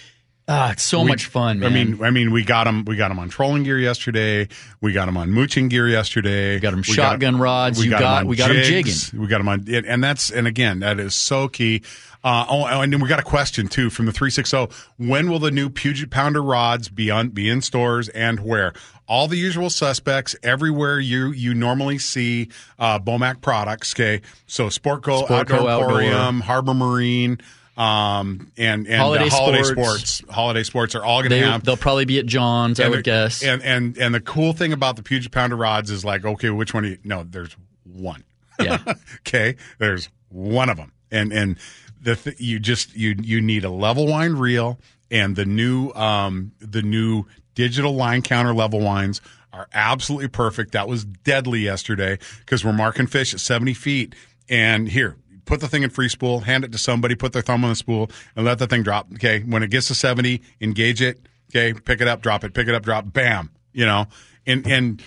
Ah, 0.50 0.72
it's 0.72 0.84
so 0.84 1.02
We- 1.02 1.10
much 1.10 1.26
fun, 1.26 1.60
man. 1.60 1.70
I 1.70 1.74
mean, 1.74 2.00
I 2.04 2.10
mean, 2.10 2.32
we 2.32 2.44
got 2.44 2.64
them. 2.64 2.86
We 2.86 2.96
got 2.96 3.12
him 3.12 3.20
on 3.20 3.28
trolling 3.28 3.64
gear 3.64 3.78
yesterday. 3.78 4.48
We 4.80 4.94
got 4.94 5.08
them 5.08 5.18
on 5.18 5.30
mooching 5.30 5.68
gear 5.68 5.90
yesterday. 5.90 6.54
We 6.56 6.60
got 6.62 6.72
them 6.72 6.84
shotgun 6.84 7.38
rods. 7.38 7.84
You 7.84 7.92
got- 7.92 8.26
we 8.26 8.38
got 8.38 8.52
him 8.52 8.64
jigging. 8.64 8.94
We 9.20 9.28
got 9.28 9.40
them 9.40 9.50
on, 9.50 9.66
and 9.70 10.02
that's 10.02 10.30
and 10.30 10.48
again, 10.48 10.80
that 10.80 11.00
is 11.02 11.16
so 11.16 11.50
key. 11.50 11.82
Uh, 12.24 12.46
oh, 12.50 12.66
and 12.66 12.92
then 12.94 13.00
we 13.02 13.10
got 13.10 13.20
a 13.20 13.24
question 13.24 13.68
too 13.68 13.90
from 13.90 14.06
the 14.06 14.12
three 14.14 14.32
six 14.32 14.50
zero. 14.52 14.70
When 14.96 15.30
will 15.30 15.40
the 15.40 15.52
new 15.52 15.70
Puget 15.70 16.10
Pounder 16.12 16.42
rods 16.42 16.88
be 16.88 17.12
on 17.12 17.30
be 17.30 17.50
in 17.50 17.62
stores 17.62 18.08
and 18.10 18.40
where? 18.40 18.72
All 19.06 19.28
the 19.28 19.38
usual 19.38 19.70
suspects 19.70 20.34
everywhere 20.44 21.00
you 21.00 21.32
you 21.32 21.54
normally 21.54 21.98
see 21.98 22.48
uh, 22.80 23.00
Bomac 23.00 23.42
products. 23.42 23.94
Okay, 23.94 24.22
so 24.46 24.68
Sportco, 24.68 25.28
Sportco 25.28 25.30
Outdoor 25.30 25.70
Outdoor. 25.70 26.02
Emporium, 26.02 26.40
Harbor 26.42 26.74
Marine. 26.74 27.38
Um 27.78 28.52
and 28.58 28.88
and 28.88 29.02
Holiday 29.02 29.30
holiday 29.30 29.64
Sports. 29.64 30.16
sports, 30.16 30.34
holiday 30.34 30.64
sports 30.64 30.96
are 30.96 31.04
all 31.04 31.20
going 31.22 31.30
to 31.30 31.36
they, 31.36 31.42
have 31.42 31.64
they'll 31.64 31.78
probably 31.78 32.06
be 32.06 32.18
at 32.20 32.26
John's, 32.26 32.80
I 32.80 32.88
would 32.88 33.04
guess. 33.04 33.44
And 33.44 33.62
and 33.62 33.98
and 33.98 34.16
the 34.16 34.22
cool 34.22 34.54
thing 34.54 34.74
about 34.74 34.96
the 34.96 35.04
Puget 35.04 35.32
Pounder 35.32 35.56
rods 35.56 35.92
is 35.92 36.04
like, 36.04 36.26
okay, 36.26 36.50
which 36.50 36.74
one? 36.74 36.84
Do 36.84 36.90
you, 36.90 36.98
no, 37.04 37.24
there's 37.24 37.56
one. 37.84 38.24
Yeah. 38.60 38.80
okay, 39.20 39.56
there's 39.78 40.10
one 40.30 40.70
of 40.70 40.78
them, 40.78 40.92
and 41.12 41.32
and 41.32 41.58
the 42.02 42.16
th- 42.16 42.40
you 42.40 42.60
just 42.60 42.96
you 42.96 43.16
you 43.22 43.42
need 43.42 43.64
a 43.64 43.70
level 43.70 44.08
wind 44.08 44.40
reel, 44.40 44.80
and 45.12 45.36
the 45.36 45.46
new 45.46 45.92
um 45.92 46.54
the 46.60 46.82
new 46.82 47.26
digital 47.56 47.94
line 47.94 48.22
counter 48.22 48.54
level 48.54 48.80
winds 48.80 49.22
are 49.54 49.68
absolutely 49.74 50.28
perfect. 50.28 50.72
That 50.72 50.88
was 50.88 51.06
deadly 51.06 51.60
yesterday 51.62 52.20
because 52.40 52.64
we're 52.64 52.74
marking 52.74 53.08
fish 53.08 53.34
at 53.34 53.40
70 53.40 53.74
feet, 53.74 54.16
and 54.50 54.88
here. 54.90 55.16
Put 55.48 55.62
the 55.62 55.68
thing 55.68 55.82
in 55.82 55.90
free 55.90 56.10
spool, 56.10 56.42
hand 56.42 56.64
it 56.64 56.72
to 56.74 56.78
somebody, 56.78 57.16
put 57.16 57.34
their 57.34 57.42
thumb 57.42 57.64
on 57.64 57.72
the 57.72 57.76
spool, 57.76 58.12
and 58.36 58.46
let 58.46 58.60
the 58.60 58.68
thing 58.68 58.84
drop. 58.84 59.12
Okay, 59.14 59.40
when 59.40 59.64
it 59.64 59.72
gets 59.72 59.88
to 59.88 59.96
seventy, 59.96 60.44
engage 60.62 61.02
it. 61.02 61.20
Okay, 61.50 61.74
pick 61.74 62.02
it 62.02 62.08
up, 62.08 62.22
drop 62.22 62.44
it, 62.44 62.54
pick 62.54 62.68
it 62.68 62.76
up, 62.76 62.84
drop, 62.84 63.12
bam. 63.12 63.50
You 63.74 63.86
know, 63.86 64.06
and 64.46 64.68
and 64.68 65.02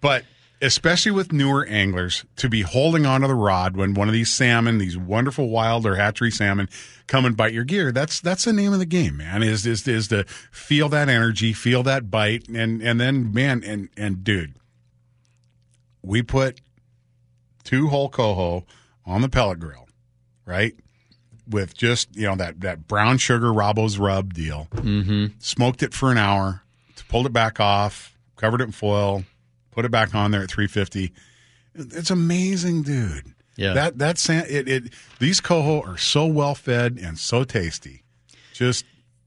but 0.00 0.24
especially 0.62 1.10
with 1.10 1.32
newer 1.32 1.66
anglers 1.66 2.24
to 2.36 2.48
be 2.48 2.62
holding 2.62 3.04
onto 3.04 3.26
the 3.26 3.34
rod 3.34 3.76
when 3.76 3.94
one 3.94 4.08
of 4.08 4.14
these 4.14 4.30
salmon, 4.30 4.78
these 4.78 4.96
wonderful 4.96 5.48
wild 5.48 5.84
or 5.84 5.96
hatchery 5.96 6.30
salmon, 6.30 6.68
come 7.08 7.26
and 7.26 7.36
bite 7.36 7.52
your 7.52 7.64
gear. 7.64 7.92
That's 7.92 8.20
that's 8.20 8.44
the 8.44 8.52
name 8.52 8.72
of 8.72 8.78
the 8.78 8.86
game, 8.86 9.18
man. 9.18 9.42
Is 9.42 9.66
is 9.66 9.86
is 9.86 10.08
to 10.08 10.24
feel 10.50 10.88
that 10.90 11.08
energy, 11.08 11.52
feel 11.52 11.82
that 11.82 12.10
bite, 12.10 12.48
and 12.48 12.80
and 12.80 13.00
then 13.00 13.32
man 13.34 13.62
and 13.64 13.88
and 13.96 14.24
dude, 14.24 14.54
we 16.00 16.22
put 16.22 16.60
two 17.64 17.88
whole 17.88 18.08
coho 18.08 18.64
on 19.06 19.22
the 19.22 19.28
pellet 19.28 19.58
grill, 19.58 19.88
right? 20.46 20.74
With 21.48 21.76
just 21.76 22.14
you 22.16 22.26
know 22.26 22.36
that 22.36 22.60
that 22.60 22.86
brown 22.86 23.18
sugar 23.18 23.52
Robbo's 23.52 23.98
rub 23.98 24.32
deal. 24.32 24.68
Mm-hmm. 24.76 25.26
Smoked 25.38 25.82
it 25.82 25.92
for 25.92 26.10
an 26.10 26.18
hour, 26.18 26.62
pulled 27.08 27.26
it 27.26 27.32
back 27.32 27.58
off, 27.60 28.16
covered 28.36 28.60
it 28.60 28.64
in 28.64 28.72
foil, 28.72 29.24
put 29.72 29.84
it 29.84 29.90
back 29.90 30.14
on 30.14 30.30
there 30.30 30.42
at 30.42 30.50
350. 30.50 31.12
It's 31.74 32.10
amazing, 32.10 32.82
dude. 32.82 33.34
Yeah. 33.56 33.74
That 33.74 33.98
that 33.98 34.28
it, 34.30 34.68
it 34.68 34.92
these 35.18 35.40
coho 35.40 35.82
are 35.82 35.98
so 35.98 36.26
well 36.26 36.54
fed 36.54 36.98
and 37.02 37.18
so 37.18 37.44
tasty. 37.44 38.02
Just 38.54 38.84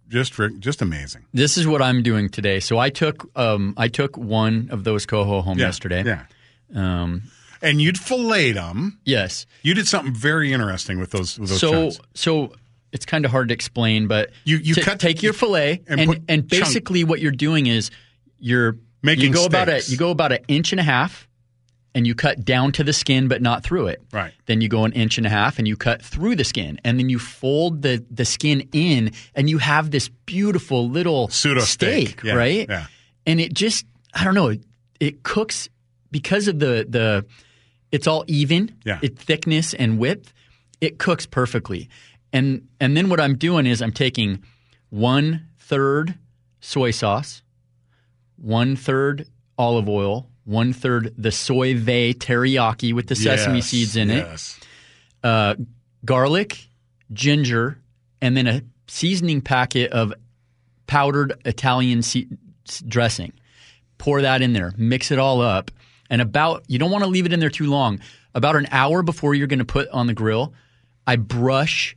just 0.08 0.34
just 0.60 0.82
amazing. 0.82 1.26
this 1.34 1.58
is 1.58 1.68
what 1.68 1.82
I'm 1.82 2.02
doing 2.02 2.30
today. 2.30 2.60
So 2.60 2.78
I 2.80 2.90
took 2.90 3.30
um 3.38 3.74
I 3.78 3.88
took 3.88 4.18
one 4.18 4.70
of 4.72 4.84
those 4.84 5.06
coho 5.06 5.42
home 5.42 5.60
Yeah, 5.60 5.66
yesterday. 5.66 6.04
Yeah. 6.04 6.24
Um, 6.74 7.24
And 7.66 7.82
you'd 7.82 7.98
fillet 8.00 8.52
them. 8.54 9.00
yes. 9.06 9.46
You 9.64 9.74
did 9.74 9.88
something 9.88 10.14
very 10.14 10.54
interesting 10.54 11.00
with 11.00 11.12
those 11.12 11.38
with 11.40 11.50
those 11.50 11.60
so 11.60 11.72
chunks. 11.72 12.00
so 12.14 12.54
it's 12.92 13.06
kind 13.06 13.26
of 13.26 13.32
hard 13.32 13.50
to 13.50 13.54
explain, 13.54 14.08
but 14.08 14.30
You- 14.46 14.58
you 14.58 14.76
ta- 14.76 14.82
cut- 14.82 15.00
take 15.00 15.22
your 15.24 15.34
fillet 15.34 15.82
and 15.88 16.00
and 16.00 16.10
and, 16.30 16.50
chunk- 16.50 16.64
basically 16.64 17.04
what 17.04 17.20
you're 17.20 17.32
doing 17.32 17.68
is 17.68 17.92
you're 18.40 18.78
Making 19.04 19.26
you 19.28 19.34
go 19.34 19.46
about 19.46 19.70
a 19.70 19.82
you 19.88 19.98
go 19.98 20.10
about 20.12 20.32
an 20.32 20.40
inch 20.48 20.72
and 20.74 20.80
a 20.80 20.84
half 20.84 21.28
and 21.94 22.06
you 22.08 22.16
cut 22.16 22.44
down 22.44 22.72
to 22.74 22.84
the 22.84 22.92
skin 22.94 23.28
but 23.28 23.42
not 23.42 23.64
through 23.64 23.88
it. 23.88 24.02
Right. 24.12 24.34
Then 24.48 24.62
you 24.62 24.68
go 24.68 24.84
an 24.86 24.94
inch 24.94 25.18
and 25.18 25.28
a 25.28 25.30
half 25.30 25.60
and 25.60 25.68
you 25.68 25.76
cut 25.78 26.02
through 26.02 26.36
the 26.36 26.44
skin 26.44 26.80
and 26.84 26.98
then 27.00 27.10
you 27.10 27.20
fold 27.20 27.82
the 27.84 28.04
the 28.10 28.26
skin 28.26 28.68
in 28.72 29.12
and 29.36 29.50
you 29.50 29.58
have 29.60 29.92
this 29.92 30.10
beautiful 30.26 30.90
little 30.90 31.28
Pseudo 31.30 31.62
steak. 31.62 32.22
Yeah, 32.24 32.34
right? 32.34 32.68
yeah. 32.70 32.86
And 33.28 33.40
it 33.40 33.54
just 33.54 33.86
I 34.14 34.24
don't 34.24 34.34
know, 34.36 34.48
it, 34.50 34.62
it 35.00 35.24
cooks 35.24 35.70
because 36.12 36.48
of 36.48 36.58
the 36.60 36.86
the 36.90 37.26
it's 37.96 38.08
all 38.08 38.24
even, 38.28 38.76
Yeah. 38.86 39.00
it 39.02 39.18
thickness 39.18 39.74
and 39.74 39.98
width, 39.98 40.34
it 40.82 40.98
cooks 41.00 41.26
perfectly. 41.26 41.90
And 42.34 42.68
and 42.80 42.96
then 42.98 43.10
what 43.10 43.20
I'm 43.20 43.36
doing 43.38 43.66
is 43.66 43.82
I'm 43.82 43.94
taking 43.94 44.44
one 44.90 45.48
third 45.58 46.16
soy 46.60 46.92
sauce, 46.92 47.42
one 48.38 48.76
third 48.76 49.28
olive 49.58 49.88
oil, 49.88 50.30
one 50.44 50.74
third 50.74 51.14
the 51.18 51.32
Soy 51.32 51.76
Vay 51.78 52.14
teriyaki 52.14 52.94
with 52.94 53.08
the 53.08 53.16
sesame 53.16 53.58
Yes, 53.60 53.68
seeds 53.68 53.96
in 53.96 54.10
it, 54.12 54.28
uh, 55.24 55.56
garlic, 56.04 56.68
ginger, 57.14 57.78
and 58.22 58.36
then 58.36 58.48
a 58.48 58.62
seasoning 58.88 59.42
packet 59.42 59.92
of 59.92 60.14
powdered 60.88 61.34
Italian 61.46 62.02
se- 62.02 62.28
dressing. 62.88 63.32
Pour 63.98 64.22
that 64.22 64.42
in 64.42 64.54
there, 64.54 64.74
mix 64.78 65.10
it 65.12 65.18
all 65.20 65.42
up, 65.42 65.72
and 66.10 66.22
about 66.22 66.64
you 66.68 66.78
don't 66.80 66.92
want 66.92 67.04
to 67.04 67.10
leave 67.10 67.26
it 67.26 67.34
in 67.34 67.40
there 67.40 67.50
too 67.50 67.68
long. 67.70 68.00
About 68.34 68.56
an 68.56 68.68
hour 68.72 69.02
before 69.02 69.34
you're 69.34 69.48
going 69.48 69.60
to 69.60 69.66
put 69.66 69.88
on 69.90 70.08
the 70.08 70.14
grill, 70.14 70.54
I 71.08 71.16
brush 71.16 71.96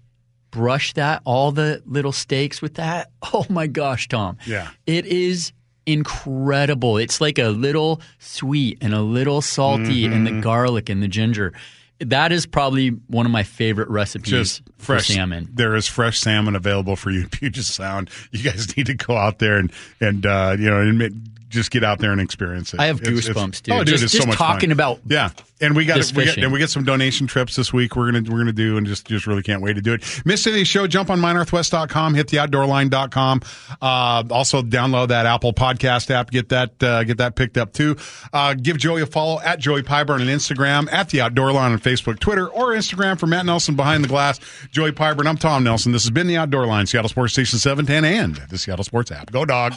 brush 0.50 0.94
that 0.94 1.20
all 1.24 1.52
the 1.52 1.82
little 1.84 2.12
steaks 2.12 2.62
with 2.62 2.74
that. 2.74 3.10
Oh 3.34 3.44
my 3.50 3.66
gosh, 3.66 4.08
Tom! 4.08 4.38
Yeah. 4.46 4.70
it 4.86 5.04
is 5.06 5.52
incredible. 5.86 6.96
It's 6.96 7.20
like 7.20 7.38
a 7.38 7.48
little 7.48 8.00
sweet 8.18 8.78
and 8.80 8.94
a 8.94 9.00
little 9.02 9.42
salty, 9.42 10.04
and 10.06 10.26
Mm-hmm. 10.26 10.36
the 10.36 10.40
garlic 10.42 10.88
and 10.88 11.02
the 11.02 11.08
ginger. 11.08 11.52
That 12.00 12.30
is 12.30 12.46
probably 12.46 12.90
one 13.08 13.26
of 13.26 13.32
my 13.32 13.42
favorite 13.42 13.88
recipes 13.88 14.30
just 14.30 14.62
for 14.78 14.94
fresh 14.94 15.08
salmon. 15.08 15.48
There 15.52 15.74
is 15.74 15.88
fresh 15.88 16.20
salmon 16.20 16.54
available 16.54 16.94
for 16.94 17.10
you 17.10 17.22
in 17.24 17.28
Puget 17.28 17.64
Sound. 17.64 18.08
You 18.30 18.42
guys 18.48 18.76
need 18.76 18.86
to 18.86 18.94
go 18.94 19.16
out 19.16 19.40
there 19.40 19.56
and 19.58 19.72
and 20.00 20.24
uh, 20.24 20.54
you 20.58 20.70
know 20.70 20.80
admit, 20.80 21.12
just 21.48 21.70
get 21.70 21.82
out 21.84 21.98
there 21.98 22.12
and 22.12 22.20
experience 22.20 22.74
it. 22.74 22.80
I 22.80 22.86
have 22.86 23.00
It's- 23.00 23.26
it's- 23.26 23.28
goosebumps, 23.36 23.62
dude. 23.62 23.74
Oh, 23.74 23.78
dude, 23.78 23.88
Just- 23.88 24.04
it's 24.04 24.12
just 24.12 24.22
so 24.24 24.28
much 24.28 24.38
talking 24.38 24.70
fun. 24.70 24.72
about 24.72 25.00
yeah. 25.06 25.30
And 25.60 25.74
we 25.74 25.86
got 25.86 25.96
we 26.14 26.24
got 26.24 26.36
and 26.38 26.52
we 26.52 26.60
get 26.60 26.70
some 26.70 26.84
donation 26.84 27.26
trips 27.26 27.56
this 27.56 27.72
week. 27.72 27.96
We're 27.96 28.12
gonna 28.12 28.30
we're 28.30 28.38
gonna 28.38 28.52
do 28.52 28.76
and 28.76 28.86
just 28.86 29.06
just 29.08 29.26
really 29.26 29.42
can't 29.42 29.60
wait 29.60 29.72
to 29.72 29.80
do 29.80 29.92
it. 29.94 30.22
Miss 30.24 30.46
any 30.46 30.62
show. 30.62 30.86
Jump 30.86 31.10
on 31.10 31.20
mynorthwest.com. 31.20 32.14
Hit 32.14 32.28
the 32.28 32.36
outdoorline.com. 32.36 33.42
Uh, 33.82 34.22
also 34.30 34.62
download 34.62 35.08
that 35.08 35.26
Apple 35.26 35.52
Podcast 35.52 36.12
app. 36.12 36.30
Get 36.30 36.50
that 36.50 36.80
uh, 36.80 37.02
get 37.02 37.18
that 37.18 37.34
picked 37.34 37.58
up 37.58 37.72
too. 37.72 37.96
Uh, 38.32 38.54
give 38.54 38.78
Joey 38.78 39.02
a 39.02 39.06
follow 39.06 39.40
at 39.40 39.58
Joey 39.58 39.82
Pyburn 39.82 40.20
on 40.20 40.28
Instagram, 40.28 40.88
at 40.92 41.10
the 41.10 41.20
Outdoor 41.22 41.50
Line 41.50 41.72
on 41.72 41.80
Facebook, 41.80 42.20
Twitter, 42.20 42.46
or 42.48 42.68
Instagram 42.74 43.18
for 43.18 43.26
Matt 43.26 43.44
Nelson 43.44 43.74
behind 43.74 44.04
the 44.04 44.08
glass. 44.08 44.38
Joey 44.70 44.92
Pyburn. 44.92 45.26
I'm 45.26 45.38
Tom 45.38 45.64
Nelson. 45.64 45.90
This 45.90 46.04
has 46.04 46.10
been 46.10 46.28
the 46.28 46.36
Outdoor 46.36 46.66
Line, 46.66 46.86
Seattle 46.86 47.08
Sports 47.08 47.32
Station 47.32 47.58
710 47.58 48.04
and 48.04 48.36
the 48.48 48.58
Seattle 48.58 48.84
Sports 48.84 49.10
app. 49.10 49.32
Go 49.32 49.44
dog. 49.44 49.74